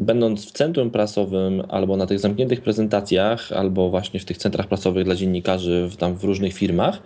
Będąc 0.00 0.46
w 0.46 0.52
centrum 0.52 0.90
prasowym 0.90 1.62
albo 1.68 1.96
na 1.96 2.06
tych 2.06 2.18
zamkniętych 2.18 2.60
prezentacjach, 2.60 3.52
albo 3.52 3.90
właśnie 3.90 4.20
w 4.20 4.24
tych 4.24 4.38
centrach 4.38 4.68
prasowych 4.68 5.04
dla 5.04 5.14
dziennikarzy 5.14 5.88
w, 5.92 5.96
tam 5.96 6.14
w 6.14 6.24
różnych 6.24 6.54
firmach, 6.54 7.02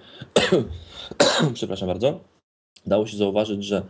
przepraszam 1.55 1.89
bardzo, 1.89 2.21
dało 2.87 3.07
się 3.07 3.17
zauważyć, 3.17 3.65
że 3.65 3.83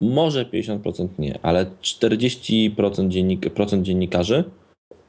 może 0.00 0.44
50% 0.44 1.08
nie, 1.18 1.38
ale 1.42 1.66
40% 1.82 3.08
dziennik, 3.08 3.50
procent 3.50 3.86
dziennikarzy 3.86 4.44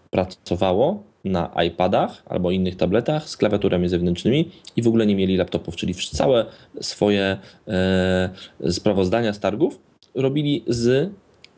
pracowało 0.10 1.04
na 1.26 1.52
iPadach 1.68 2.24
albo 2.26 2.52
innych 2.52 2.76
tabletach 2.76 3.30
z 3.30 3.38
klawiaturami 3.38 3.90
zewnętrznymi 3.90 4.52
i 4.76 4.82
w 4.82 4.88
ogóle 4.88 5.06
nie 5.06 5.16
mieli 5.16 5.38
laptopów, 5.38 5.76
czyli 5.76 5.94
całe 5.94 6.46
swoje 6.82 7.38
e, 7.68 8.30
sprawozdania 8.70 9.34
z 9.34 9.40
targów 9.40 9.80
robili 10.16 10.64
z 10.68 11.12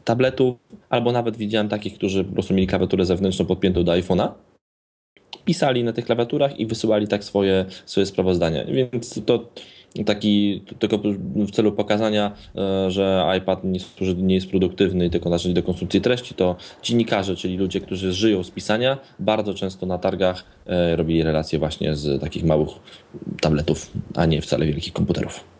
tabletów, 0.07 0.55
albo 0.89 1.11
nawet 1.11 1.37
widziałem 1.37 1.69
takich, 1.69 1.93
którzy 1.93 2.23
po 2.23 2.33
prostu 2.33 2.53
mieli 2.53 2.67
klawiaturę 2.67 3.05
zewnętrzną 3.05 3.45
podpiętą 3.45 3.83
do 3.83 3.91
iPhone'a, 3.91 4.31
pisali 5.45 5.83
na 5.83 5.93
tych 5.93 6.05
klawiaturach 6.05 6.59
i 6.59 6.65
wysyłali 6.65 7.07
tak 7.07 7.23
swoje, 7.23 7.65
swoje 7.85 8.05
sprawozdania. 8.05 8.65
Więc 8.65 9.21
to 9.25 9.49
taki 10.05 10.63
tylko 10.79 10.97
w 11.35 11.51
celu 11.51 11.71
pokazania, 11.71 12.31
e, 12.55 12.91
że 12.91 13.25
iPad 13.37 13.63
nie, 13.63 13.79
nie 14.17 14.35
jest 14.35 14.49
produktywny 14.49 15.05
i 15.05 15.09
tylko 15.09 15.29
narzędzie 15.29 15.61
do 15.61 15.65
konstrukcji 15.65 16.01
treści, 16.01 16.35
to 16.35 16.55
dziennikarze, 16.83 17.35
czyli 17.35 17.57
ludzie, 17.57 17.81
którzy 17.81 18.13
żyją 18.13 18.43
z 18.43 18.51
pisania, 18.51 18.97
bardzo 19.19 19.53
często 19.53 19.85
na 19.85 19.97
targach 19.97 20.45
e, 20.65 20.95
robili 20.95 21.23
relacje 21.23 21.59
właśnie 21.59 21.95
z 21.95 22.21
takich 22.21 22.43
małych 22.43 22.69
tabletów, 23.41 23.91
a 24.15 24.25
nie 24.25 24.41
wcale 24.41 24.65
wielkich 24.65 24.93
komputerów. 24.93 25.56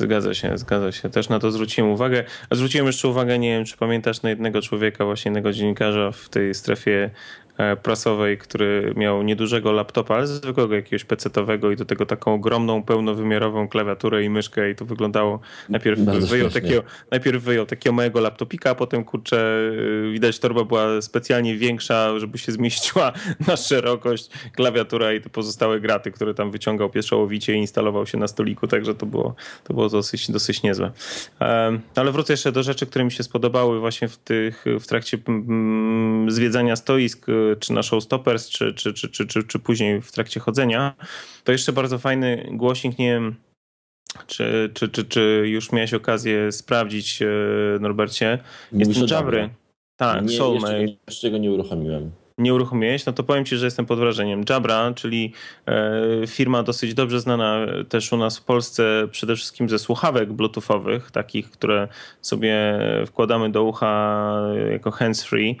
Zgadza 0.00 0.34
się, 0.34 0.58
zgadza 0.58 0.92
się. 0.92 1.10
Też 1.10 1.28
na 1.28 1.38
to 1.38 1.50
zwróciłem 1.50 1.90
uwagę. 1.90 2.24
Zwróciłem 2.50 2.86
jeszcze 2.86 3.08
uwagę, 3.08 3.38
nie 3.38 3.50
wiem, 3.50 3.64
czy 3.64 3.76
pamiętasz, 3.76 4.22
na 4.22 4.30
jednego 4.30 4.62
człowieka, 4.62 5.04
właśnie 5.04 5.28
jednego 5.28 5.52
dziennikarza 5.52 6.12
w 6.12 6.28
tej 6.28 6.54
strefie 6.54 7.10
prasowej, 7.82 8.38
który 8.38 8.92
miał 8.96 9.22
niedużego 9.22 9.72
laptopa, 9.72 10.14
ale 10.14 10.26
zwykłego 10.26 10.74
jakiegoś 10.74 11.04
pecetowego 11.04 11.70
i 11.70 11.76
do 11.76 11.84
tego 11.84 12.06
taką 12.06 12.34
ogromną, 12.34 12.82
pełnowymiarową 12.82 13.68
klawiaturę 13.68 14.24
i 14.24 14.30
myszkę 14.30 14.70
i 14.70 14.74
to 14.74 14.84
wyglądało, 14.84 15.40
najpierw 15.68 16.00
wyjął, 16.00 16.50
takiego, 16.50 16.82
najpierw 17.10 17.42
wyjął 17.42 17.66
takiego 17.66 17.92
małego 17.94 18.20
laptopika, 18.20 18.70
a 18.70 18.74
potem 18.74 19.04
kurczę, 19.04 19.70
y, 20.06 20.12
widać 20.12 20.38
torba 20.38 20.64
była 20.64 21.02
specjalnie 21.02 21.56
większa, 21.56 22.18
żeby 22.18 22.38
się 22.38 22.52
zmieściła 22.52 23.12
na 23.48 23.56
szerokość 23.56 24.30
klawiatura 24.52 25.12
i 25.12 25.20
te 25.20 25.30
pozostałe 25.30 25.80
graty, 25.80 26.10
które 26.10 26.34
tam 26.34 26.50
wyciągał 26.50 26.90
pieszołowicie 26.90 27.54
i 27.54 27.56
instalował 27.56 28.06
się 28.06 28.18
na 28.18 28.28
stoliku, 28.28 28.66
także 28.66 28.94
to 28.94 29.06
było, 29.06 29.34
to 29.64 29.74
było 29.74 29.88
dosyć, 29.88 30.30
dosyć 30.30 30.62
niezłe. 30.62 30.92
Ale 31.96 32.12
wrócę 32.12 32.32
jeszcze 32.32 32.52
do 32.52 32.62
rzeczy, 32.62 32.86
które 32.86 33.04
mi 33.04 33.12
się 33.12 33.22
spodobały 33.22 33.80
właśnie 33.80 34.08
w, 34.08 34.16
tych, 34.16 34.64
w 34.80 34.86
trakcie 34.86 35.18
zwiedzania 36.28 36.76
stoisk 36.76 37.26
czy 37.60 37.72
na 37.72 37.82
Showstoppers, 37.82 38.48
czy, 38.48 38.74
czy, 38.74 38.92
czy, 38.92 39.08
czy, 39.08 39.26
czy, 39.26 39.44
czy 39.44 39.58
później 39.58 40.02
w 40.02 40.12
trakcie 40.12 40.40
chodzenia, 40.40 40.94
to 41.44 41.52
jeszcze 41.52 41.72
bardzo 41.72 41.98
fajny 41.98 42.48
głosik, 42.52 42.98
nie 42.98 43.12
wiem, 43.12 43.34
czy, 44.26 44.70
czy, 44.74 44.88
czy, 44.88 45.04
czy 45.04 45.42
już 45.46 45.72
miałeś 45.72 45.94
okazję 45.94 46.52
sprawdzić, 46.52 47.22
e, 47.22 47.26
Norbercie? 47.80 48.38
Jest 48.72 48.94
ten 48.94 49.08
Jabry. 49.08 49.50
Tak, 49.96 50.24
nie, 50.24 50.36
Soulmate. 50.36 50.82
Jeszcze, 50.82 50.96
jeszcze 51.06 51.30
go 51.30 51.38
nie 51.38 51.52
uruchomiłem 51.52 52.10
nie 52.38 52.54
uruchomiłeś, 52.54 53.06
no 53.06 53.12
to 53.12 53.22
powiem 53.22 53.44
Ci, 53.44 53.56
że 53.56 53.64
jestem 53.64 53.86
pod 53.86 53.98
wrażeniem. 53.98 54.44
Jabra, 54.50 54.92
czyli 54.94 55.32
e, 55.66 56.26
firma 56.26 56.62
dosyć 56.62 56.94
dobrze 56.94 57.20
znana 57.20 57.66
też 57.88 58.12
u 58.12 58.16
nas 58.16 58.38
w 58.38 58.44
Polsce, 58.44 59.08
przede 59.10 59.36
wszystkim 59.36 59.68
ze 59.68 59.78
słuchawek 59.78 60.32
bluetoothowych, 60.32 61.10
takich, 61.10 61.50
które 61.50 61.88
sobie 62.20 62.78
wkładamy 63.06 63.52
do 63.52 63.64
ucha 63.64 64.34
jako 64.70 64.90
hands-free, 64.90 65.50
e, 65.50 65.56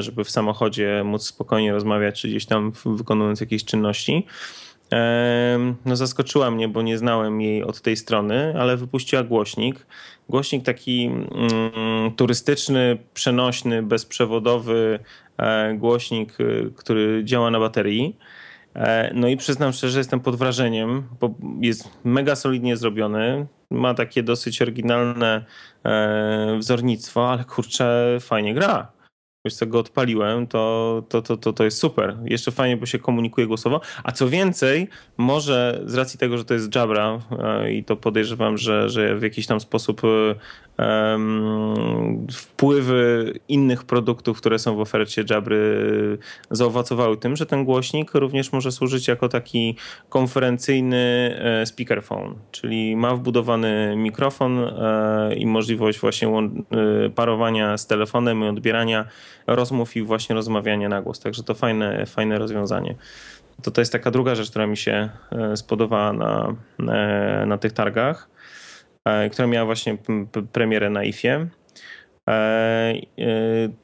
żeby 0.00 0.24
w 0.24 0.30
samochodzie 0.30 1.02
móc 1.04 1.26
spokojnie 1.26 1.72
rozmawiać, 1.72 2.20
czy 2.20 2.28
gdzieś 2.28 2.46
tam 2.46 2.72
wykonując 2.86 3.40
jakieś 3.40 3.64
czynności. 3.64 4.26
E, 4.92 5.74
no 5.84 5.96
zaskoczyła 5.96 6.50
mnie, 6.50 6.68
bo 6.68 6.82
nie 6.82 6.98
znałem 6.98 7.40
jej 7.40 7.64
od 7.64 7.80
tej 7.80 7.96
strony, 7.96 8.54
ale 8.58 8.76
wypuściła 8.76 9.22
głośnik. 9.22 9.86
Głośnik 10.28 10.64
taki 10.64 11.06
mm, 11.06 12.12
turystyczny, 12.16 12.98
przenośny, 13.14 13.82
bezprzewodowy, 13.82 14.98
E, 15.40 15.74
głośnik, 15.74 16.38
e, 16.40 16.70
który 16.76 17.24
działa 17.24 17.50
na 17.50 17.60
baterii. 17.60 18.16
E, 18.74 19.10
no 19.14 19.28
i 19.28 19.36
przyznam 19.36 19.72
szczerze, 19.72 19.98
jestem 19.98 20.20
pod 20.20 20.36
wrażeniem, 20.36 21.02
bo 21.20 21.34
jest 21.60 21.88
mega 22.04 22.36
solidnie 22.36 22.76
zrobiony. 22.76 23.46
Ma 23.70 23.94
takie 23.94 24.22
dosyć 24.22 24.62
oryginalne 24.62 25.44
wzornictwo, 26.58 27.30
ale 27.30 27.44
kurczę, 27.44 28.18
fajnie 28.20 28.54
gra 28.54 28.92
wiesz 29.44 29.54
co, 29.54 29.66
go 29.66 29.78
odpaliłem, 29.78 30.46
to, 30.46 31.02
to, 31.08 31.22
to, 31.22 31.36
to, 31.36 31.52
to 31.52 31.64
jest 31.64 31.78
super. 31.78 32.16
Jeszcze 32.24 32.50
fajnie, 32.50 32.76
bo 32.76 32.86
się 32.86 32.98
komunikuje 32.98 33.46
głosowo. 33.46 33.80
A 34.04 34.12
co 34.12 34.28
więcej, 34.28 34.88
może 35.16 35.82
z 35.86 35.94
racji 35.94 36.18
tego, 36.18 36.38
że 36.38 36.44
to 36.44 36.54
jest 36.54 36.74
Jabra 36.74 37.18
e, 37.38 37.72
i 37.72 37.84
to 37.84 37.96
podejrzewam, 37.96 38.58
że, 38.58 38.88
że 38.88 39.16
w 39.16 39.22
jakiś 39.22 39.46
tam 39.46 39.60
sposób 39.60 40.02
wpływy 42.32 43.32
innych 43.48 43.84
produktów, 43.84 44.38
które 44.38 44.58
są 44.58 44.76
w 44.76 44.80
ofercie 44.80 45.24
Jabry 45.30 46.18
zaowocowały 46.50 47.16
tym, 47.16 47.36
że 47.36 47.46
ten 47.46 47.64
głośnik 47.64 48.14
również 48.14 48.52
może 48.52 48.72
służyć 48.72 49.08
jako 49.08 49.28
taki 49.28 49.76
konferencyjny 50.08 51.36
e, 51.38 51.66
speakerphone, 51.66 52.34
czyli 52.50 52.96
ma 52.96 53.14
wbudowany 53.14 53.94
mikrofon 53.96 54.58
e, 54.58 55.34
i 55.34 55.46
możliwość 55.46 55.98
właśnie 55.98 56.50
parowania 57.14 57.78
z 57.78 57.86
telefonem 57.86 58.42
i 58.44 58.48
odbierania 58.48 59.04
rozmów 59.46 59.96
i 59.96 60.02
właśnie 60.02 60.34
rozmawiania 60.34 60.88
na 60.88 61.02
głos. 61.02 61.20
Także 61.20 61.42
to 61.42 61.54
fajne, 61.54 62.06
fajne 62.06 62.38
rozwiązanie. 62.38 62.94
To, 63.62 63.70
to 63.70 63.80
jest 63.80 63.92
taka 63.92 64.10
druga 64.10 64.34
rzecz, 64.34 64.50
która 64.50 64.66
mi 64.66 64.76
się 64.76 65.08
e, 65.32 65.56
spodobała 65.56 66.12
na, 66.12 66.54
e, 66.88 67.44
na 67.46 67.58
tych 67.58 67.72
targach, 67.72 68.28
e, 68.28 68.39
która 69.32 69.48
miała 69.48 69.66
właśnie 69.66 69.96
premierę 70.52 70.90
na 70.90 71.04
IFie. 71.04 71.46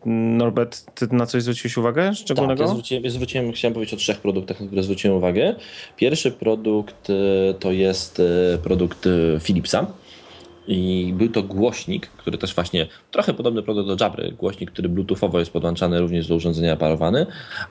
Norbert, 0.06 0.94
ty 0.94 1.06
na 1.12 1.26
coś 1.26 1.42
zwróciłeś 1.42 1.76
uwagę 1.76 2.14
szczególnego? 2.14 2.58
Tak, 2.58 2.68
ja 2.68 2.72
zwróciłem, 2.72 3.04
ja 3.04 3.10
zwróciłem, 3.10 3.52
chciałem 3.52 3.74
powiedzieć 3.74 3.94
o 3.94 3.96
trzech 3.96 4.20
produktach, 4.20 4.60
na 4.60 4.66
które 4.66 4.82
zwróciłem 4.82 5.16
uwagę. 5.16 5.54
Pierwszy 5.96 6.32
produkt 6.32 7.08
to 7.60 7.72
jest 7.72 8.22
produkt 8.62 9.08
Philipsa 9.40 9.86
i 10.66 11.12
był 11.16 11.28
to 11.28 11.42
głośnik, 11.42 12.06
który 12.06 12.38
też 12.38 12.54
właśnie 12.54 12.86
trochę 13.10 13.34
podobny 13.34 13.62
produkt 13.62 13.88
do 13.88 14.04
Jabry, 14.04 14.32
głośnik, 14.32 14.70
który 14.70 14.88
bluetoothowo 14.88 15.38
jest 15.38 15.50
podłączany 15.50 16.00
również 16.00 16.26
do 16.26 16.34
urządzenia 16.34 16.72
aparowany, 16.72 17.26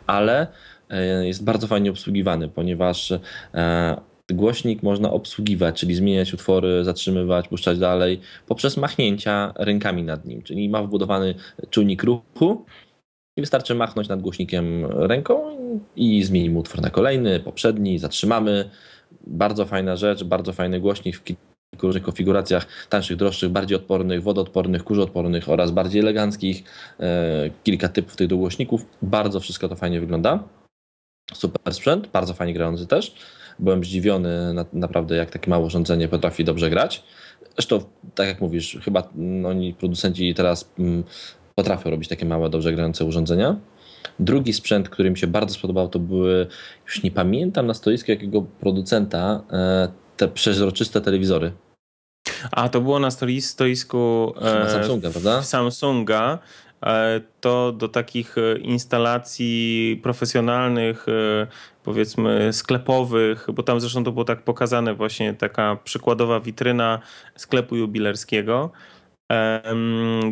ale 0.07 0.47
e, 0.89 1.27
jest 1.27 1.43
bardzo 1.43 1.67
fajnie 1.67 1.89
obsługiwany, 1.89 2.49
ponieważ 2.49 3.11
e, 3.53 4.01
głośnik 4.31 4.83
można 4.83 5.11
obsługiwać, 5.11 5.79
czyli 5.79 5.95
zmieniać 5.95 6.33
utwory, 6.33 6.83
zatrzymywać, 6.83 7.47
puszczać 7.47 7.79
dalej 7.79 8.19
poprzez 8.47 8.77
machnięcia 8.77 9.53
rękami 9.55 10.03
nad 10.03 10.25
nim, 10.25 10.41
czyli 10.41 10.69
ma 10.69 10.83
wbudowany 10.83 11.35
czujnik 11.69 12.03
ruchu 12.03 12.65
i 13.37 13.41
wystarczy 13.41 13.75
machnąć 13.75 14.07
nad 14.07 14.21
głośnikiem 14.21 14.85
ręką 14.85 15.57
i 15.95 16.23
zmienimy 16.23 16.59
utwór 16.59 16.81
na 16.81 16.89
kolejny, 16.89 17.39
poprzedni, 17.39 17.99
zatrzymamy. 17.99 18.69
Bardzo 19.27 19.65
fajna 19.65 19.95
rzecz, 19.95 20.23
bardzo 20.23 20.53
fajny 20.53 20.79
głośnik 20.79 21.17
w 21.77 21.83
różnych 21.83 22.03
konfiguracjach, 22.03 22.67
tańszych, 22.89 23.17
droższych, 23.17 23.49
bardziej 23.49 23.75
odpornych, 23.75 24.23
wodoodpornych, 24.23 24.83
kurzoodpornych 24.83 25.49
oraz 25.49 25.71
bardziej 25.71 26.01
eleganckich. 26.01 26.63
E, 26.99 27.49
kilka 27.63 27.89
typów 27.89 28.15
tych 28.15 28.27
dogłośników. 28.27 28.85
Bardzo 29.01 29.39
wszystko 29.39 29.69
to 29.69 29.75
fajnie 29.75 29.99
wygląda. 29.99 30.43
Super 31.33 31.73
sprzęt, 31.73 32.07
bardzo 32.07 32.33
fajnie 32.33 32.53
grający 32.53 32.87
też. 32.87 33.15
Byłem 33.59 33.83
zdziwiony 33.83 34.53
na, 34.53 34.65
naprawdę, 34.73 35.15
jak 35.15 35.31
takie 35.31 35.49
małe 35.49 35.65
urządzenie 35.65 36.07
potrafi 36.07 36.43
dobrze 36.43 36.69
grać. 36.69 37.03
Zresztą, 37.55 37.83
tak 38.15 38.27
jak 38.27 38.41
mówisz, 38.41 38.77
chyba 38.83 39.09
oni, 39.45 39.73
producenci 39.73 40.33
teraz 40.33 40.71
mm, 40.79 41.03
potrafią 41.55 41.89
robić 41.89 42.09
takie 42.09 42.25
małe, 42.25 42.49
dobrze 42.49 42.73
grające 42.73 43.05
urządzenia. 43.05 43.55
Drugi 44.19 44.53
sprzęt, 44.53 44.89
który 44.89 45.11
mi 45.11 45.17
się 45.17 45.27
bardzo 45.27 45.53
spodobał, 45.53 45.87
to 45.87 45.99
były, 45.99 46.47
już 46.85 47.03
nie 47.03 47.11
pamiętam 47.11 47.67
na 47.67 47.73
stoisku 47.73 48.11
jakiego 48.11 48.41
producenta, 48.41 49.41
e, 49.51 49.87
te 50.17 50.27
przeźroczyste 50.27 51.01
telewizory. 51.01 51.51
A 52.51 52.69
to 52.69 52.81
było 52.81 52.99
na 52.99 53.09
stoisku 53.41 54.33
e, 54.41 54.69
Samsunga, 54.69 55.09
prawda? 55.09 55.41
Samsunga. 55.43 56.39
E, 56.83 57.21
to 57.41 57.71
do 57.71 57.87
takich 57.87 58.37
e, 58.37 58.57
instalacji 58.57 59.99
profesjonalnych, 60.03 61.05
powiedzmy 61.83 62.53
sklepowych, 62.53 63.47
bo 63.53 63.63
tam 63.63 63.79
zresztą 63.79 64.03
to 64.03 64.11
było 64.11 64.25
tak 64.25 64.41
pokazane 64.41 64.93
właśnie 64.93 65.33
taka 65.33 65.77
przykładowa 65.83 66.39
witryna 66.39 66.99
sklepu 67.35 67.75
jubilerskiego. 67.75 68.71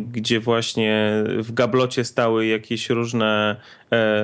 Gdzie 0.06 0.40
właśnie 0.40 1.24
w 1.38 1.52
gablocie 1.52 2.04
stały 2.04 2.46
jakieś 2.46 2.90
różne, 2.90 3.56
e, 3.90 4.22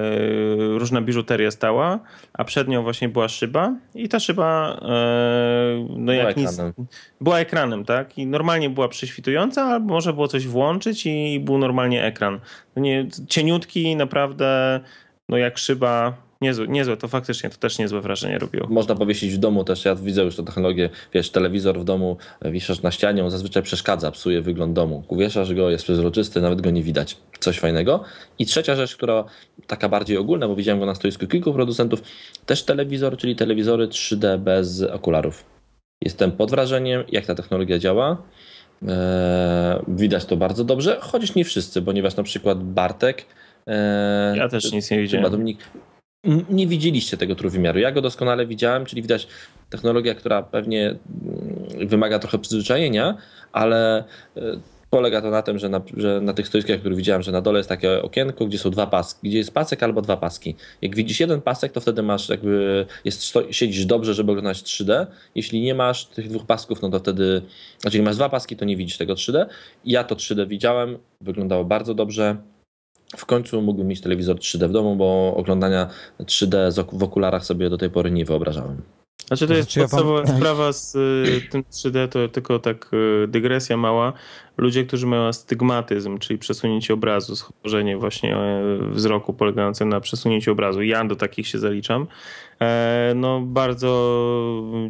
różna 0.78 1.02
biżuteria 1.02 1.50
stała, 1.50 1.98
a 2.32 2.44
przed 2.44 2.68
nią 2.68 2.82
właśnie 2.82 3.08
była 3.08 3.28
szyba 3.28 3.74
i 3.94 4.08
ta 4.08 4.20
szyba 4.20 4.78
e, 4.82 5.86
no 5.96 6.12
jak 6.12 6.34
była 6.34 6.50
ekranem. 6.50 6.72
Nic, 6.78 6.88
była 7.20 7.38
ekranem, 7.38 7.84
tak? 7.84 8.18
I 8.18 8.26
normalnie 8.26 8.70
była 8.70 8.88
prześwitująca, 8.88 9.64
albo 9.64 9.94
można 9.94 10.12
było 10.12 10.28
coś 10.28 10.46
włączyć 10.46 11.06
i 11.06 11.40
był 11.40 11.58
normalnie 11.58 12.04
ekran. 12.04 12.40
No 12.76 12.82
nie, 12.82 13.08
cieniutki, 13.28 13.96
naprawdę, 13.96 14.80
no 15.28 15.36
jak 15.36 15.58
szyba, 15.58 16.16
Niezłe, 16.42 16.68
niezłe, 16.68 16.96
to 16.96 17.08
faktycznie 17.08 17.50
to 17.50 17.56
też 17.56 17.78
niezłe 17.78 18.00
wrażenie 18.00 18.38
robiło. 18.38 18.66
Można 18.70 18.94
powiesić 18.94 19.34
w 19.34 19.38
domu 19.38 19.64
też, 19.64 19.84
ja 19.84 19.94
widzę 19.94 20.22
już 20.22 20.36
tę 20.36 20.42
technologię, 20.42 20.90
wiesz, 21.14 21.30
telewizor 21.30 21.80
w 21.80 21.84
domu 21.84 22.16
wieszasz 22.44 22.82
na 22.82 22.90
ścianie, 22.90 23.24
on 23.24 23.30
zazwyczaj 23.30 23.62
przeszkadza, 23.62 24.10
psuje 24.10 24.42
wygląd 24.42 24.72
domu. 24.72 25.04
Wieszasz 25.12 25.54
go, 25.54 25.70
jest 25.70 25.84
przezroczysty, 25.84 26.40
nawet 26.40 26.60
go 26.60 26.70
nie 26.70 26.82
widać. 26.82 27.16
Coś 27.40 27.58
fajnego. 27.58 28.04
I 28.38 28.46
trzecia 28.46 28.76
rzecz, 28.76 28.96
która 28.96 29.24
taka 29.66 29.88
bardziej 29.88 30.16
ogólna, 30.16 30.48
bo 30.48 30.56
widziałem 30.56 30.80
go 30.80 30.86
na 30.86 30.94
stoisku 30.94 31.26
kilku 31.26 31.52
producentów, 31.52 32.02
też 32.46 32.62
telewizor, 32.62 33.16
czyli 33.16 33.36
telewizory 33.36 33.88
3D 33.88 34.38
bez 34.38 34.82
okularów. 34.82 35.44
Jestem 36.02 36.32
pod 36.32 36.50
wrażeniem, 36.50 37.04
jak 37.08 37.26
ta 37.26 37.34
technologia 37.34 37.78
działa. 37.78 38.22
Eee, 38.82 38.88
widać 39.88 40.24
to 40.24 40.36
bardzo 40.36 40.64
dobrze, 40.64 40.98
chociaż 41.00 41.34
nie 41.34 41.44
wszyscy, 41.44 41.82
ponieważ 41.82 42.16
na 42.16 42.22
przykład 42.22 42.64
Bartek. 42.64 43.26
Eee, 43.66 44.38
ja 44.38 44.48
też 44.48 44.72
nic 44.72 44.90
nie 44.90 45.00
widziałem. 45.00 45.30
Dominik, 45.30 45.58
nie 46.50 46.66
widzieliście 46.66 47.16
tego 47.16 47.34
trójwymiaru. 47.34 47.78
Ja 47.78 47.92
go 47.92 48.00
doskonale 48.00 48.46
widziałem, 48.46 48.86
czyli 48.86 49.02
widać 49.02 49.28
technologia, 49.70 50.14
która 50.14 50.42
pewnie 50.42 50.88
mm, 50.88 51.88
wymaga 51.88 52.18
trochę 52.18 52.38
przyzwyczajenia, 52.38 53.16
ale 53.52 54.04
e, 54.36 54.60
polega 54.90 55.22
to 55.22 55.30
na 55.30 55.42
tym, 55.42 55.58
że 55.58 55.68
na, 55.68 55.80
że 55.96 56.20
na 56.20 56.32
tych 56.32 56.48
stoiskach, 56.48 56.80
które 56.80 56.96
widziałem, 56.96 57.22
że 57.22 57.32
na 57.32 57.40
dole 57.40 57.58
jest 57.58 57.68
takie 57.68 58.02
okienko, 58.02 58.46
gdzie 58.46 58.58
są 58.58 58.70
dwa 58.70 58.86
paski, 58.86 59.28
gdzie 59.28 59.38
jest 59.38 59.54
pasek 59.54 59.82
albo 59.82 60.02
dwa 60.02 60.16
paski. 60.16 60.56
Jak 60.82 60.96
widzisz 60.96 61.20
jeden 61.20 61.40
pasek, 61.40 61.72
to 61.72 61.80
wtedy 61.80 62.02
masz 62.02 62.28
jakby, 62.28 62.86
jest, 63.04 63.32
siedzisz 63.50 63.86
dobrze, 63.86 64.14
żeby 64.14 64.32
oglądać 64.32 64.62
3D. 64.62 65.06
Jeśli 65.34 65.60
nie 65.60 65.74
masz 65.74 66.06
tych 66.06 66.28
dwóch 66.28 66.46
pasków, 66.46 66.82
no 66.82 66.90
to 66.90 66.98
wtedy, 66.98 67.42
znaczy 67.78 68.02
masz 68.02 68.16
dwa 68.16 68.28
paski, 68.28 68.56
to 68.56 68.64
nie 68.64 68.76
widzisz 68.76 68.98
tego 68.98 69.14
3D. 69.14 69.46
Ja 69.84 70.04
to 70.04 70.14
3D 70.16 70.48
widziałem, 70.48 70.98
wyglądało 71.20 71.64
bardzo 71.64 71.94
dobrze 71.94 72.36
w 73.16 73.26
końcu 73.26 73.62
mógłbym 73.62 73.86
mieć 73.86 74.00
telewizor 74.00 74.36
3D 74.36 74.68
w 74.68 74.72
domu, 74.72 74.96
bo 74.96 75.34
oglądania 75.36 75.88
3D 76.20 76.84
w 76.92 77.02
okularach 77.02 77.44
sobie 77.44 77.70
do 77.70 77.78
tej 77.78 77.90
pory 77.90 78.10
nie 78.10 78.24
wyobrażałem. 78.24 78.82
Znaczy 79.26 79.46
to 79.46 79.54
jest 79.54 79.72
znaczy, 79.72 79.80
podstawowa 79.80 80.20
ja 80.20 80.26
sprawa 80.26 80.72
z 80.72 80.94
y, 80.94 81.48
tym 81.50 81.62
3D, 81.62 82.08
to 82.08 82.28
tylko 82.28 82.58
tak 82.58 82.90
y, 82.92 83.28
dygresja 83.28 83.76
mała. 83.76 84.12
Ludzie, 84.60 84.84
którzy 84.84 85.06
mają 85.06 85.22
astygmatyzm, 85.22 86.18
czyli 86.18 86.38
przesunięcie 86.38 86.94
obrazu, 86.94 87.36
schorzenie 87.36 87.96
właśnie 87.96 88.36
e, 88.36 88.62
wzroku 88.90 89.32
polegające 89.32 89.84
na 89.84 90.00
przesunięciu 90.00 90.52
obrazu. 90.52 90.82
Ja 90.82 91.04
do 91.04 91.16
takich 91.16 91.48
się 91.48 91.58
zaliczam. 91.58 92.06
E, 92.60 93.12
no 93.16 93.40
bardzo 93.40 93.90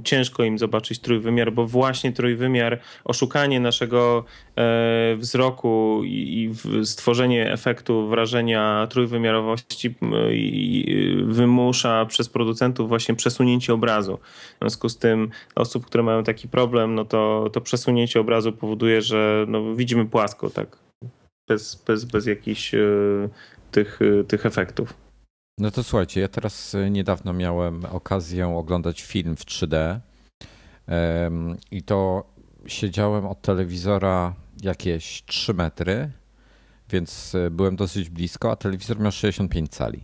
ciężko 0.04 0.44
im 0.44 0.58
zobaczyć 0.58 0.98
trójwymiar, 0.98 1.52
bo 1.52 1.66
właśnie 1.66 2.12
trójwymiar, 2.12 2.80
oszukanie 3.04 3.60
naszego 3.60 4.24
e, 4.56 5.16
wzroku 5.16 6.00
i 6.04 6.54
stworzenie 6.84 7.52
efektu 7.52 8.08
wrażenia 8.08 8.86
trójwymiarowości 8.90 9.94
wymusza 11.24 12.06
przez 12.06 12.28
producentów 12.28 12.88
właśnie 12.88 13.14
przesunięcie 13.14 13.74
obrazu. 13.74 14.18
W 14.56 14.58
związku 14.60 14.88
z 14.88 14.98
tym 14.98 15.30
osób, 15.54 15.86
które 15.86 16.02
mają 16.02 16.24
taki 16.24 16.48
problem, 16.48 16.94
no 16.94 17.04
to, 17.04 17.50
to 17.52 17.60
przesunięcie 17.60 18.20
obrazu 18.20 18.52
powoduje, 18.52 19.02
że 19.02 19.44
no 19.48 19.59
widzimy 19.76 20.06
płasko, 20.06 20.50
tak, 20.50 20.78
bez, 21.48 21.82
bez, 21.86 22.04
bez 22.04 22.26
jakichś 22.26 22.74
e, 22.74 22.78
tych, 23.70 24.00
tych 24.28 24.46
efektów. 24.46 24.94
No 25.58 25.70
to 25.70 25.82
słuchajcie, 25.82 26.20
ja 26.20 26.28
teraz 26.28 26.74
e, 26.74 26.90
niedawno 26.90 27.32
miałem 27.32 27.84
okazję 27.84 28.48
oglądać 28.48 29.02
film 29.02 29.36
w 29.36 29.44
3D 29.44 29.98
i 31.70 31.82
to 31.82 32.24
siedziałem 32.66 33.26
od 33.26 33.42
telewizora 33.42 34.34
jakieś 34.62 35.22
3 35.26 35.54
metry, 35.54 36.10
więc 36.90 37.34
e, 37.34 37.50
byłem 37.50 37.76
dosyć 37.76 38.10
blisko, 38.10 38.50
a 38.50 38.56
telewizor 38.56 39.00
miał 39.00 39.12
65 39.12 39.70
cali. 39.70 40.00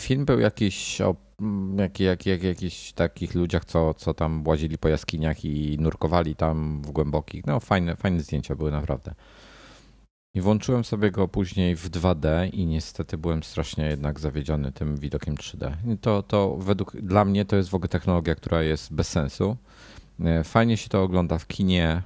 Film 0.00 0.24
był 0.24 0.40
jakiś 0.40 1.00
o 1.00 1.16
mm, 1.40 1.78
jak, 1.78 2.00
jak, 2.00 2.26
jak, 2.26 2.42
jakichś 2.42 2.92
takich 2.92 3.34
ludziach, 3.34 3.64
co, 3.64 3.94
co 3.94 4.14
tam 4.14 4.46
łazili 4.46 4.78
po 4.78 4.88
jaskiniach 4.88 5.44
i 5.44 5.76
nurkowali 5.80 6.36
tam 6.36 6.82
w 6.82 6.90
głębokich. 6.90 7.46
No 7.46 7.60
fajne, 7.60 7.96
fajne 7.96 8.20
zdjęcia 8.20 8.54
były 8.54 8.70
naprawdę. 8.70 9.14
I 10.34 10.40
włączyłem 10.40 10.84
sobie 10.84 11.10
go 11.10 11.28
później 11.28 11.76
w 11.76 11.90
2D 11.90 12.54
i 12.54 12.66
niestety 12.66 13.18
byłem 13.18 13.42
strasznie 13.42 13.86
jednak 13.86 14.20
zawiedziony 14.20 14.72
tym 14.72 14.96
widokiem 14.96 15.34
3D. 15.34 15.72
I 15.94 15.98
to, 15.98 16.22
to 16.22 16.56
według 16.56 16.96
dla 16.96 17.24
mnie 17.24 17.44
to 17.44 17.56
jest 17.56 17.68
w 17.68 17.74
ogóle 17.74 17.88
technologia, 17.88 18.34
która 18.34 18.62
jest 18.62 18.92
bez 18.92 19.08
sensu. 19.08 19.56
E, 20.24 20.44
fajnie 20.44 20.76
się 20.76 20.88
to 20.88 21.02
ogląda 21.02 21.38
w 21.38 21.46
kinie, 21.46 22.02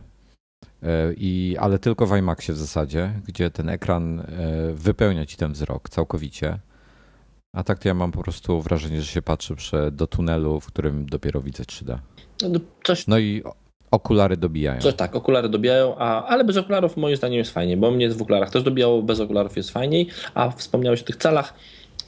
e, 0.82 1.12
i, 1.16 1.56
ale 1.60 1.78
tylko 1.78 2.06
w 2.06 2.16
IMAXie 2.16 2.54
w 2.54 2.58
zasadzie, 2.58 3.20
gdzie 3.26 3.50
ten 3.50 3.68
ekran 3.68 4.20
e, 4.20 4.24
wypełnia 4.74 5.26
ci 5.26 5.36
ten 5.36 5.52
wzrok 5.52 5.88
całkowicie. 5.88 6.58
A 7.52 7.64
tak 7.64 7.78
to 7.78 7.88
ja 7.88 7.94
mam 7.94 8.12
po 8.12 8.22
prostu 8.22 8.60
wrażenie, 8.60 9.00
że 9.00 9.06
się 9.06 9.22
patrzę 9.22 9.90
do 9.90 10.06
tunelu, 10.06 10.60
w 10.60 10.66
którym 10.66 11.06
dopiero 11.06 11.40
widzę 11.40 11.62
3D. 11.62 11.98
No, 12.42 12.60
coś... 12.84 13.06
no 13.06 13.18
i 13.18 13.42
Okulary 13.92 14.36
dobijają. 14.36 14.80
Coś 14.80 14.94
tak, 14.94 15.16
okulary 15.16 15.48
dobijają, 15.48 15.94
a, 15.98 16.26
ale 16.26 16.44
bez 16.44 16.56
okularów 16.56 16.96
moim 16.96 17.16
zdaniem 17.16 17.38
jest 17.38 17.50
fajnie, 17.50 17.76
bo 17.76 17.90
mnie 17.90 18.10
w 18.10 18.22
okularach 18.22 18.50
też 18.50 18.62
dobijało, 18.62 19.02
bez 19.02 19.20
okularów 19.20 19.56
jest 19.56 19.70
fajniej, 19.70 20.08
a 20.34 20.50
wspomniałeś 20.50 21.02
o 21.02 21.04
tych 21.04 21.16
celach. 21.16 21.54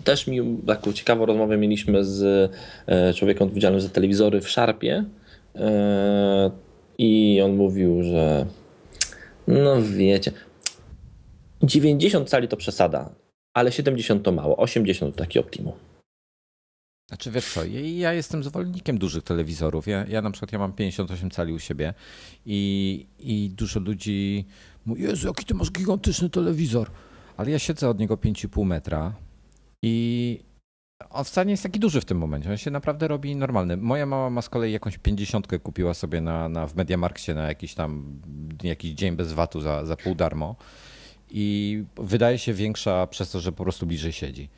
Też 0.05 0.27
mi 0.27 0.59
taką 0.67 0.93
ciekawą 0.93 1.27
rozmowę 1.27 1.57
mieliśmy 1.57 2.05
z 2.05 2.53
e, 2.87 3.15
człowiekiem 3.15 3.43
odpowiedzialnym 3.43 3.81
za 3.81 3.89
telewizory 3.89 4.41
w 4.41 4.49
Szarpie 4.49 5.05
e, 5.57 6.51
i 6.99 7.41
on 7.45 7.57
mówił, 7.57 8.03
że 8.03 8.47
no 9.49 9.83
wiecie, 9.83 10.33
90 11.63 12.29
cali 12.29 12.49
to 12.49 12.57
przesada, 12.57 13.11
ale 13.55 13.73
70 13.73 14.23
to 14.23 14.33
mało, 14.33 14.57
80 14.57 15.15
to 15.15 15.19
taki 15.19 15.39
optimum. 15.39 15.73
Znaczy 17.09 17.31
wiesz 17.31 17.53
co, 17.53 17.65
ja 17.95 18.13
jestem 18.13 18.45
zwolennikiem 18.45 18.99
dużych 18.99 19.25
telewizorów. 19.25 19.87
Ja, 19.87 20.05
ja 20.09 20.23
na 20.23 20.31
przykład 20.31 20.53
ja 20.53 20.59
mam 20.59 20.73
58 20.73 21.31
cali 21.31 21.53
u 21.53 21.59
siebie 21.59 21.95
i, 22.47 23.07
i 23.19 23.51
dużo 23.51 23.81
ludzi 23.81 24.45
mówi, 24.87 25.03
Jezu, 25.03 25.27
jaki 25.27 25.45
ty 25.45 25.55
masz 25.55 25.71
gigantyczny 25.71 26.31
telewizor. 26.31 26.91
Ale 27.37 27.51
ja 27.51 27.59
siedzę 27.59 27.89
od 27.89 27.99
niego 27.99 28.17
5,5 28.17 28.67
metra 28.67 29.15
i 29.83 30.41
on 31.11 31.25
wcale 31.25 31.47
nie 31.47 31.51
jest 31.51 31.63
taki 31.63 31.81
duży 31.81 32.01
w 32.01 32.05
tym 32.05 32.19
momencie. 32.19 32.51
On 32.51 32.57
się 32.57 32.71
naprawdę 32.71 33.09
robi 33.09 33.37
normalny. 33.37 33.77
Moja 33.77 34.07
mama 34.07 34.31
ma 34.31 34.43
z 34.43 34.49
kolei 34.49 34.73
jakąś 34.73 34.99
50 34.99 35.47
kupiła 35.63 35.95
sobie 35.95 36.21
na, 36.21 36.49
na, 36.49 36.67
w 36.67 36.77
Mediamarkcie 36.77 37.35
na 37.35 37.49
jakiś 37.49 37.75
tam 37.75 38.21
jakiś 38.63 38.93
dzień 38.93 39.17
bez 39.17 39.33
VAT-u 39.33 39.61
za, 39.61 39.85
za 39.85 39.97
pół 39.97 40.15
darmo 40.15 40.57
i 41.37 41.85
wydaje 41.97 42.39
się 42.39 42.53
większa 42.53 43.07
przez 43.07 43.31
to, 43.31 43.41
że 43.41 43.53
po 43.53 43.63
prostu 43.63 43.87
bliżej 43.87 44.13
siedzi 44.13 44.49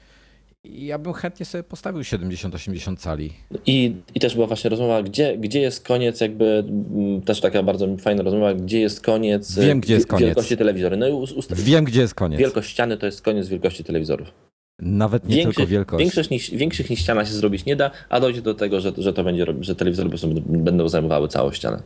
ja 0.72 0.98
bym 0.98 1.12
chętnie 1.12 1.46
sobie 1.46 1.64
postawił 1.64 2.02
70-80 2.02 2.96
cali. 2.96 3.32
I, 3.66 3.94
I 4.14 4.20
też 4.20 4.34
była 4.34 4.46
właśnie 4.46 4.70
rozmowa, 4.70 5.02
gdzie, 5.02 5.38
gdzie 5.38 5.60
jest 5.60 5.86
koniec, 5.86 6.20
jakby 6.20 6.64
mm, 6.68 7.22
też 7.22 7.40
taka 7.40 7.62
bardzo 7.62 7.96
fajna 7.96 8.22
rozmowa, 8.22 8.54
gdzie 8.54 8.80
jest 8.80 9.00
koniec 9.00 9.58
Wiem, 9.58 9.80
gdzie 9.80 9.94
jest 9.94 10.06
koniec. 10.06 10.26
wielkości 10.26 10.56
telewizory. 10.56 10.96
No 10.96 11.08
i 11.08 11.12
Wiem, 11.50 11.84
gdzie 11.84 12.00
jest 12.00 12.14
koniec. 12.14 12.40
Wielkość 12.40 12.70
ściany 12.70 12.96
to 12.96 13.06
jest 13.06 13.22
koniec 13.22 13.48
wielkości 13.48 13.84
telewizorów. 13.84 14.45
Nawet 14.78 15.28
nie 15.28 15.44
tylko 15.44 15.66
wielkość. 15.66 16.00
Większość 16.00 16.30
niż, 16.30 16.50
większych 16.50 16.90
niż 16.90 17.00
ściana 17.00 17.24
się 17.24 17.32
zrobić 17.32 17.64
nie 17.64 17.76
da, 17.76 17.90
a 18.08 18.20
dojdzie 18.20 18.42
do 18.42 18.54
tego, 18.54 18.80
że, 18.80 18.92
że 18.98 19.12
to 19.12 19.24
będzie, 19.24 19.46
że 19.60 19.76
telewizory 19.76 20.06
po 20.06 20.10
prostu 20.10 20.28
będą 20.46 20.88
zajmowały 20.88 21.28
całą 21.28 21.52
ścianę. 21.52 21.82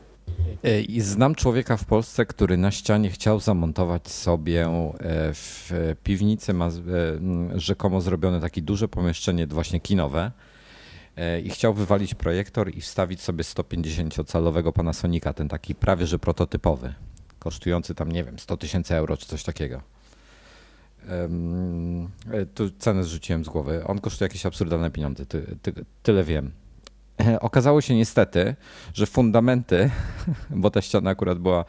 I 0.89 1.01
znam 1.01 1.35
człowieka 1.35 1.77
w 1.77 1.85
Polsce, 1.85 2.27
który 2.27 2.57
na 2.57 2.71
ścianie 2.71 3.11
chciał 3.11 3.41
zamontować 3.41 4.09
sobie 4.09 4.67
e, 4.67 5.01
w 5.35 5.73
piwnicy, 6.05 6.55
ma 6.55 6.67
e, 6.67 6.71
rzekomo 7.55 8.01
zrobione 8.01 8.41
takie 8.41 8.63
duże 8.63 8.89
pomieszczenie 8.89 9.47
właśnie 9.47 9.81
kinowe 9.81 10.31
e, 11.17 11.41
i 11.41 11.51
chciał 11.51 11.75
wywalić 11.75 12.15
projektor 12.15 12.75
i 12.75 12.81
wstawić 12.81 13.21
sobie 13.21 13.45
150-calowego 13.45 14.73
Panasonica, 14.73 15.33
ten 15.33 15.49
taki 15.49 15.75
prawie 15.75 16.07
że 16.07 16.19
prototypowy, 16.19 16.95
kosztujący 17.39 17.95
tam, 17.95 18.13
nie 18.13 18.25
wiem, 18.25 18.39
100 18.39 18.57
tysięcy 18.57 18.95
euro 18.95 19.17
czy 19.17 19.27
coś 19.27 19.43
takiego. 19.43 20.00
Tu 22.55 22.71
cenę 22.71 23.05
zrzuciłem 23.05 23.45
z 23.45 23.49
głowy. 23.49 23.85
On 23.87 23.99
kosztuje 23.99 24.27
jakieś 24.27 24.47
absurdalne 24.47 24.91
pieniądze, 24.91 25.27
ty, 25.27 25.57
ty, 25.63 25.73
tyle 26.03 26.25
wiem. 26.25 26.51
Okazało 27.41 27.81
się 27.81 27.95
niestety, 27.95 28.55
że 28.95 29.07
fundamenty, 29.07 29.91
bo 30.51 30.71
ta 30.71 30.83
ściana 30.83 31.11
akurat 31.11 31.39
była 31.39 31.65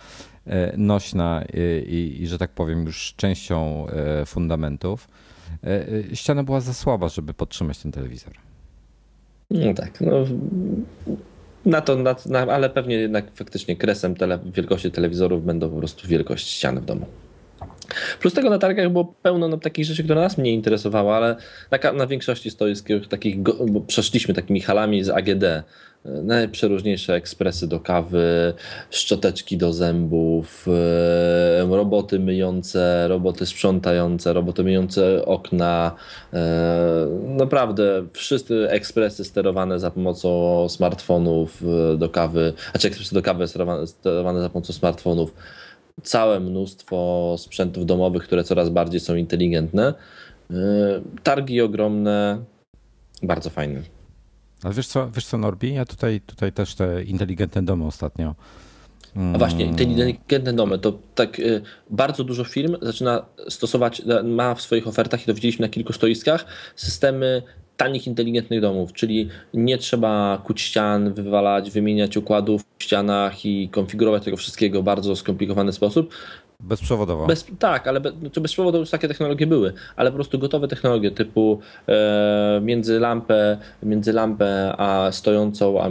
e, 0.48 0.78
nośna 0.78 1.44
i, 1.54 1.60
i, 1.94 2.24
i 2.24 2.28
że 2.28 2.38
tak 2.38 2.52
powiem 2.52 2.86
już 2.86 3.14
częścią 3.18 3.88
e, 3.88 4.26
fundamentów, 4.26 5.08
e, 5.64 6.16
ściana 6.16 6.44
była 6.44 6.62
za 6.62 6.74
słaba, 6.74 7.10
żeby 7.10 7.34
podtrzymać 7.34 7.78
ten 7.78 7.92
telewizor. 7.92 8.34
No 9.52 9.74
tak, 9.74 10.02
no 10.02 10.12
na 11.66 11.82
to, 11.82 11.96
na, 11.96 12.16
na, 12.26 12.39
ale 12.39 12.70
pewnie 12.70 12.96
jednak 12.96 13.32
faktycznie 13.36 13.76
kresem 13.76 14.16
tele, 14.16 14.39
wielkości 14.46 14.92
telewizorów 14.92 15.46
będą 15.46 15.70
po 15.70 15.78
prostu 15.78 16.08
wielkość 16.08 16.48
ściany 16.48 16.82
w 16.82 16.86
domu. 16.86 17.06
Plus 18.20 18.34
tego 18.34 18.50
na 18.50 18.58
targach 18.58 18.92
było 18.92 19.14
pełno 19.22 19.48
no, 19.48 19.58
takich 19.58 19.86
rzeczy, 19.86 20.04
które 20.04 20.22
nas 20.22 20.38
mnie 20.38 20.54
interesowały, 20.54 21.12
ale 21.12 21.36
na, 21.72 21.94
na 21.94 22.08
większości 22.08 22.52
stoisk 22.52 22.88
takich, 23.10 23.39
bo 23.70 23.82
przeszliśmy 23.82 24.34
takimi 24.34 24.62
halami 24.62 25.04
z 25.04 25.10
AGD, 25.10 25.44
najprzeróżniejsze 26.06 27.16
ekspresy 27.16 27.68
do 27.68 27.80
kawy, 27.80 28.54
szczoteczki 28.89 29.58
do 29.58 29.74
zębów, 29.74 30.66
e, 30.68 31.76
roboty 31.76 32.20
myjące, 32.20 33.08
roboty 33.08 33.46
sprzątające, 33.46 34.34
roboty 34.34 34.64
myjące 34.64 35.26
okna. 35.26 35.96
E, 36.34 37.08
naprawdę 37.28 38.06
wszyscy 38.14 38.70
ekspresy 38.70 39.24
sterowane 39.24 39.80
za 39.80 39.92
pomocą 39.92 40.70
smartfonów 40.70 41.64
e, 41.94 41.98
do 41.98 42.10
kawy, 42.10 42.54
znaczy 42.72 42.88
ekspresy 42.88 43.16
do 43.16 43.22
kawy 43.22 43.48
sterowane, 43.48 43.88
sterowane 43.88 44.42
za 44.42 44.50
pomocą 44.50 44.74
smartfonów. 44.74 45.34
Całe 46.04 46.39
mnóstwo 46.39 47.36
sprzętów 47.38 47.86
domowych, 47.86 48.24
które 48.24 48.44
coraz 48.44 48.70
bardziej 48.70 49.00
są 49.00 49.16
inteligentne. 49.16 49.94
Targi 51.24 51.62
ogromne, 51.62 52.44
bardzo 53.24 53.50
fajne. 53.50 53.82
Ale 54.64 54.74
wiesz 54.74 54.88
co, 54.88 55.12
wiesz 55.12 55.26
co 55.26 55.38
Norbi? 55.38 55.74
Ja 55.74 55.86
tutaj, 55.86 56.22
tutaj 56.22 56.52
też 56.52 56.76
te 56.76 57.04
inteligentne 57.04 57.64
domy 57.64 57.86
ostatnio. 57.86 58.36
A 59.36 59.38
właśnie, 59.38 59.66
inteligentne 59.66 60.54
domy, 60.54 60.80
to 60.80 61.00
tak 61.16 61.39
y, 61.39 61.62
bardzo 61.89 62.24
dużo 62.24 62.44
firm 62.44 62.76
zaczyna 62.82 63.26
stosować, 63.50 64.02
ma 64.24 64.56
w 64.56 64.62
swoich 64.62 64.88
ofertach, 64.88 65.24
i 65.24 65.26
to 65.26 65.34
widzieliśmy 65.34 65.66
na 65.66 65.70
kilku 65.70 65.94
stoiskach, 65.94 66.46
systemy 66.76 67.42
tanich, 67.84 68.07
inteligentnych 68.07 68.61
domów, 68.61 68.93
czyli 68.93 69.29
nie 69.53 69.77
trzeba 69.77 70.41
kuć 70.45 70.61
ścian, 70.61 71.13
wywalać, 71.13 71.71
wymieniać 71.71 72.17
układów 72.17 72.63
w 72.77 72.84
ścianach 72.84 73.45
i 73.45 73.69
konfigurować 73.69 74.25
tego 74.25 74.38
wszystkiego 74.38 74.82
w 74.82 74.86
bardzo 74.86 75.15
skomplikowany 75.15 75.73
sposób. 75.73 76.13
Bezprzewodowo. 76.64 77.28
Bez, 77.28 77.45
tak, 77.59 77.88
ale 77.88 77.99
be, 77.99 78.12
znaczy 78.12 78.41
bezprzewodowo 78.41 78.80
już 78.82 78.89
takie 78.89 79.07
technologie 79.07 79.47
były, 79.47 79.74
ale 79.95 80.12
po 80.12 80.16
prostu 80.16 80.39
gotowe 80.39 80.68
technologie 80.68 81.12
typu 81.12 81.59
e, 81.88 82.62
między, 82.64 82.99
lampę, 82.99 83.57
między 83.84 84.14
lampę 84.14 84.76
a 84.78 85.12
stojącą, 85.12 85.82
a, 85.82 85.89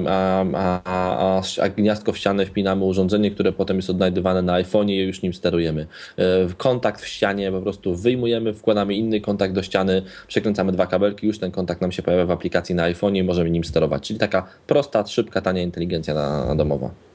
a, 0.55 0.81
a, 0.85 1.43
a, 1.63 1.69
gniazdko 1.69 2.13
w 2.13 2.19
ścianę 2.19 2.47
wpinamy 2.47 2.85
urządzenie, 2.85 3.31
które 3.31 3.53
potem 3.53 3.77
jest 3.77 3.91
odnajdywane 3.91 4.43
na 4.43 4.63
iPhone'ie 4.63 4.91
i 4.91 5.07
już 5.07 5.23
nim 5.23 5.35
sterujemy. 5.35 5.87
E, 6.17 6.25
kontakt 6.57 7.01
w 7.01 7.07
ścianie 7.07 7.53
po 7.53 7.61
prostu 7.61 7.95
wyjmujemy, 7.95 8.55
wkładamy 8.55 8.95
inny 8.95 9.21
kontakt 9.21 9.55
do 9.55 9.63
ściany, 9.63 10.03
przekręcamy 10.27 10.73
dwa 10.73 10.87
kabelki, 10.87 11.27
już 11.27 11.39
ten 11.39 11.51
kontakt 11.51 11.81
nam 11.81 11.93
się 11.93 12.03
pojawia 12.03 12.27
w 12.27 12.31
aplikacji 12.31 12.75
na 12.75 12.93
iPhone'ie 12.93 13.17
i 13.17 13.23
możemy 13.23 13.51
nim 13.51 13.65
sterować. 13.65 14.07
Czyli 14.07 14.19
taka 14.19 14.47
prosta, 14.67 15.07
szybka, 15.07 15.41
tania 15.41 15.63
inteligencja 15.63 16.15
na, 16.15 16.47
na 16.47 16.57
domowa. 16.57 17.10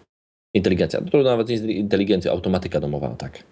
Inteligencja. 0.55 1.01
To 1.01 1.23
nawet 1.23 1.49
jest 1.49 1.63
inteligencja, 1.63 2.31
automatyka 2.31 2.79
domowa, 2.79 3.09
tak. 3.09 3.43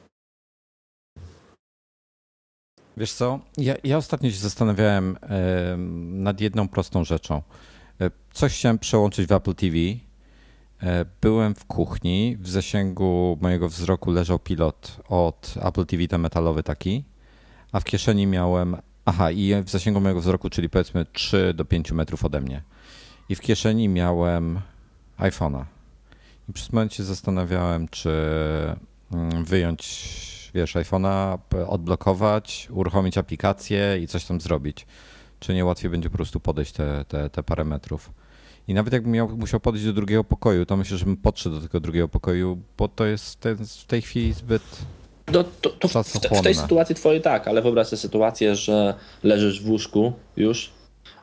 Wiesz 2.97 3.13
co, 3.13 3.39
ja, 3.57 3.75
ja 3.83 3.97
ostatnio 3.97 4.29
się 4.29 4.37
zastanawiałem 4.37 5.17
nad 6.23 6.41
jedną 6.41 6.67
prostą 6.67 7.03
rzeczą. 7.03 7.41
E, 8.01 8.11
coś 8.33 8.53
chciałem 8.53 8.79
przełączyć 8.79 9.27
w 9.27 9.31
Apple 9.31 9.55
TV. 9.55 9.77
E, 10.83 11.05
byłem 11.21 11.55
w 11.55 11.65
kuchni, 11.65 12.37
w 12.39 12.49
zasięgu 12.49 13.37
mojego 13.41 13.69
wzroku 13.69 14.11
leżał 14.11 14.39
pilot 14.39 14.97
od 15.09 15.53
Apple 15.61 15.85
TV, 15.85 16.07
ten 16.07 16.21
metalowy 16.21 16.63
taki, 16.63 17.03
a 17.71 17.79
w 17.79 17.83
kieszeni 17.83 18.27
miałem, 18.27 18.77
aha, 19.05 19.31
i 19.31 19.63
w 19.63 19.69
zasięgu 19.69 20.01
mojego 20.01 20.21
wzroku, 20.21 20.49
czyli 20.49 20.69
powiedzmy 20.69 21.05
3 21.13 21.53
do 21.53 21.65
5 21.65 21.91
metrów 21.91 22.25
ode 22.25 22.41
mnie. 22.41 22.61
I 23.29 23.35
w 23.35 23.41
kieszeni 23.41 23.89
miałem 23.89 24.59
iPhone'a. 25.17 25.65
I 26.49 26.53
przez 26.53 26.73
moment 26.73 26.93
się 26.93 27.03
zastanawiałem, 27.03 27.87
czy 27.87 28.09
mm, 29.13 29.45
wyjąć, 29.45 30.51
wiesz, 30.53 30.75
iPhone'a, 30.75 31.37
odblokować, 31.67 32.67
uruchomić 32.71 33.17
aplikację 33.17 33.99
i 34.01 34.07
coś 34.07 34.25
tam 34.25 34.41
zrobić. 34.41 34.85
Czy 35.39 35.53
nie 35.53 35.65
łatwiej 35.65 35.91
będzie 35.91 36.09
po 36.09 36.15
prostu 36.15 36.39
podejść 36.39 36.71
te, 36.71 37.05
te, 37.07 37.29
te 37.29 37.43
parę 37.43 37.63
metrów. 37.63 38.11
I 38.67 38.73
nawet 38.73 38.93
jakbym 38.93 39.11
miał, 39.11 39.37
musiał 39.37 39.59
podejść 39.59 39.85
do 39.85 39.93
drugiego 39.93 40.23
pokoju, 40.23 40.65
to 40.65 40.77
myślę, 40.77 40.97
że 40.97 41.05
bym 41.05 41.17
podszedł 41.17 41.55
do 41.55 41.61
tego 41.61 41.79
drugiego 41.79 42.07
pokoju, 42.07 42.61
bo 42.77 42.87
to 42.87 43.05
jest 43.05 43.39
ten, 43.39 43.57
w 43.57 43.85
tej 43.85 44.01
chwili 44.01 44.33
zbyt 44.33 44.61
no, 45.31 45.43
to, 45.61 45.69
to 45.69 45.87
w, 45.87 45.93
w, 45.93 46.41
tej 46.41 46.55
sytuacji 46.55 46.95
twojej 46.95 47.21
tak, 47.21 47.47
ale 47.47 47.61
wyobraź 47.61 47.87
sobie 47.87 47.99
sytuację, 47.99 48.55
że 48.55 48.93
leżysz 49.23 49.61
w 49.61 49.69
łóżku 49.69 50.13
już, 50.37 50.71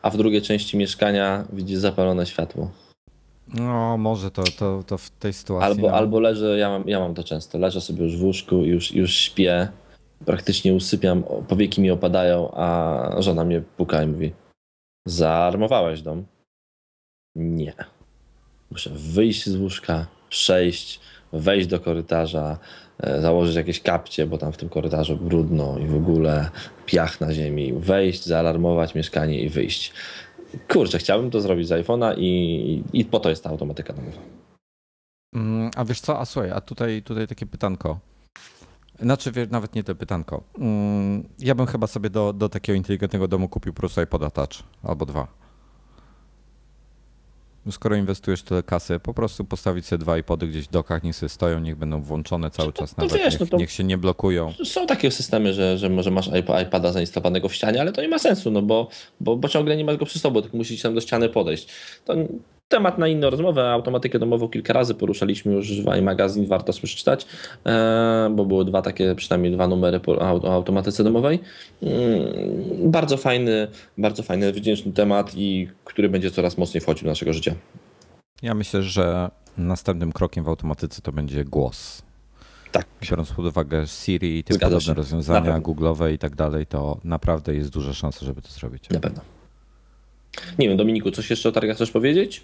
a 0.02 0.10
w 0.10 0.16
drugiej 0.16 0.42
części 0.42 0.76
mieszkania 0.76 1.44
widzisz 1.52 1.78
zapalone 1.78 2.26
światło. 2.26 2.70
No, 3.54 3.96
może 3.96 4.30
to, 4.30 4.42
to, 4.58 4.82
to 4.86 4.98
w 4.98 5.10
tej 5.10 5.32
sytuacji. 5.32 5.66
Albo, 5.66 5.88
no. 5.88 5.94
albo 5.94 6.20
leżę, 6.20 6.58
ja 6.58 6.68
mam, 6.68 6.88
ja 6.88 7.00
mam 7.00 7.14
to 7.14 7.24
często, 7.24 7.58
leżę 7.58 7.80
sobie 7.80 8.04
już 8.04 8.16
w 8.16 8.24
łóżku, 8.24 8.64
już, 8.64 8.94
już 8.94 9.14
śpię, 9.14 9.68
praktycznie 10.24 10.74
usypiam, 10.74 11.22
powieki 11.48 11.80
mi 11.80 11.90
opadają, 11.90 12.50
a 12.54 13.16
żona 13.18 13.44
mnie 13.44 13.62
puka 13.76 14.02
i 14.02 14.06
mówi: 14.06 14.32
Zaalarmowałeś 15.06 16.02
dom? 16.02 16.24
Nie. 17.36 17.74
Muszę 18.70 18.90
wyjść 18.90 19.48
z 19.48 19.56
łóżka, 19.56 20.06
przejść, 20.28 21.00
wejść 21.32 21.66
do 21.66 21.80
korytarza, 21.80 22.58
e, 22.98 23.20
założyć 23.20 23.56
jakieś 23.56 23.80
kapcie, 23.80 24.26
bo 24.26 24.38
tam 24.38 24.52
w 24.52 24.56
tym 24.56 24.68
korytarzu 24.68 25.16
brudno 25.16 25.78
i 25.78 25.86
w 25.86 25.96
ogóle 25.96 26.50
piach 26.86 27.20
na 27.20 27.34
ziemi, 27.34 27.72
wejść, 27.72 28.26
zaalarmować 28.26 28.94
mieszkanie 28.94 29.40
i 29.40 29.48
wyjść 29.48 29.92
kurczę, 30.68 30.98
chciałbym 30.98 31.30
to 31.30 31.40
zrobić 31.40 31.68
z 31.68 31.70
iPhone'a 31.70 32.14
i, 32.18 32.82
i 32.92 33.04
po 33.04 33.20
to 33.20 33.30
jest 33.30 33.44
ta 33.44 33.50
automatyka 33.50 33.92
domowa. 33.92 34.18
Mm, 35.34 35.70
a 35.76 35.84
wiesz 35.84 36.00
co, 36.00 36.20
a 36.20 36.24
słuchaj, 36.24 36.50
a 36.50 36.60
tutaj, 36.60 37.02
tutaj 37.02 37.26
takie 37.26 37.46
pytanko. 37.46 37.98
Znaczy, 39.00 39.32
nawet 39.50 39.74
nie 39.74 39.84
to 39.84 39.94
pytanko. 39.94 40.42
Mm, 40.58 41.28
ja 41.38 41.54
bym 41.54 41.66
chyba 41.66 41.86
sobie 41.86 42.10
do, 42.10 42.32
do 42.32 42.48
takiego 42.48 42.76
inteligentnego 42.76 43.28
domu 43.28 43.48
kupił 43.48 43.72
po 43.72 43.80
prostu 43.80 44.02
iPoda 44.02 44.30
Touch 44.30 44.62
albo 44.82 45.06
dwa. 45.06 45.39
No 47.70 47.74
skoro 47.74 47.96
inwestujesz 47.96 48.42
tyle 48.42 48.62
kasy, 48.62 48.98
po 48.98 49.14
prostu 49.14 49.44
postawić 49.44 49.86
sobie 49.86 49.98
dwa 49.98 50.18
iPody 50.18 50.46
gdzieś 50.46 50.64
w 50.64 50.70
dokach, 50.70 51.02
niech 51.02 51.16
sobie 51.16 51.30
stoją, 51.30 51.60
niech 51.60 51.76
będą 51.76 52.02
włączone 52.02 52.50
cały 52.50 52.72
czas 52.72 52.96
no, 52.96 53.04
nawet, 53.04 53.18
wiesz, 53.18 53.32
niech, 53.32 53.40
no 53.40 53.46
to 53.46 53.56
niech, 53.56 53.70
się 53.70 53.84
nie 53.84 53.98
blokują. 53.98 54.52
Są 54.64 54.86
takie 54.86 55.10
systemy, 55.10 55.54
że, 55.54 55.78
że 55.78 55.88
może 55.88 56.10
masz 56.10 56.30
iPada 56.62 56.92
zainstalowanego 56.92 57.48
w 57.48 57.54
ścianie, 57.54 57.80
ale 57.80 57.92
to 57.92 58.02
nie 58.02 58.08
ma 58.08 58.18
sensu, 58.18 58.50
no 58.50 58.62
bo, 58.62 58.88
bo, 59.20 59.36
bo 59.36 59.48
ciągle 59.48 59.76
nie 59.76 59.84
masz 59.84 59.96
go 59.96 60.06
przy 60.06 60.18
sobie, 60.18 60.42
tylko 60.42 60.56
musisz 60.56 60.82
tam 60.82 60.94
do 60.94 61.00
ściany 61.00 61.28
podejść. 61.28 61.68
To 62.04 62.14
temat 62.70 62.98
na 62.98 63.08
inną 63.08 63.30
rozmowę. 63.30 63.70
Automatykę 63.70 64.18
domową 64.18 64.48
kilka 64.48 64.72
razy 64.72 64.94
poruszaliśmy 64.94 65.52
już 65.52 65.82
w 65.82 66.02
magazyn, 66.02 66.46
warto 66.46 66.72
przeczytać, 66.72 67.26
e, 67.66 68.30
bo 68.34 68.44
były 68.44 68.64
dwa 68.64 68.82
takie, 68.82 69.14
przynajmniej 69.14 69.52
dwa 69.52 69.68
numery 69.68 70.00
o 70.06 70.54
automatyce 70.54 71.04
domowej. 71.04 71.40
Mm, 71.82 72.90
bardzo 72.90 73.16
fajny, 73.16 73.68
bardzo 73.98 74.22
fajny, 74.22 74.52
wdzięczny 74.52 74.92
temat 74.92 75.32
i 75.36 75.68
który 75.84 76.08
będzie 76.08 76.30
coraz 76.30 76.58
mocniej 76.58 76.80
wchodził 76.80 77.04
do 77.04 77.10
naszego 77.10 77.32
życia. 77.32 77.54
Ja 78.42 78.54
myślę, 78.54 78.82
że 78.82 79.30
następnym 79.58 80.12
krokiem 80.12 80.44
w 80.44 80.48
automatyce 80.48 81.02
to 81.02 81.12
będzie 81.12 81.44
głos. 81.44 82.02
Tak. 82.72 82.86
Biorąc 83.10 83.32
pod 83.32 83.46
uwagę 83.46 83.86
Siri 83.86 84.38
i 84.38 84.44
te 84.44 84.58
podobne 84.58 84.94
rozwiązania 84.94 85.60
Google'owe 85.60 86.12
i 86.12 86.18
tak 86.18 86.36
dalej, 86.36 86.66
to 86.66 86.98
naprawdę 87.04 87.54
jest 87.54 87.70
duża 87.70 87.92
szansa, 87.94 88.26
żeby 88.26 88.42
to 88.42 88.48
zrobić. 88.48 88.88
Na 88.90 89.00
pewno. 89.00 89.20
Nie 90.58 90.68
wiem, 90.68 90.76
Dominiku, 90.76 91.10
coś 91.10 91.30
jeszcze 91.30 91.48
o 91.48 91.52
targach 91.52 91.76
chcesz 91.76 91.90
powiedzieć? 91.90 92.42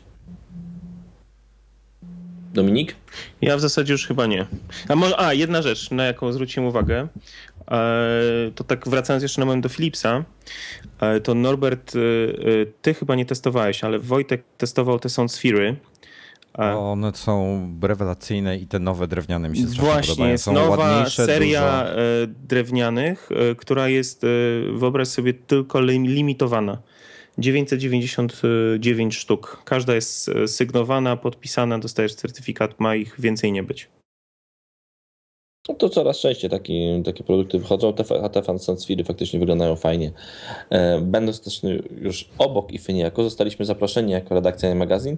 Dominik? 2.56 2.96
Ja 3.40 3.56
w 3.56 3.60
zasadzie 3.60 3.92
już 3.92 4.06
chyba 4.06 4.26
nie. 4.26 4.46
A, 4.88 4.96
może, 4.96 5.20
a 5.20 5.32
jedna 5.34 5.62
rzecz, 5.62 5.90
na 5.90 6.04
jaką 6.04 6.32
zwróciłem 6.32 6.68
uwagę, 6.68 7.08
e, 7.70 7.80
to 8.54 8.64
tak 8.64 8.88
wracając 8.88 9.22
jeszcze 9.22 9.40
na 9.40 9.46
moment 9.46 9.62
do 9.62 9.68
Philipsa, 9.68 10.24
e, 11.00 11.20
to 11.20 11.34
Norbert, 11.34 11.92
e, 11.96 11.98
ty 12.82 12.94
chyba 12.94 13.14
nie 13.14 13.26
testowałeś, 13.26 13.84
ale 13.84 13.98
Wojtek 13.98 14.42
testował 14.58 14.98
te 14.98 15.08
są 15.08 15.28
Sphery. 15.28 15.76
One 16.76 17.12
są 17.14 17.68
rewelacyjne 17.82 18.56
i 18.56 18.66
te 18.66 18.78
nowe 18.78 19.06
drewniane 19.06 19.48
mi 19.48 19.56
się 19.56 19.62
strasznie 19.62 19.84
Właśnie, 19.84 20.08
podobają. 20.08 20.32
jest 20.32 20.46
nowa 20.46 21.10
seria 21.10 21.84
dużo. 21.84 21.96
drewnianych, 22.46 23.28
która 23.56 23.88
jest, 23.88 24.22
wyobraź 24.74 25.08
sobie, 25.08 25.34
tylko 25.34 25.80
limitowana. 25.80 26.78
999 27.38 29.14
sztuk. 29.14 29.62
Każda 29.64 29.94
jest 29.94 30.28
e, 30.28 30.48
sygnowana, 30.48 31.16
podpisana, 31.16 31.78
dostajesz 31.78 32.14
certyfikat, 32.14 32.80
ma 32.80 32.96
ich 32.96 33.20
więcej 33.20 33.52
nie 33.52 33.62
być. 33.62 33.88
No 35.68 35.74
to 35.74 35.88
coraz 35.88 36.20
częściej 36.20 36.50
taki, 36.50 37.02
takie 37.04 37.24
produkty 37.24 37.58
wychodzą, 37.58 37.94
a 38.22 38.28
te 38.28 38.42
Fansfiry 38.42 39.04
faktycznie 39.04 39.38
wyglądają 39.38 39.76
fajnie. 39.76 40.12
E, 40.70 41.00
będąc 41.00 41.40
też 41.40 41.60
już 42.00 42.28
obok 42.38 42.72
Ify 42.72 42.92
niejako, 42.92 43.22
zostaliśmy 43.22 43.64
zaproszeni 43.64 44.12
jako 44.12 44.34
redakcja 44.34 44.74
magazyn 44.74 45.16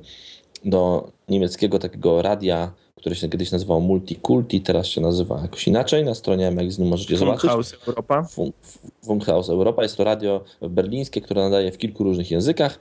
do 0.64 1.10
niemieckiego 1.28 1.78
takiego 1.78 2.22
radia, 2.22 2.72
które 2.96 3.14
się 3.14 3.28
kiedyś 3.28 3.52
nazywało 3.52 3.80
Multikulti, 3.80 4.60
teraz 4.60 4.86
się 4.86 5.00
nazywa 5.00 5.40
jakoś 5.42 5.68
inaczej. 5.68 6.04
Na 6.04 6.14
stronie 6.14 6.50
magazynu 6.50 6.88
możecie 6.88 7.16
zobaczyć. 7.16 7.40
Funkhaus 7.40 7.74
Europa. 7.86 8.26
Funkhaus 9.04 9.48
Europa 9.48 9.82
jest 9.82 9.96
to 9.96 10.04
radio 10.04 10.44
berlińskie, 10.60 11.20
które 11.20 11.42
nadaje 11.42 11.72
w 11.72 11.78
kilku 11.78 12.04
różnych 12.04 12.30
językach. 12.30 12.78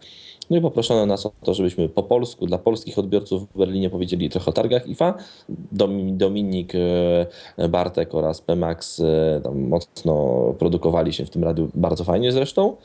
No 0.50 0.58
i 0.58 0.62
poproszono 0.62 1.06
nas 1.06 1.26
o 1.26 1.32
to, 1.44 1.54
żebyśmy 1.54 1.90
po 1.90 2.04
polsku 2.04 2.46
dla 2.46 2.58
polskich 2.58 3.00
odbiorców 3.00 3.50
w 3.50 3.58
Berlinie 3.58 3.90
powiedzieli 3.90 4.30
trochę 4.30 4.52
o 4.52 4.54
targach 4.54 4.88
IFA. 4.88 5.14
Dominik, 6.12 6.74
e, 7.58 7.70
Bartek 7.70 8.16
oraz 8.16 8.42
Pemax 8.42 9.00
e, 9.00 9.42
tam 9.44 9.60
mocno 9.60 10.44
produkowali 10.60 11.14
się 11.14 11.26
w 11.26 11.30
tym 11.30 11.44
radiu, 11.44 11.70
bardzo 11.76 12.04
fajnie 12.04 12.32
zresztą. 12.32 12.76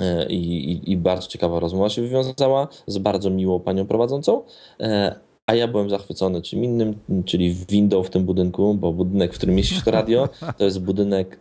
E, 0.00 0.26
I, 0.26 0.72
i, 0.72 0.92
I, 0.92 0.96
bardzo 0.96 1.28
ciekawa 1.28 1.60
rozmowa 1.60 1.88
się 1.88 2.02
wywiązała 2.02 2.68
z 2.86 2.98
bardzo 2.98 3.30
miłą 3.30 3.60
panią 3.60 3.86
prowadzącą. 3.86 4.42
A 5.46 5.54
ja 5.54 5.68
byłem 5.68 5.90
zachwycony 5.90 6.42
czym 6.42 6.64
innym, 6.64 6.98
czyli 7.24 7.54
windą 7.68 8.02
w 8.02 8.10
tym 8.10 8.24
budynku, 8.24 8.74
bo 8.74 8.92
budynek, 8.92 9.34
w 9.34 9.36
którym 9.36 9.54
mieści 9.54 9.74
się 9.74 9.82
to 9.82 9.90
radio, 9.90 10.28
to 10.58 10.64
jest 10.64 10.80
budynek 10.80 11.38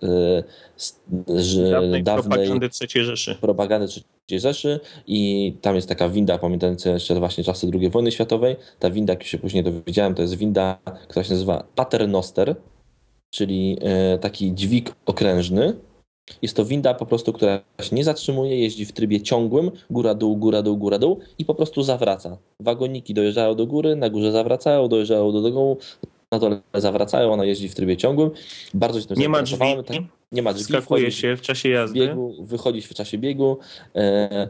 że 1.36 1.72
dawnej, 1.72 2.04
dawnej 2.04 2.48
propagandy 2.48 2.70
III 2.82 3.06
Rzeszy. 3.06 3.36
Propagandy 3.42 3.88
III 4.30 4.40
Rzeszy 4.40 4.80
i 5.08 5.54
tam 5.62 5.76
jest 5.76 5.90
taka 5.90 6.10
winda, 6.10 6.38
pamiętająca 6.38 6.90
jeszcze 6.90 7.16
właśnie 7.16 7.44
czasy 7.44 7.72
II 7.74 7.90
wojny 7.90 8.12
światowej. 8.12 8.56
Ta 8.80 8.90
winda, 8.90 9.14
jak 9.14 9.24
się 9.24 9.38
później 9.38 9.64
dowiedziałem, 9.64 10.16
to 10.16 10.22
jest 10.22 10.36
winda, 10.36 10.78
która 11.08 11.24
się 11.24 11.34
nazywa 11.34 11.64
Paternoster, 11.76 12.56
czyli 13.30 13.78
e, 13.82 14.18
taki 14.18 14.54
dźwig 14.54 14.96
okrężny, 15.06 15.74
jest 16.42 16.56
to 16.56 16.66
winda 16.66 16.94
po 16.94 17.06
prostu, 17.06 17.34
która 17.34 17.62
się 17.82 17.96
nie 17.96 18.04
zatrzymuje, 18.04 18.60
jeździ 18.60 18.86
w 18.86 18.92
trybie 18.92 19.22
ciągłym, 19.22 19.72
góra-dół, 19.90 20.38
góra-dół, 20.38 20.78
góra-dół 20.78 21.20
i 21.38 21.46
po 21.46 21.56
prostu 21.56 21.84
zawraca. 21.84 22.38
Wagoniki 22.60 23.14
dojeżdżają 23.14 23.56
do 23.56 23.68
góry, 23.68 23.96
na 23.96 24.10
górze 24.10 24.32
zawracają, 24.32 24.88
dojeżdżają 24.88 25.32
do 25.32 25.42
dołu, 25.42 25.78
na 26.32 26.40
dole 26.40 26.62
zawracają, 26.74 27.34
ona 27.34 27.46
jeździ 27.46 27.70
w 27.70 27.76
trybie 27.76 27.98
ciągłym. 27.98 28.30
Bardzo 28.74 29.02
się 29.02 29.08
tym 29.08 29.18
Nie 29.18 29.30
ma 29.30 29.42
drzwi, 29.42 29.58
tak, 29.86 29.98
nie 30.32 30.42
ma 30.42 30.54
drzwi. 30.54 30.66
Skakuje 30.66 31.12
się 31.12 31.38
w 31.38 31.42
czasie 31.42 31.70
jazdy. 31.70 32.00
Biegu, 32.00 32.34
wychodzić 32.40 32.86
w 32.86 32.94
czasie 32.94 33.18
biegu. 33.18 33.58
E, 33.96 34.50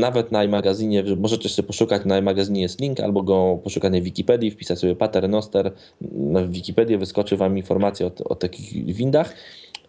nawet 0.00 0.32
na 0.32 0.44
iMagazinie, 0.44 1.04
możecie 1.16 1.48
sobie 1.48 1.66
poszukać, 1.66 2.04
na 2.04 2.18
iMagazinie 2.18 2.62
jest 2.62 2.80
link, 2.80 3.00
albo 3.00 3.22
go 3.22 3.58
poszukać 3.64 3.92
na 3.92 4.00
Wikipedii, 4.00 4.50
wpisać 4.50 4.78
sobie 4.78 4.96
Paternoster, 4.96 5.72
na 6.12 6.46
Wikipedię 6.46 6.98
wyskoczy 6.98 7.36
Wam 7.36 7.58
informacja 7.58 8.06
o, 8.06 8.10
o 8.24 8.34
takich 8.34 8.94
windach 8.94 9.34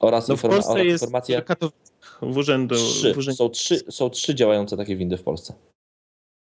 oraz, 0.03 0.27
no 0.27 0.35
informa- 0.35 0.67
oraz 0.69 0.77
jest 0.77 1.03
informacja. 1.03 1.41
W 2.21 2.37
urzędu, 2.37 2.75
trzy. 2.75 3.13
W 3.13 3.17
urzędu. 3.17 3.37
Są, 3.37 3.49
trzy, 3.49 3.77
są 3.77 4.09
trzy 4.09 4.35
działające 4.35 4.77
takie 4.77 4.95
windy 4.95 5.17
w 5.17 5.23
Polsce. 5.23 5.53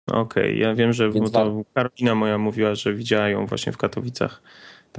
Okej, 0.06 0.22
okay. 0.22 0.54
ja 0.56 0.74
wiem, 0.74 0.92
że 0.92 1.12
to 1.32 1.62
Karolina 1.74 2.14
moja 2.14 2.38
mówiła, 2.38 2.74
że 2.74 2.94
widziała 2.94 3.28
ją 3.28 3.46
właśnie 3.46 3.72
w 3.72 3.76
Katowicach. 3.76 4.42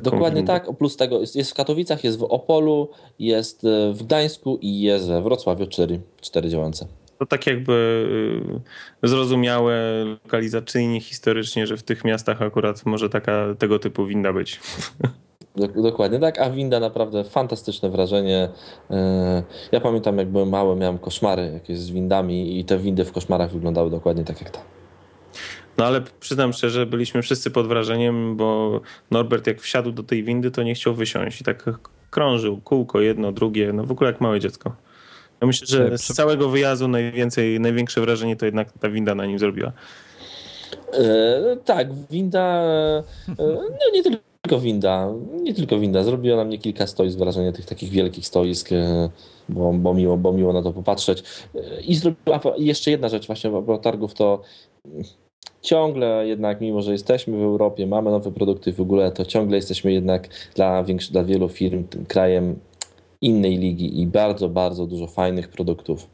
Dokładnie 0.04 0.40
windę. 0.40 0.54
tak, 0.54 0.78
plus 0.78 0.98
tego 0.98 1.20
jest, 1.20 1.36
jest, 1.36 1.52
w 1.52 1.54
Katowicach, 1.54 2.04
jest 2.04 2.20
w 2.20 2.24
Opolu, 2.24 2.90
jest 3.20 3.64
e, 3.66 3.94
w 3.94 4.04
Gdańsku 4.04 4.60
i 4.62 4.82
jest 4.82 5.08
we 5.08 5.22
Wrocławiu 5.22 5.68
cztery, 5.68 6.00
cztery 6.22 6.50
działające. 6.50 6.88
To 7.20 7.26
tak 7.26 7.48
jakby 7.48 7.74
y, 9.04 9.08
zrozumiałe 9.08 10.06
lokalizacyjnie, 10.06 11.02
historycznie, 11.02 11.68
że 11.68 11.78
w 11.78 11.84
tych 11.84 12.06
miastach 12.06 12.42
akurat 12.42 12.86
może 12.86 13.10
taka 13.10 13.56
tego 13.60 13.80
typu 13.80 14.06
winda 14.06 14.34
być. 14.34 14.60
Dokładnie 15.56 16.20
tak, 16.20 16.40
a 16.40 16.50
winda 16.50 16.80
naprawdę 16.80 17.24
fantastyczne 17.24 17.90
wrażenie. 17.90 18.50
E, 18.92 19.44
ja 19.72 19.80
pamiętam 19.80 20.18
jak 20.18 20.28
byłem 20.28 20.50
mały, 20.50 20.76
miałem 20.76 20.98
koszmary 20.98 21.52
jakieś 21.54 21.80
z 21.80 21.90
windami 21.90 22.60
i 22.60 22.66
te 22.66 22.78
windy 22.78 23.06
w 23.06 23.12
koszmarach 23.12 23.52
wyglądały 23.52 23.90
dokładnie 23.90 24.24
tak 24.24 24.42
jak 24.42 24.50
ta. 24.50 24.60
No 25.78 25.86
ale 25.86 26.02
przyznam 26.20 26.54
szczerze, 26.54 26.86
byliśmy 26.86 27.22
wszyscy 27.22 27.52
pod 27.52 27.68
wrażeniem, 27.68 28.38
bo 28.38 28.82
Norbert 29.12 29.48
jak 29.48 29.62
wsiadł 29.62 29.92
do 29.92 30.04
tej 30.04 30.24
windy, 30.24 30.52
to 30.52 30.64
nie 30.64 30.76
chciał 30.76 30.94
wysiąść 30.94 31.42
i 31.42 31.44
tak 31.44 31.66
krążył 32.10 32.62
kółko, 32.62 33.02
jedno, 33.02 33.32
drugie, 33.32 33.74
no 33.74 33.84
w 33.84 33.92
ogóle 33.92 34.12
jak 34.12 34.22
małe 34.22 34.40
dziecko. 34.40 34.76
Ja 35.42 35.48
myślę, 35.48 35.68
że 35.68 35.98
z 35.98 36.14
całego 36.14 36.50
wyjazdu 36.50 36.88
najwięcej, 36.88 37.60
największe 37.60 38.02
wrażenie 38.02 38.36
to 38.36 38.46
jednak 38.46 38.72
ta 38.72 38.90
winda 38.90 39.16
na 39.16 39.26
nim 39.26 39.40
zrobiła. 39.40 39.72
E, 40.94 41.58
tak, 41.66 41.88
winda, 42.10 42.64
e, 43.28 43.38
no 43.38 43.92
nie 43.94 44.04
tylko 44.04 44.33
tylko 44.48 44.60
winda, 44.60 45.14
nie 45.42 45.54
tylko 45.54 45.80
winda. 45.80 46.04
Zrobiła 46.04 46.38
na 46.38 46.46
mnie 46.46 46.58
kilka 46.58 46.88
stoisk, 46.88 47.18
wrażenie 47.18 47.54
tych 47.54 47.66
takich 47.66 47.90
wielkich 47.90 48.28
stoisk, 48.28 48.72
e, 48.72 49.10
bo, 49.50 49.74
bo, 49.74 49.94
miło, 49.94 50.18
bo 50.18 50.34
miło 50.34 50.54
na 50.54 50.62
to 50.62 50.74
popatrzeć. 50.74 51.24
E, 51.56 51.82
I 51.82 51.96
zrobiła 51.96 52.40
jeszcze 52.58 52.92
jedna 52.92 53.10
rzecz 53.10 53.28
właśnie 53.28 53.52
a 53.74 53.78
targów, 53.78 54.14
to 54.14 54.42
ciągle 55.62 56.28
jednak, 56.28 56.62
mimo 56.62 56.82
że 56.82 56.92
jesteśmy 56.92 57.38
w 57.38 57.42
Europie, 57.42 57.88
mamy 57.88 58.12
nowe 58.12 58.32
produkty 58.32 58.74
w 58.74 58.82
ogóle, 58.82 59.12
to 59.12 59.26
ciągle 59.26 59.56
jesteśmy 59.56 59.94
jednak 59.94 60.30
dla, 60.56 60.84
większy, 60.84 61.12
dla 61.12 61.24
wielu 61.24 61.50
firm 61.50 61.84
krajem 62.08 62.60
innej 63.22 63.58
ligi 63.58 64.02
i 64.02 64.08
bardzo, 64.08 64.50
bardzo 64.50 64.88
dużo 64.88 65.08
fajnych 65.08 65.50
produktów, 65.50 66.08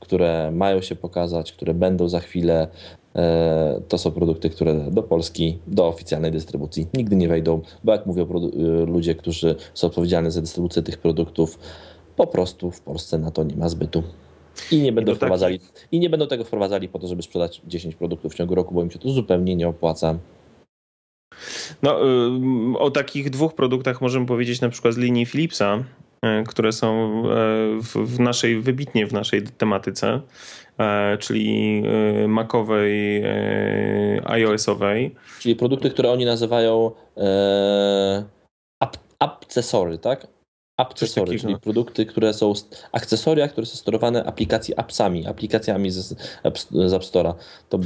które 0.00 0.50
mają 0.50 0.80
się 0.80 0.96
pokazać, 0.96 1.52
które 1.52 1.74
będą 1.74 2.08
za 2.08 2.20
chwilę. 2.20 2.68
E, 3.16 3.80
to 3.88 3.98
są 3.98 4.10
produkty, 4.10 4.50
które 4.50 4.74
do 4.74 5.02
Polski, 5.02 5.58
do 5.66 5.88
oficjalnej 5.88 6.32
dystrybucji 6.32 6.86
nigdy 6.94 7.16
nie 7.16 7.28
wejdą, 7.28 7.60
bo 7.84 7.92
jak 7.92 8.06
mówią 8.06 8.24
e, 8.24 8.86
ludzie, 8.86 9.14
którzy 9.14 9.54
są 9.74 9.86
odpowiedzialni 9.86 10.30
za 10.30 10.40
dystrybucję 10.40 10.82
tych 10.82 10.98
produktów, 10.98 11.58
po 12.16 12.26
prostu 12.26 12.70
w 12.70 12.80
Polsce 12.80 13.18
na 13.18 13.30
to 13.30 13.44
nie 13.44 13.56
ma 13.56 13.68
zbytu. 13.68 14.02
I 14.70 14.82
nie 14.82 14.92
będą, 14.92 15.14
wprowadzali, 15.14 15.60
i 15.92 16.00
nie 16.00 16.10
będą 16.10 16.26
tego 16.26 16.44
wprowadzali 16.44 16.88
po 16.88 16.98
to, 16.98 17.08
żeby 17.08 17.22
sprzedać 17.22 17.62
10 17.66 17.94
produktów 17.94 18.32
w 18.32 18.36
ciągu 18.36 18.54
roku, 18.54 18.74
bo 18.74 18.82
im 18.82 18.90
się 18.90 18.98
to 18.98 19.10
zupełnie 19.10 19.56
nie 19.56 19.68
opłaca. 19.68 20.18
No, 21.82 22.06
y, 22.74 22.78
o 22.78 22.90
takich 22.90 23.30
dwóch 23.30 23.54
produktach 23.54 24.00
możemy 24.00 24.26
powiedzieć 24.26 24.60
na 24.60 24.68
przykład 24.68 24.94
z 24.94 24.96
linii 24.96 25.26
Philipsa, 25.26 25.84
które 26.48 26.72
są 26.72 27.22
y, 27.24 28.06
w 28.06 28.20
naszej, 28.20 28.60
wybitnie 28.60 29.06
w 29.06 29.12
naszej 29.12 29.42
tematyce. 29.42 30.20
E, 30.78 31.18
czyli 31.18 31.82
e, 32.24 32.28
Macowej, 32.28 33.22
e, 33.24 34.22
iOS-owej. 34.24 35.14
Czyli 35.40 35.56
produkty, 35.56 35.90
które 35.90 36.10
oni 36.10 36.24
nazywają 36.24 36.90
e, 37.16 38.24
akcesory, 39.18 39.98
tak? 39.98 40.26
Akcesory, 40.78 41.38
czyli 41.38 41.58
produkty, 41.58 42.06
które 42.06 42.34
są 42.34 42.52
akcesoria, 42.92 43.48
które 43.48 43.66
są 43.66 43.76
sterowane 43.76 44.24
aplikacji 44.24 44.76
appsami, 44.76 45.26
aplikacjami 45.26 45.90
z, 45.90 45.96
z 45.96 46.92
App 46.92 47.02
Store'a. 47.02 47.34
To... 47.68 47.78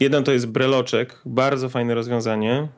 Jeden 0.00 0.24
to 0.24 0.32
jest 0.32 0.46
breloczek, 0.46 1.20
bardzo 1.26 1.68
fajne 1.68 1.94
rozwiązanie. 1.94 2.68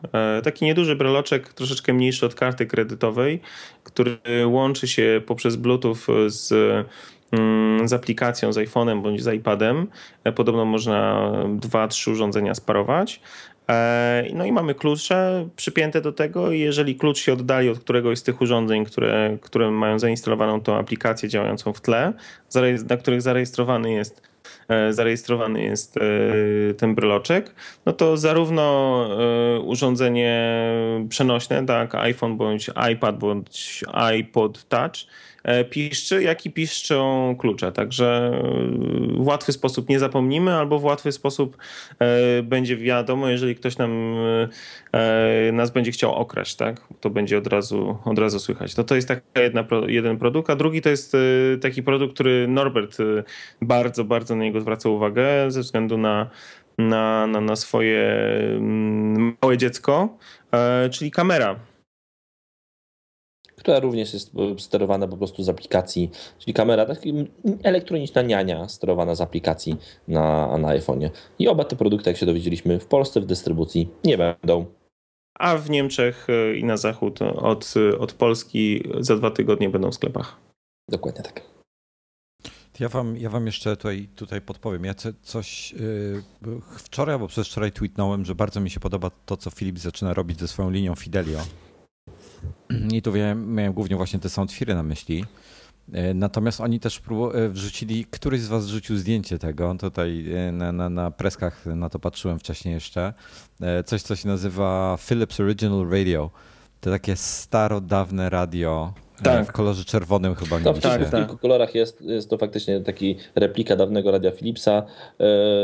Taki 0.42 0.64
nieduży 0.64 0.96
breloczek, 0.96 1.52
troszeczkę 1.52 1.92
mniejszy 1.92 2.26
od 2.26 2.34
karty 2.34 2.66
kredytowej, 2.66 3.40
który 3.84 4.18
łączy 4.46 4.88
się 4.88 5.22
poprzez 5.26 5.56
Bluetooth 5.56 5.96
z 6.26 6.52
Mm, 7.32 7.88
z 7.88 7.92
aplikacją, 7.92 8.52
z 8.52 8.56
iPhone'em 8.56 9.02
bądź 9.02 9.22
z 9.22 9.34
iPadem. 9.34 9.86
E, 10.24 10.32
podobno 10.32 10.64
można 10.64 11.32
dwa, 11.48 11.88
trzy 11.88 12.10
urządzenia 12.10 12.54
sparować. 12.54 13.20
E, 13.70 14.24
no 14.34 14.44
i 14.44 14.52
mamy 14.52 14.74
klucze 14.74 15.48
przypięte 15.56 16.00
do 16.00 16.12
tego 16.12 16.52
i 16.52 16.60
jeżeli 16.60 16.96
klucz 16.96 17.18
się 17.18 17.32
oddali 17.32 17.68
od 17.68 17.78
któregoś 17.78 18.18
z 18.18 18.22
tych 18.22 18.40
urządzeń, 18.40 18.84
które, 18.84 19.38
które 19.42 19.70
mają 19.70 19.98
zainstalowaną 19.98 20.60
tą 20.60 20.76
aplikację 20.76 21.28
działającą 21.28 21.72
w 21.72 21.80
tle, 21.80 22.12
na 22.88 22.96
których 22.96 23.22
zarejestrowany 23.22 23.92
jest 23.92 24.22
e, 24.37 24.37
zarejestrowany 24.90 25.62
jest 25.62 25.98
ten 26.78 26.94
bryloczek, 26.94 27.54
no 27.86 27.92
to 27.92 28.16
zarówno 28.16 29.08
urządzenie 29.64 30.52
przenośne, 31.08 31.66
tak, 31.66 31.94
iPhone 31.94 32.36
bądź 32.36 32.70
iPad 32.92 33.18
bądź 33.18 33.84
iPod 33.92 34.68
Touch, 34.68 34.94
E, 34.94 35.27
piszczy, 35.70 36.22
jak 36.22 36.46
i 36.46 36.50
piszczą 36.50 37.34
klucze. 37.38 37.72
Także 37.72 38.42
w 39.16 39.26
łatwy 39.26 39.52
sposób 39.52 39.88
nie 39.88 39.98
zapomnimy, 39.98 40.54
albo 40.54 40.78
w 40.78 40.84
łatwy 40.84 41.12
sposób 41.12 41.56
e, 41.98 42.42
będzie 42.42 42.76
wiadomo, 42.76 43.28
jeżeli 43.28 43.54
ktoś 43.54 43.78
nam 43.78 44.14
e, 44.92 45.52
nas 45.52 45.70
będzie 45.70 45.92
chciał 45.92 46.14
okraść, 46.14 46.56
tak? 46.56 46.80
To 47.00 47.10
będzie 47.10 47.38
od 47.38 47.46
razu, 47.46 47.98
od 48.04 48.18
razu 48.18 48.38
słychać. 48.38 48.74
To 48.74 48.84
to 48.84 48.94
jest 48.94 49.12
jedna, 49.36 49.64
jeden 49.86 50.18
produkt, 50.18 50.50
a 50.50 50.56
drugi 50.56 50.82
to 50.82 50.88
jest 50.88 51.16
taki 51.62 51.82
produkt, 51.82 52.14
który 52.14 52.48
Norbert 52.48 52.98
bardzo, 53.62 54.04
bardzo 54.04 54.36
na 54.36 54.44
niego 54.44 54.60
zwraca 54.60 54.88
uwagę 54.88 55.50
ze 55.50 55.60
względu 55.60 55.98
na 55.98 56.30
na, 56.78 57.26
na, 57.26 57.40
na 57.40 57.56
swoje 57.56 58.00
mm, 58.56 59.36
małe 59.42 59.56
dziecko, 59.56 60.18
czyli 60.90 61.10
kamera 61.10 61.56
która 63.68 63.80
również 63.80 64.14
jest 64.14 64.32
sterowana 64.58 65.08
po 65.08 65.16
prostu 65.16 65.42
z 65.42 65.48
aplikacji, 65.48 66.10
czyli 66.38 66.54
kamera, 66.54 66.86
taka 66.86 67.00
elektroniczna 67.62 68.22
niania 68.22 68.68
sterowana 68.68 69.14
z 69.14 69.20
aplikacji 69.20 69.76
na, 70.08 70.58
na 70.58 70.68
iPhone'ie. 70.68 71.10
I 71.38 71.48
oba 71.48 71.64
te 71.64 71.76
produkty, 71.76 72.10
jak 72.10 72.16
się 72.16 72.26
dowiedzieliśmy, 72.26 72.80
w 72.80 72.86
Polsce 72.86 73.20
w 73.20 73.26
dystrybucji 73.26 73.88
nie 74.04 74.18
będą. 74.18 74.66
A 75.38 75.56
w 75.56 75.70
Niemczech 75.70 76.26
e, 76.30 76.56
i 76.56 76.64
na 76.64 76.76
zachód 76.76 77.22
od, 77.22 77.74
od 77.98 78.12
Polski 78.12 78.82
za 79.00 79.16
dwa 79.16 79.30
tygodnie 79.30 79.70
będą 79.70 79.90
w 79.90 79.94
sklepach. 79.94 80.36
Dokładnie 80.90 81.22
tak. 81.22 81.42
Ja 82.80 82.88
wam, 82.88 83.16
ja 83.16 83.30
wam 83.30 83.46
jeszcze 83.46 83.76
tutaj, 83.76 84.08
tutaj 84.16 84.40
podpowiem. 84.40 84.84
Ja 84.84 84.94
coś 85.22 85.72
yy, 85.72 86.22
wczoraj 86.76 87.14
albo 87.14 87.28
przedwczoraj 87.28 87.72
tweetnąłem, 87.72 88.24
że 88.24 88.34
bardzo 88.34 88.60
mi 88.60 88.70
się 88.70 88.80
podoba 88.80 89.10
to, 89.26 89.36
co 89.36 89.50
Filip 89.50 89.78
zaczyna 89.78 90.14
robić 90.14 90.40
ze 90.40 90.48
swoją 90.48 90.70
linią 90.70 90.94
Fidelio. 90.94 91.38
I 92.96 93.02
tu 93.02 93.12
miałem, 93.12 93.54
miałem 93.54 93.72
głównie 93.72 93.96
właśnie 93.96 94.18
te 94.18 94.28
soundfiry 94.28 94.74
na 94.74 94.82
myśli. 94.82 95.24
E, 95.92 96.14
natomiast 96.14 96.60
oni 96.60 96.80
też 96.80 97.02
e, 97.34 97.48
wrzucili, 97.48 98.04
któryś 98.10 98.40
z 98.40 98.48
was 98.48 98.66
wrzucił 98.66 98.96
zdjęcie 98.96 99.38
tego, 99.38 99.74
tutaj 99.80 100.32
e, 100.32 100.52
na, 100.52 100.72
na, 100.72 100.88
na 100.88 101.10
preskach 101.10 101.66
na 101.66 101.88
to 101.88 101.98
patrzyłem 101.98 102.38
wcześniej 102.38 102.74
jeszcze, 102.74 103.12
coś 103.84 104.02
co 104.02 104.16
się 104.16 104.28
nazywa 104.28 104.98
Philips 105.00 105.40
Original 105.40 105.90
Radio. 105.90 106.30
To 106.80 106.90
takie 106.90 107.16
starodawne 107.16 108.30
radio 108.30 108.92
tak. 109.22 109.46
w 109.46 109.52
kolorze 109.52 109.84
czerwonym 109.84 110.34
chyba. 110.34 110.60
To 110.60 110.74
w, 110.74 110.80
tak, 110.80 111.04
w 111.04 111.10
kilku 111.10 111.38
kolorach 111.38 111.74
jest, 111.74 112.00
jest 112.00 112.30
to 112.30 112.38
faktycznie 112.38 112.80
taki 112.80 113.16
replika 113.34 113.76
dawnego 113.76 114.10
radia 114.10 114.30
Philipsa. 114.30 114.82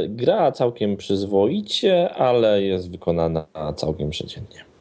Gra 0.09 0.53
całkiem 0.53 0.97
przyzwoicie, 0.97 2.15
ale 2.15 2.63
jest 2.63 2.91
wykonana 2.91 3.47
całkiem 3.77 4.11
przeciętnie. 4.11 4.74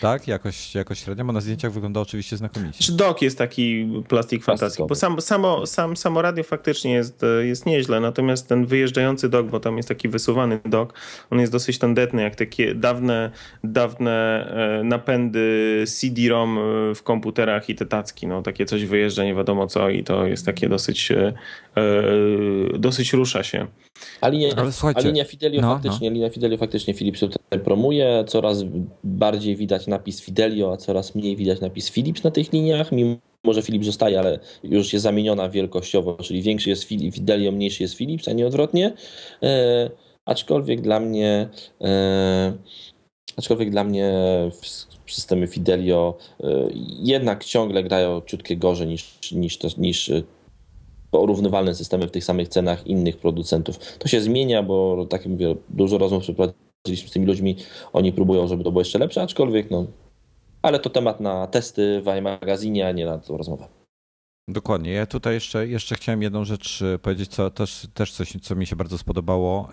Tak, 0.00 0.28
jakoś, 0.28 0.74
jakoś 0.74 0.98
średnio, 0.98 1.24
bo 1.24 1.32
na 1.32 1.40
zdjęciach 1.40 1.72
wygląda 1.72 2.00
oczywiście 2.00 2.36
znakomicie. 2.36 2.84
Czy 2.84 2.92
dok 2.92 3.22
jest 3.22 3.38
taki 3.38 3.88
plastik 4.08 4.44
fantastyczny, 4.44 4.86
bo 4.86 4.94
sam, 4.94 5.20
samo, 5.20 5.66
sam, 5.66 5.96
samo 5.96 6.22
radio 6.22 6.44
faktycznie 6.44 6.92
jest, 6.92 7.22
jest 7.42 7.66
nieźle, 7.66 8.00
natomiast 8.00 8.48
ten 8.48 8.66
wyjeżdżający 8.66 9.28
dok, 9.28 9.46
bo 9.46 9.60
tam 9.60 9.76
jest 9.76 9.88
taki 9.88 10.08
wysuwany 10.08 10.60
dok, 10.64 10.94
on 11.30 11.40
jest 11.40 11.52
dosyć 11.52 11.78
tandetny, 11.78 12.22
jak 12.22 12.36
takie 12.36 12.74
dawne, 12.74 13.30
dawne 13.64 14.46
e, 14.80 14.84
napędy 14.84 15.84
CD-ROM 15.86 16.58
e, 16.58 16.94
w 16.94 17.02
komputerach 17.02 17.68
i 17.68 17.74
te 17.74 17.86
tacki, 17.86 18.26
no 18.26 18.42
takie 18.42 18.66
coś 18.66 18.84
wyjeżdża 18.84 19.24
nie 19.24 19.34
wiadomo 19.34 19.66
co 19.66 19.90
i 19.90 20.04
to 20.04 20.26
jest 20.26 20.46
takie 20.46 20.68
dosyć, 20.68 21.12
e, 21.12 21.32
dosyć 22.78 23.12
rusza 23.12 23.42
się. 23.42 23.66
A 24.20 24.28
linia, 24.28 24.48
a 24.94 25.00
linia 25.00 25.24
Fidelio 25.24 25.60
no, 25.60 25.74
faktycznie, 25.74 26.10
no. 26.10 26.14
linia 26.14 26.30
Fidelio 26.30 26.58
faktycznie 26.58 26.94
Philips 26.94 27.24
promuje, 27.64 28.24
coraz 28.28 28.64
bardziej 29.04 29.56
widać 29.56 29.73
napis 29.86 30.20
Fidelio, 30.20 30.72
a 30.72 30.76
coraz 30.76 31.14
mniej 31.14 31.36
widać 31.36 31.60
napis 31.60 31.90
Philips 31.90 32.22
na 32.22 32.30
tych 32.30 32.52
liniach, 32.52 32.92
mimo 32.92 33.18
że 33.50 33.62
Philips 33.62 33.86
zostaje, 33.86 34.18
ale 34.18 34.38
już 34.62 34.92
jest 34.92 35.02
zamieniona 35.02 35.48
wielkościowo, 35.48 36.16
czyli 36.22 36.42
większy 36.42 36.70
jest 36.70 36.84
Fidelio, 36.84 37.52
mniejszy 37.52 37.82
jest 37.82 37.94
Philips, 37.94 38.28
a 38.28 38.32
nie 38.32 38.46
odwrotnie. 38.46 38.92
E, 39.42 39.90
aczkolwiek 40.24 40.80
dla 40.80 41.00
mnie 41.00 41.48
e, 41.80 42.52
aczkolwiek 43.36 43.70
dla 43.70 43.84
mnie 43.84 44.12
systemy 45.06 45.46
Fidelio 45.46 46.18
e, 46.40 46.68
jednak 47.02 47.44
ciągle 47.44 47.82
grają 47.82 48.22
ciutkie 48.26 48.56
gorzej 48.56 48.86
niż, 48.86 49.32
niż, 49.32 49.76
niż 49.76 50.10
porównywalne 51.10 51.74
systemy 51.74 52.06
w 52.06 52.10
tych 52.10 52.24
samych 52.24 52.48
cenach 52.48 52.86
innych 52.86 53.16
producentów. 53.16 53.78
To 53.98 54.08
się 54.08 54.20
zmienia, 54.20 54.62
bo 54.62 55.06
tak 55.10 55.20
jak 55.20 55.30
mówię, 55.30 55.56
dużo 55.68 55.98
rozmów 55.98 56.22
przeprowadziliśmy 56.22 56.73
z 56.86 57.10
tymi 57.10 57.26
ludźmi, 57.26 57.56
oni 57.92 58.12
próbują, 58.12 58.46
żeby 58.46 58.64
to 58.64 58.70
było 58.72 58.80
jeszcze 58.80 58.98
lepsze, 58.98 59.22
aczkolwiek 59.22 59.70
no, 59.70 59.86
ale 60.62 60.78
to 60.78 60.90
temat 60.90 61.20
na 61.20 61.46
testy 61.46 62.02
w 62.04 62.08
iMagazinie, 62.18 62.88
a 62.88 62.92
nie 62.92 63.06
na 63.06 63.18
tą 63.18 63.36
rozmowę. 63.36 63.68
Dokładnie. 64.48 64.92
Ja 64.92 65.06
tutaj 65.06 65.34
jeszcze, 65.34 65.68
jeszcze 65.68 65.94
chciałem 65.94 66.22
jedną 66.22 66.44
rzecz 66.44 66.82
e, 66.82 66.98
powiedzieć, 66.98 67.30
co 67.30 67.50
też, 67.50 67.86
też 67.94 68.12
coś, 68.12 68.36
co 68.42 68.56
mi 68.56 68.66
się 68.66 68.76
bardzo 68.76 68.98
spodobało. 68.98 69.68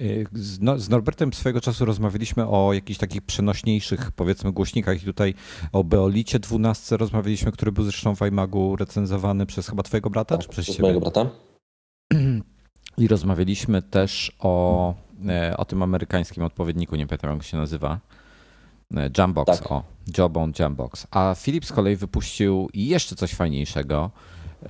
Y, 0.00 0.26
no, 0.60 0.78
z 0.78 0.88
Norbertem 0.88 1.32
swojego 1.32 1.60
czasu 1.60 1.84
rozmawialiśmy 1.84 2.48
o 2.48 2.72
jakichś 2.72 2.98
takich 2.98 3.22
przenośniejszych, 3.22 4.12
powiedzmy, 4.12 4.52
głośnikach 4.52 5.02
i 5.02 5.06
tutaj 5.06 5.34
o 5.72 5.84
Beolicie 5.84 6.38
12 6.38 6.96
rozmawialiśmy, 6.96 7.52
który 7.52 7.72
był 7.72 7.84
zresztą 7.84 8.16
w 8.16 8.22
iMagu 8.22 8.76
recenzowany 8.76 9.46
przez 9.46 9.68
chyba 9.68 9.82
twojego 9.82 10.10
brata, 10.10 10.36
tak, 10.36 10.46
czy 10.46 10.48
przez 10.48 10.66
ciebie? 10.66 10.82
mojego 10.82 11.00
brata. 11.00 11.30
I 13.00 13.08
rozmawialiśmy 13.08 13.82
też 13.82 14.32
o, 14.38 14.94
e, 15.28 15.56
o 15.56 15.64
tym 15.64 15.82
amerykańskim 15.82 16.44
odpowiedniku, 16.44 16.96
nie 16.96 17.06
pamiętam 17.06 17.34
jak 17.34 17.42
się 17.42 17.56
nazywa. 17.56 18.00
E, 18.96 19.10
Jambox, 19.18 19.58
tak. 19.58 19.72
o, 19.72 19.82
Jawbone 20.18 20.52
Jambox. 20.58 21.06
A 21.10 21.34
Philips 21.34 21.68
z 21.68 21.72
kolei 21.72 21.96
wypuścił 21.96 22.68
jeszcze 22.74 23.16
coś 23.16 23.34
fajniejszego, 23.34 24.10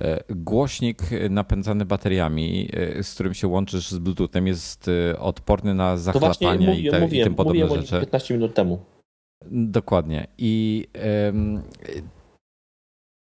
E, 0.01 0.23
głośnik 0.29 1.01
napędzany 1.29 1.85
bateriami, 1.85 2.69
z 3.01 3.13
którym 3.13 3.33
się 3.33 3.47
łączysz 3.47 3.91
z 3.91 3.97
Bluetoothem, 3.97 4.47
jest 4.47 4.89
odporny 5.19 5.73
na 5.75 5.97
zachlapanie 5.97 6.79
i, 6.79 6.89
te, 6.89 7.07
i 7.07 7.23
tym 7.23 7.35
podobne 7.35 7.69
rzeczy. 7.69 7.99
15 7.99 8.33
minut 8.33 8.53
temu. 8.53 8.79
Dokładnie. 9.51 10.27
I 10.37 10.87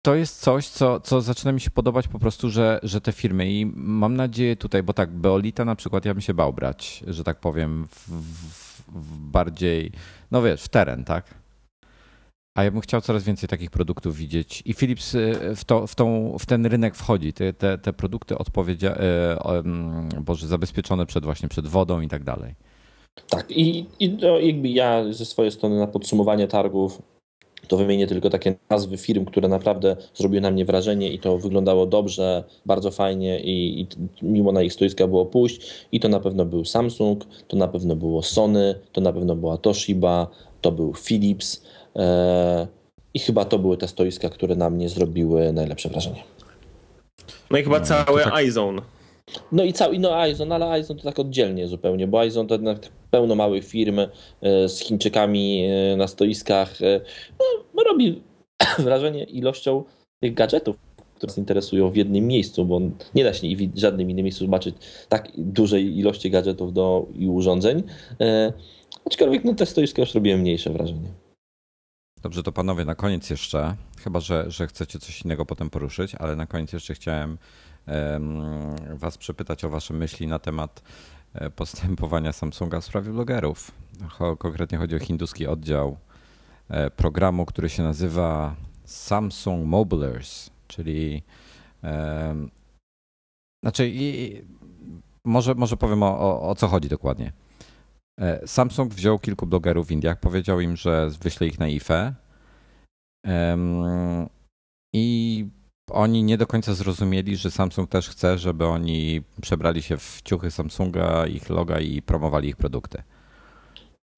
to 0.07 0.15
jest 0.15 0.41
coś, 0.41 0.67
co, 0.67 0.99
co 0.99 1.21
zaczyna 1.21 1.51
mi 1.51 1.61
się 1.61 1.69
podobać 1.69 2.07
po 2.07 2.19
prostu, 2.19 2.49
że, 2.49 2.79
że 2.83 3.01
te 3.01 3.11
firmy 3.11 3.51
i 3.51 3.65
mam 3.75 4.15
nadzieję 4.15 4.55
tutaj, 4.55 4.83
bo 4.83 4.93
tak, 4.93 5.11
Beolita 5.11 5.65
na 5.65 5.75
przykład 5.75 6.05
ja 6.05 6.13
bym 6.13 6.21
się 6.21 6.33
bał 6.33 6.53
brać, 6.53 7.03
że 7.07 7.23
tak 7.23 7.39
powiem, 7.39 7.87
w, 7.87 8.09
w, 8.09 8.83
w 8.87 9.17
bardziej, 9.19 9.91
no 10.31 10.41
wiesz, 10.41 10.63
w 10.63 10.69
teren, 10.69 11.03
tak? 11.03 11.33
A 12.57 12.63
ja 12.63 12.71
bym 12.71 12.81
chciał 12.81 13.01
coraz 13.01 13.23
więcej 13.23 13.49
takich 13.49 13.71
produktów 13.71 14.15
widzieć. 14.15 14.63
I 14.65 14.73
Philips 14.73 15.15
y, 15.15 15.55
w, 15.55 15.65
to, 15.65 15.87
w, 15.87 15.95
tą, 15.95 16.37
w 16.39 16.45
ten 16.45 16.65
rynek 16.65 16.95
wchodzi. 16.95 17.33
Te, 17.33 17.53
te, 17.53 17.77
te 17.77 17.93
produkty 17.93 18.37
odpowiedzia, 18.37 18.95
y, 20.15 20.21
boże, 20.21 20.47
zabezpieczone 20.47 21.05
przed 21.05 21.23
właśnie 21.23 21.49
przed 21.49 21.67
wodą 21.67 22.01
i 22.01 22.07
tak 22.07 22.23
dalej. 22.23 22.55
Tak, 23.29 23.51
i, 23.51 23.85
i 23.99 24.09
no, 24.09 24.39
jakby 24.39 24.69
ja 24.69 25.13
ze 25.13 25.25
swojej 25.25 25.51
strony 25.51 25.79
na 25.79 25.87
podsumowanie 25.87 26.47
targów 26.47 27.01
to 27.67 27.77
wymienię 27.77 28.07
tylko 28.07 28.29
takie 28.29 28.55
nazwy 28.69 28.97
firm, 28.97 29.25
które 29.25 29.47
naprawdę 29.47 29.95
zrobiły 30.13 30.41
na 30.41 30.51
mnie 30.51 30.65
wrażenie 30.65 31.11
i 31.11 31.19
to 31.19 31.37
wyglądało 31.37 31.85
dobrze, 31.85 32.43
bardzo 32.65 32.91
fajnie 32.91 33.39
i, 33.39 33.81
i, 33.81 33.87
mimo 34.21 34.51
na 34.51 34.61
ich 34.61 34.73
stoiska 34.73 35.07
było 35.07 35.25
pójść. 35.25 35.85
I 35.91 35.99
to 35.99 36.09
na 36.09 36.19
pewno 36.19 36.45
był 36.45 36.65
Samsung, 36.65 37.25
to 37.47 37.57
na 37.57 37.67
pewno 37.67 37.95
było 37.95 38.23
Sony, 38.23 38.75
to 38.91 39.01
na 39.01 39.13
pewno 39.13 39.35
była 39.35 39.57
Toshiba, 39.57 40.27
to 40.61 40.71
był 40.71 40.93
Philips. 40.93 41.63
E, 41.95 42.67
I 43.13 43.19
chyba 43.19 43.45
to 43.45 43.59
były 43.59 43.77
te 43.77 43.87
stoiska, 43.87 44.29
które 44.29 44.55
na 44.55 44.69
mnie 44.69 44.89
zrobiły 44.89 45.53
najlepsze 45.53 45.89
wrażenie. 45.89 46.23
No 47.51 47.57
i 47.57 47.63
chyba 47.63 47.79
no, 47.79 47.85
całe 47.85 48.23
tak... 48.23 48.43
iZone. 48.45 48.81
No 49.51 49.63
i 49.63 49.73
cały, 49.73 49.99
no 49.99 50.27
iZone, 50.27 50.55
ale 50.55 50.79
iZone 50.79 50.99
to 50.99 51.05
tak 51.05 51.19
oddzielnie 51.19 51.67
zupełnie, 51.67 52.07
bo 52.07 52.23
iZone 52.23 52.49
to 52.49 52.55
jednak 52.55 52.79
pełno 53.11 53.35
małych 53.35 53.65
firm 53.65 53.99
e, 53.99 54.09
z 54.69 54.79
Chińczykami 54.79 55.65
e, 55.65 55.95
na 55.97 56.07
stoiskach. 56.07 56.79
No, 57.73 57.83
robi 57.83 58.21
wrażenie 58.79 59.23
ilością 59.23 59.83
tych 60.19 60.33
gadżetów, 60.33 60.75
które 61.15 61.29
nas 61.29 61.37
interesują 61.37 61.89
w 61.89 61.95
jednym 61.95 62.27
miejscu, 62.27 62.65
bo 62.65 62.81
nie 63.15 63.23
da 63.23 63.33
się 63.33 63.47
w 63.55 63.79
żadnym 63.79 64.11
innym 64.11 64.23
miejscu 64.23 64.45
zobaczyć 64.45 64.75
tak 65.09 65.31
dużej 65.37 65.97
ilości 65.97 66.31
gadżetów 66.31 66.73
do, 66.73 67.05
i 67.15 67.27
urządzeń. 67.27 67.83
Aczkolwiek 69.05 69.43
no, 69.43 69.53
te 69.53 69.65
stoiska 69.65 70.01
już 70.01 70.15
robiły 70.15 70.37
mniejsze 70.37 70.69
wrażenie. 70.69 71.26
Dobrze, 72.21 72.43
to 72.43 72.51
panowie, 72.51 72.85
na 72.85 72.95
koniec 72.95 73.29
jeszcze, 73.29 73.75
chyba 74.03 74.19
że, 74.19 74.51
że 74.51 74.67
chcecie 74.67 74.99
coś 74.99 75.21
innego 75.21 75.45
potem 75.45 75.69
poruszyć, 75.69 76.15
ale 76.15 76.35
na 76.35 76.45
koniec 76.45 76.73
jeszcze 76.73 76.93
chciałem 76.93 77.37
Was 78.93 79.17
przepytać 79.17 79.63
o 79.63 79.69
Wasze 79.69 79.93
myśli 79.93 80.27
na 80.27 80.39
temat 80.39 80.83
e, 81.33 81.49
postępowania 81.49 82.33
Samsunga 82.33 82.81
w 82.81 82.85
sprawie 82.85 83.11
blogerów. 83.11 83.71
Konkretnie 84.37 84.77
chodzi 84.77 84.95
o 84.95 84.99
hinduski 84.99 85.47
oddział 85.47 85.97
e, 86.69 86.89
programu, 86.89 87.45
który 87.45 87.69
się 87.69 87.83
nazywa 87.83 88.55
Samsung 88.85 89.65
Mobilers, 89.65 90.49
czyli 90.67 91.23
znaczy 93.63 93.89
i, 93.93 94.41
może, 95.25 95.55
może 95.55 95.77
powiem 95.77 96.03
o, 96.03 96.19
o, 96.19 96.49
o 96.49 96.55
co 96.55 96.67
chodzi 96.67 96.89
dokładnie. 96.89 97.31
E, 98.21 98.47
Samsung 98.47 98.93
wziął 98.93 99.19
kilku 99.19 99.47
blogerów 99.47 99.87
w 99.87 99.91
Indiach, 99.91 100.19
powiedział 100.19 100.59
im, 100.59 100.75
że 100.75 101.09
wyśle 101.21 101.47
ich 101.47 101.59
na 101.59 101.67
IFE 101.67 102.13
i 104.93 105.45
oni 105.91 106.23
nie 106.23 106.37
do 106.37 106.47
końca 106.47 106.73
zrozumieli, 106.73 107.37
że 107.37 107.51
Samsung 107.51 107.89
też 107.89 108.09
chce, 108.09 108.37
żeby 108.37 108.65
oni 108.65 109.21
przebrali 109.41 109.81
się 109.81 109.97
w 109.97 110.21
ciuchy 110.23 110.51
Samsunga, 110.51 111.27
ich 111.27 111.49
loga 111.49 111.79
i 111.79 112.01
promowali 112.01 112.49
ich 112.49 112.55
produkty. 112.55 113.03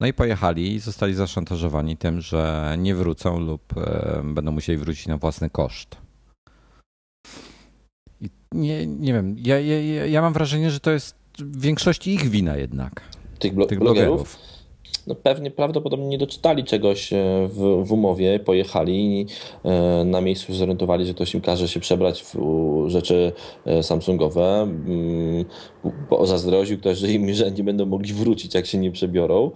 No 0.00 0.06
i 0.06 0.12
pojechali 0.12 0.74
i 0.74 0.78
zostali 0.78 1.14
zaszantażowani 1.14 1.96
tym, 1.96 2.20
że 2.20 2.74
nie 2.78 2.94
wrócą 2.94 3.40
lub 3.40 3.74
będą 4.24 4.52
musieli 4.52 4.78
wrócić 4.78 5.06
na 5.06 5.16
własny 5.16 5.50
koszt. 5.50 5.96
Nie, 8.52 8.86
nie 8.86 9.12
wiem, 9.12 9.36
ja, 9.38 9.60
ja, 9.60 10.06
ja 10.06 10.22
mam 10.22 10.32
wrażenie, 10.32 10.70
że 10.70 10.80
to 10.80 10.90
jest 10.90 11.16
w 11.38 11.60
większości 11.60 12.14
ich 12.14 12.28
wina 12.28 12.56
jednak 12.56 13.19
tych, 13.40 13.54
blo 13.54 13.66
tych 13.66 13.78
blogerów. 13.78 14.38
No 15.06 15.14
pewnie 15.14 15.50
prawdopodobnie 15.50 16.06
nie 16.06 16.18
doczytali 16.18 16.64
czegoś 16.64 17.12
e, 17.12 17.48
w, 17.48 17.84
w 17.84 17.92
umowie, 17.92 18.40
pojechali 18.40 19.20
i 19.20 19.26
e, 19.64 20.04
na 20.04 20.20
miejscu 20.20 20.54
zorientowali, 20.54 21.06
że 21.06 21.14
ktoś 21.14 21.34
im 21.34 21.40
każe 21.40 21.68
się 21.68 21.80
przebrać 21.80 22.22
w 22.22 22.34
rzeczy 22.86 23.32
e, 23.64 23.82
Samsungowe. 23.82 24.62
Mm, 24.62 25.44
zazdroził 26.24 26.78
ktoś, 26.78 26.98
że 26.98 27.12
im 27.12 27.34
że 27.34 27.50
nie 27.50 27.64
będą 27.64 27.86
mogli 27.86 28.12
wrócić, 28.12 28.54
jak 28.54 28.66
się 28.66 28.78
nie 28.78 28.90
przebiorą. 28.90 29.50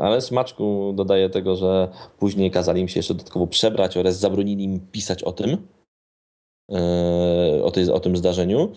Ale 0.00 0.20
smaczku 0.20 0.92
dodaje 0.96 1.30
tego, 1.30 1.56
że 1.56 1.88
później 2.18 2.50
kazali 2.50 2.80
im 2.80 2.88
się 2.88 2.98
jeszcze 2.98 3.14
dodatkowo 3.14 3.46
przebrać 3.46 3.96
oraz 3.96 4.18
zabronili 4.18 4.64
im 4.64 4.80
pisać 4.92 5.22
o 5.22 5.32
tym 5.32 5.56
o, 7.62 7.70
tej, 7.70 7.90
o 7.90 8.00
tym 8.00 8.16
zdarzeniu. 8.16 8.72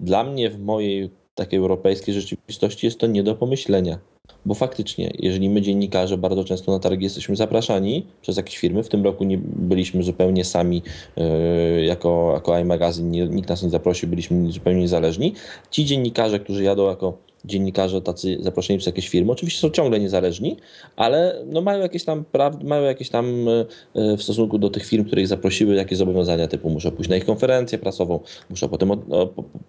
Dla 0.00 0.24
mnie 0.24 0.50
w 0.50 0.58
mojej 0.58 1.10
takiej 1.34 1.58
europejskiej 1.58 2.14
rzeczywistości 2.14 2.86
jest 2.86 2.98
to 2.98 3.06
nie 3.06 3.22
do 3.22 3.34
pomyślenia. 3.34 3.98
Bo 4.46 4.54
faktycznie, 4.54 5.10
jeżeli 5.18 5.50
my 5.50 5.62
dziennikarze 5.62 6.18
bardzo 6.18 6.44
często 6.44 6.72
na 6.72 6.78
targi 6.78 7.04
jesteśmy 7.04 7.36
zapraszani 7.36 8.06
przez 8.22 8.36
jakieś 8.36 8.58
firmy, 8.58 8.82
w 8.82 8.88
tym 8.88 9.04
roku 9.04 9.24
nie 9.24 9.38
byliśmy 9.38 10.02
zupełnie 10.02 10.44
sami 10.44 10.82
yy, 11.16 11.84
jako, 11.84 12.30
jako 12.34 12.58
iMagazine, 12.58 13.28
nikt 13.28 13.48
nas 13.48 13.62
nie 13.62 13.70
zaprosił, 13.70 14.08
byliśmy 14.08 14.52
zupełnie 14.52 14.80
niezależni. 14.80 15.34
Ci 15.70 15.84
dziennikarze, 15.84 16.40
którzy 16.40 16.62
jadą 16.62 16.88
jako 16.88 17.18
dziennikarze 17.44 18.02
tacy 18.02 18.36
zaproszeni 18.40 18.78
przez 18.78 18.86
jakieś 18.86 19.08
firmy, 19.08 19.32
oczywiście 19.32 19.60
są 19.60 19.70
ciągle 19.70 20.00
niezależni, 20.00 20.56
ale 20.96 21.42
no 21.46 21.60
mają 21.60 21.80
jakieś 21.80 22.04
tam 22.04 22.24
mają 22.64 22.82
jakieś 22.82 23.08
tam 23.10 23.48
e, 23.94 24.16
w 24.16 24.22
stosunku 24.22 24.58
do 24.58 24.70
tych 24.70 24.86
firm, 24.86 25.04
które 25.04 25.22
ich 25.22 25.28
zaprosiły, 25.28 25.74
jakieś 25.74 25.98
zobowiązania 25.98 26.48
typu 26.48 26.70
muszą 26.70 26.90
pójść 26.90 27.10
na 27.10 27.16
ich 27.16 27.24
konferencję 27.24 27.78
prasową, 27.78 28.20
muszą 28.50 28.68
potem, 28.68 28.90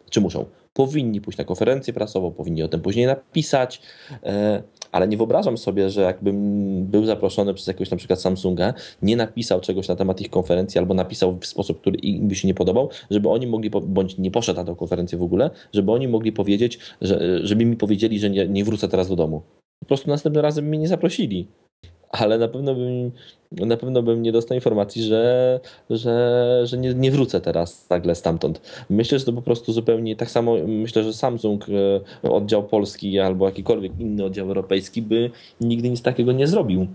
czy 0.10 0.22
muszą, 0.22 0.46
powinni 0.74 1.22
pójść 1.22 1.38
na 1.38 1.44
konferencję 1.44 1.94
prasową, 1.94 2.32
powinni 2.32 2.64
o 2.64 2.68
tym 2.68 2.82
później 2.82 3.06
napisać, 3.06 3.82
e, 4.24 4.64
ale 4.94 5.08
nie 5.08 5.18
wyobrażam 5.18 5.58
sobie, 5.58 5.90
że 5.90 6.02
jakbym 6.02 6.86
był 6.86 7.06
zaproszony 7.06 7.54
przez 7.54 7.68
jakiegoś 7.68 7.92
na 7.92 7.98
przykład 7.98 8.22
Samsunga, 8.22 8.74
nie 9.02 9.16
napisał 9.16 9.62
czegoś 9.62 9.88
na 9.88 9.96
temat 9.96 10.22
ich 10.22 10.30
konferencji 10.30 10.80
albo 10.80 10.94
napisał 10.94 11.38
w 11.40 11.46
sposób, 11.46 11.82
który 11.82 11.98
im 11.98 12.28
by 12.28 12.36
się 12.36 12.48
nie 12.48 12.54
podobał, 12.54 12.90
żeby 13.12 13.30
oni 13.30 13.48
mogli, 13.48 13.70
bądź 13.70 14.18
nie 14.18 14.32
poszedł 14.32 14.60
na 14.60 14.66
tę 14.66 14.76
konferencję 14.76 15.18
w 15.18 15.24
ogóle, 15.24 15.50
żeby 15.74 15.92
oni 15.92 16.08
mogli 16.08 16.32
powiedzieć, 16.32 16.80
że, 17.02 17.40
żeby 17.48 17.66
mi 17.66 17.78
powiedzieli, 17.78 18.20
że 18.20 18.30
nie, 18.30 18.48
nie 18.48 18.64
wrócę 18.64 18.88
teraz 18.88 19.10
do 19.10 19.16
domu. 19.16 19.42
Po 19.80 19.88
prostu 19.88 20.10
następnym 20.10 20.44
razem 20.44 20.66
mnie 20.66 20.78
nie 20.78 20.88
zaprosili 20.88 21.48
ale 22.14 22.38
na 22.38 22.48
pewno 22.48 22.76
bym, 22.76 23.12
na 23.52 23.78
pewno 23.78 24.04
bym 24.04 24.22
nie 24.22 24.32
dostał 24.32 24.56
informacji, 24.56 25.04
że, 25.04 25.60
że, 25.90 26.62
że 26.64 26.78
nie, 26.78 26.94
nie 26.94 27.12
wrócę 27.12 27.42
teraz 27.42 27.90
nagle 27.90 28.16
stamtąd. 28.16 28.62
Myślę, 28.90 29.20
że 29.20 29.26
to 29.26 29.34
po 29.34 29.42
prostu 29.42 29.74
zupełnie 29.74 30.16
tak 30.16 30.32
samo, 30.32 30.56
myślę, 30.68 31.04
że 31.04 31.14
Samsung, 31.14 31.66
e, 32.24 32.32
oddział 32.32 32.64
polski 32.64 33.20
albo 33.20 33.46
jakikolwiek 33.46 34.00
inny 34.00 34.26
oddział 34.26 34.48
europejski 34.48 35.02
by 35.02 35.32
nigdy 35.62 35.90
nic 35.90 36.02
takiego 36.02 36.32
nie 36.32 36.48
zrobił. 36.48 36.88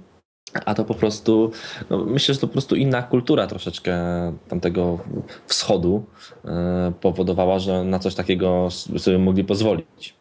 A 0.64 0.75
to 0.75 0.85
po 0.85 0.95
prostu, 0.95 1.51
no 1.91 2.05
myślę, 2.05 2.35
że 2.35 2.41
to 2.41 2.47
po 2.47 2.53
prostu 2.53 2.77
inna 2.77 3.03
kultura 3.03 3.47
troszeczkę 3.47 3.97
tamtego 4.49 4.99
wschodu 5.47 6.05
e, 6.45 6.93
powodowała, 7.01 7.59
że 7.59 7.85
na 7.85 7.99
coś 7.99 8.14
takiego 8.14 8.69
sobie 8.99 9.19
mogli 9.19 9.45
pozwolić. 9.45 10.18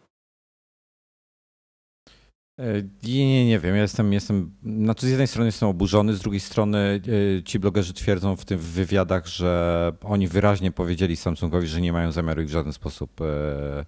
E, 2.60 2.84
nie, 3.04 3.28
nie, 3.28 3.46
nie 3.46 3.60
wiem. 3.60 3.76
Ja 3.76 3.82
jestem, 3.82 4.14
jestem, 4.14 4.52
znaczy 4.64 5.08
z 5.08 5.10
jednej 5.10 5.28
strony 5.28 5.46
jestem 5.48 5.70
oburzony, 5.70 6.14
z 6.14 6.20
drugiej 6.20 6.40
strony 6.40 7.02
e, 7.40 7.44
ci 7.44 7.60
blogerzy 7.60 7.94
twierdzą 7.94 8.36
w 8.36 8.46
tym 8.46 8.60
wywiadach, 8.60 9.28
że 9.28 9.92
oni 10.04 10.28
wyraźnie 10.28 10.72
powiedzieli 10.72 11.16
Samsungowi, 11.16 11.68
że 11.68 11.82
nie 11.82 11.94
mają 11.94 12.12
zamiaru 12.12 12.42
ich 12.42 12.48
w 12.48 12.52
żaden 12.52 12.74
sposób 12.74 13.22
e, 13.22 13.86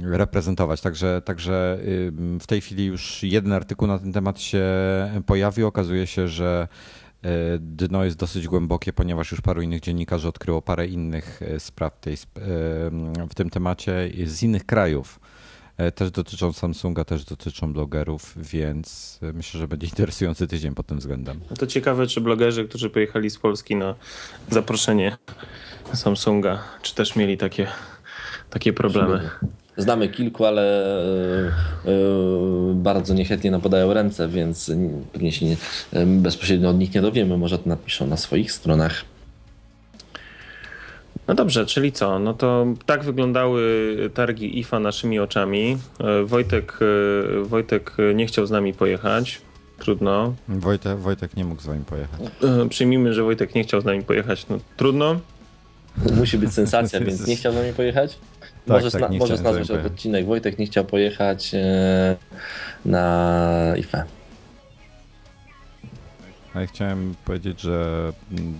reprezentować. 0.00 0.80
Także, 0.80 1.22
także 1.24 1.78
w 2.40 2.46
tej 2.46 2.60
chwili 2.60 2.86
już 2.86 3.22
jeden 3.22 3.52
artykuł 3.52 3.88
na 3.88 3.98
ten 3.98 4.12
temat 4.12 4.40
się 4.40 4.64
pojawił. 5.26 5.66
Okazuje 5.66 6.06
się, 6.06 6.28
że 6.28 6.68
dno 7.60 8.04
jest 8.04 8.16
dosyć 8.16 8.48
głębokie, 8.48 8.92
ponieważ 8.92 9.30
już 9.30 9.40
paru 9.40 9.62
innych 9.62 9.80
dziennikarzy 9.80 10.28
odkryło 10.28 10.62
parę 10.62 10.86
innych 10.86 11.40
spraw 11.58 12.00
tej, 12.00 12.16
w 13.30 13.34
tym 13.36 13.50
temacie 13.50 14.10
z 14.26 14.42
innych 14.42 14.66
krajów 14.66 15.20
też 15.94 16.10
dotyczą 16.10 16.52
Samsunga, 16.52 17.04
też 17.04 17.24
dotyczą 17.24 17.72
blogerów, 17.72 18.34
więc 18.36 19.18
myślę, 19.34 19.60
że 19.60 19.68
będzie 19.68 19.86
interesujący 19.86 20.46
tydzień 20.46 20.74
pod 20.74 20.86
tym 20.86 20.98
względem. 20.98 21.40
To 21.58 21.66
ciekawe, 21.66 22.06
czy 22.06 22.20
blogerzy, 22.20 22.68
którzy 22.68 22.90
pojechali 22.90 23.30
z 23.30 23.38
Polski 23.38 23.76
na 23.76 23.94
zaproszenie 24.50 25.16
Samsunga, 25.92 26.62
czy 26.82 26.94
też 26.94 27.16
mieli 27.16 27.38
takie, 27.38 27.66
takie 28.50 28.72
problemy. 28.72 29.30
Znamy 29.76 30.08
kilku, 30.08 30.44
ale 30.44 30.84
yy, 31.84 32.74
bardzo 32.74 33.14
niechętnie 33.14 33.50
nam 33.50 33.60
podają 33.60 33.94
ręce, 33.94 34.28
więc 34.28 34.70
pewnie 35.12 35.32
się 35.32 35.46
nie, 35.46 35.56
bezpośrednio 36.06 36.70
od 36.70 36.78
nich 36.78 36.94
nie 36.94 37.02
dowiemy. 37.02 37.38
Może 37.38 37.58
to 37.58 37.68
napiszą 37.68 38.06
na 38.06 38.16
swoich 38.16 38.52
stronach. 38.52 39.04
No 41.28 41.34
dobrze, 41.34 41.66
czyli 41.66 41.92
co? 41.92 42.18
No 42.18 42.34
to 42.34 42.66
tak 42.86 43.04
wyglądały 43.04 43.96
targi 44.14 44.58
IFA 44.58 44.80
naszymi 44.80 45.18
oczami. 45.18 45.78
E, 46.00 46.24
Wojtek, 46.24 46.78
e, 47.40 47.44
Wojtek 47.44 47.96
nie 48.14 48.26
chciał 48.26 48.46
z 48.46 48.50
nami 48.50 48.74
pojechać. 48.74 49.40
Trudno. 49.78 50.34
Wojtek, 50.48 50.98
Wojtek 50.98 51.36
nie 51.36 51.44
mógł 51.44 51.62
z 51.62 51.66
nami 51.66 51.84
pojechać. 51.84 52.20
E, 52.42 52.68
przyjmijmy, 52.68 53.14
że 53.14 53.22
Wojtek 53.22 53.54
nie 53.54 53.64
chciał 53.64 53.80
z 53.80 53.84
nami 53.84 54.02
pojechać. 54.02 54.46
No 54.48 54.58
trudno. 54.76 55.20
Musi 56.16 56.38
być 56.38 56.52
sensacja, 56.52 57.00
więc 57.06 57.26
nie 57.26 57.36
chciał 57.36 57.52
z 57.52 57.56
nami 57.56 57.72
pojechać? 57.72 58.18
Tak, 58.40 58.50
możesz 58.76 58.92
tak, 58.92 59.02
na, 59.02 59.08
możesz 59.08 59.40
nazwać 59.40 59.70
odcinek 59.70 60.26
Wojtek 60.26 60.58
nie 60.58 60.66
chciał 60.66 60.84
pojechać 60.84 61.52
na 62.84 63.74
IFA. 63.78 64.04
A 66.54 66.60
ja 66.60 66.66
chciałem 66.66 67.14
powiedzieć, 67.24 67.60
że 67.60 68.12
mm, 68.30 68.54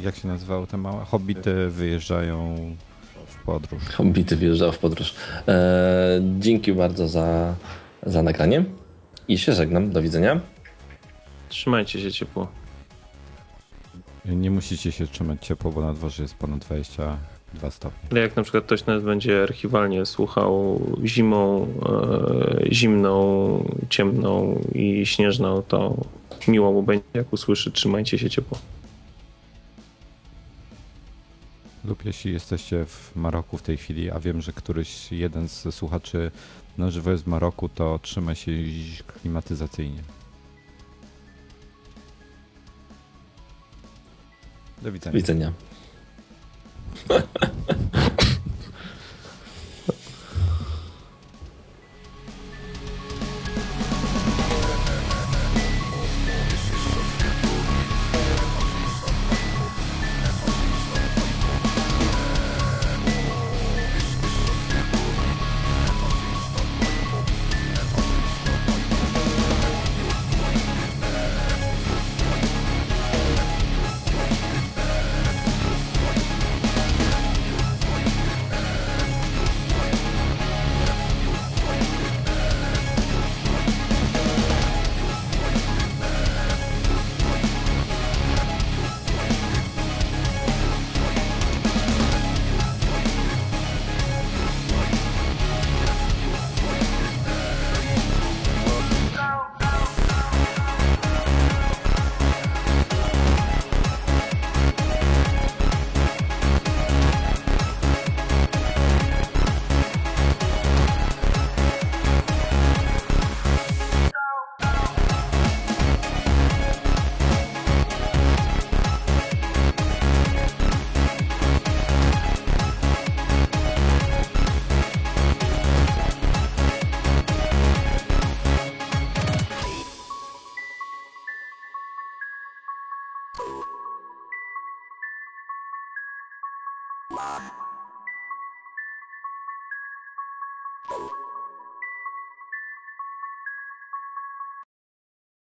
jak 0.00 0.16
się 0.16 0.28
nazywało 0.28 0.66
te 0.66 0.76
małe? 0.76 1.04
Hobbity 1.04 1.68
wyjeżdżają 1.68 2.56
w 3.26 3.44
podróż. 3.44 3.82
Hobbity 3.84 4.36
wyjeżdżają 4.36 4.72
w 4.72 4.78
podróż. 4.78 5.14
E, 5.48 6.20
dzięki 6.38 6.72
bardzo 6.72 7.08
za, 7.08 7.54
za 8.02 8.22
nagranie 8.22 8.64
i 9.28 9.38
się 9.38 9.52
żegnam. 9.52 9.90
Do 9.90 10.02
widzenia. 10.02 10.40
Trzymajcie 11.48 12.00
się 12.00 12.12
ciepło. 12.12 12.48
Nie 14.24 14.50
musicie 14.50 14.92
się 14.92 15.06
trzymać 15.06 15.46
ciepło, 15.46 15.72
bo 15.72 15.80
na 15.80 15.92
dworze 15.92 16.22
jest 16.22 16.34
ponad 16.34 16.58
22 16.58 17.70
stopnie. 17.70 18.08
Ale 18.10 18.20
jak 18.20 18.36
na 18.36 18.42
przykład 18.42 18.64
ktoś 18.64 18.86
nas 18.86 19.02
będzie 19.02 19.42
archiwalnie 19.42 20.06
słuchał 20.06 20.80
zimą, 21.04 21.66
e, 21.86 22.74
zimną, 22.74 23.64
ciemną 23.88 24.60
i 24.74 25.06
śnieżną, 25.06 25.62
to 25.62 25.96
miło 26.48 26.72
mu 26.72 26.82
będzie, 26.82 27.04
jak 27.14 27.32
usłyszy 27.32 27.70
trzymajcie 27.70 28.18
się 28.18 28.30
ciepło. 28.30 28.58
Lub 31.84 32.04
jeśli 32.04 32.32
jesteście 32.32 32.84
w 32.86 33.16
Maroku 33.16 33.58
w 33.58 33.62
tej 33.62 33.76
chwili, 33.76 34.10
a 34.10 34.20
wiem, 34.20 34.40
że 34.40 34.52
któryś 34.52 35.12
jeden 35.12 35.48
z 35.48 35.74
słuchaczy 35.74 36.30
na 36.78 36.90
żywo 36.90 37.10
jest 37.10 37.24
w 37.24 37.26
Maroku, 37.26 37.68
to 37.68 37.98
trzymaj 38.02 38.36
się 38.36 38.52
klimatyzacyjnie. 39.06 40.02
Do 44.82 44.92
widzenia. 44.92 45.16
widzenia. 45.16 45.52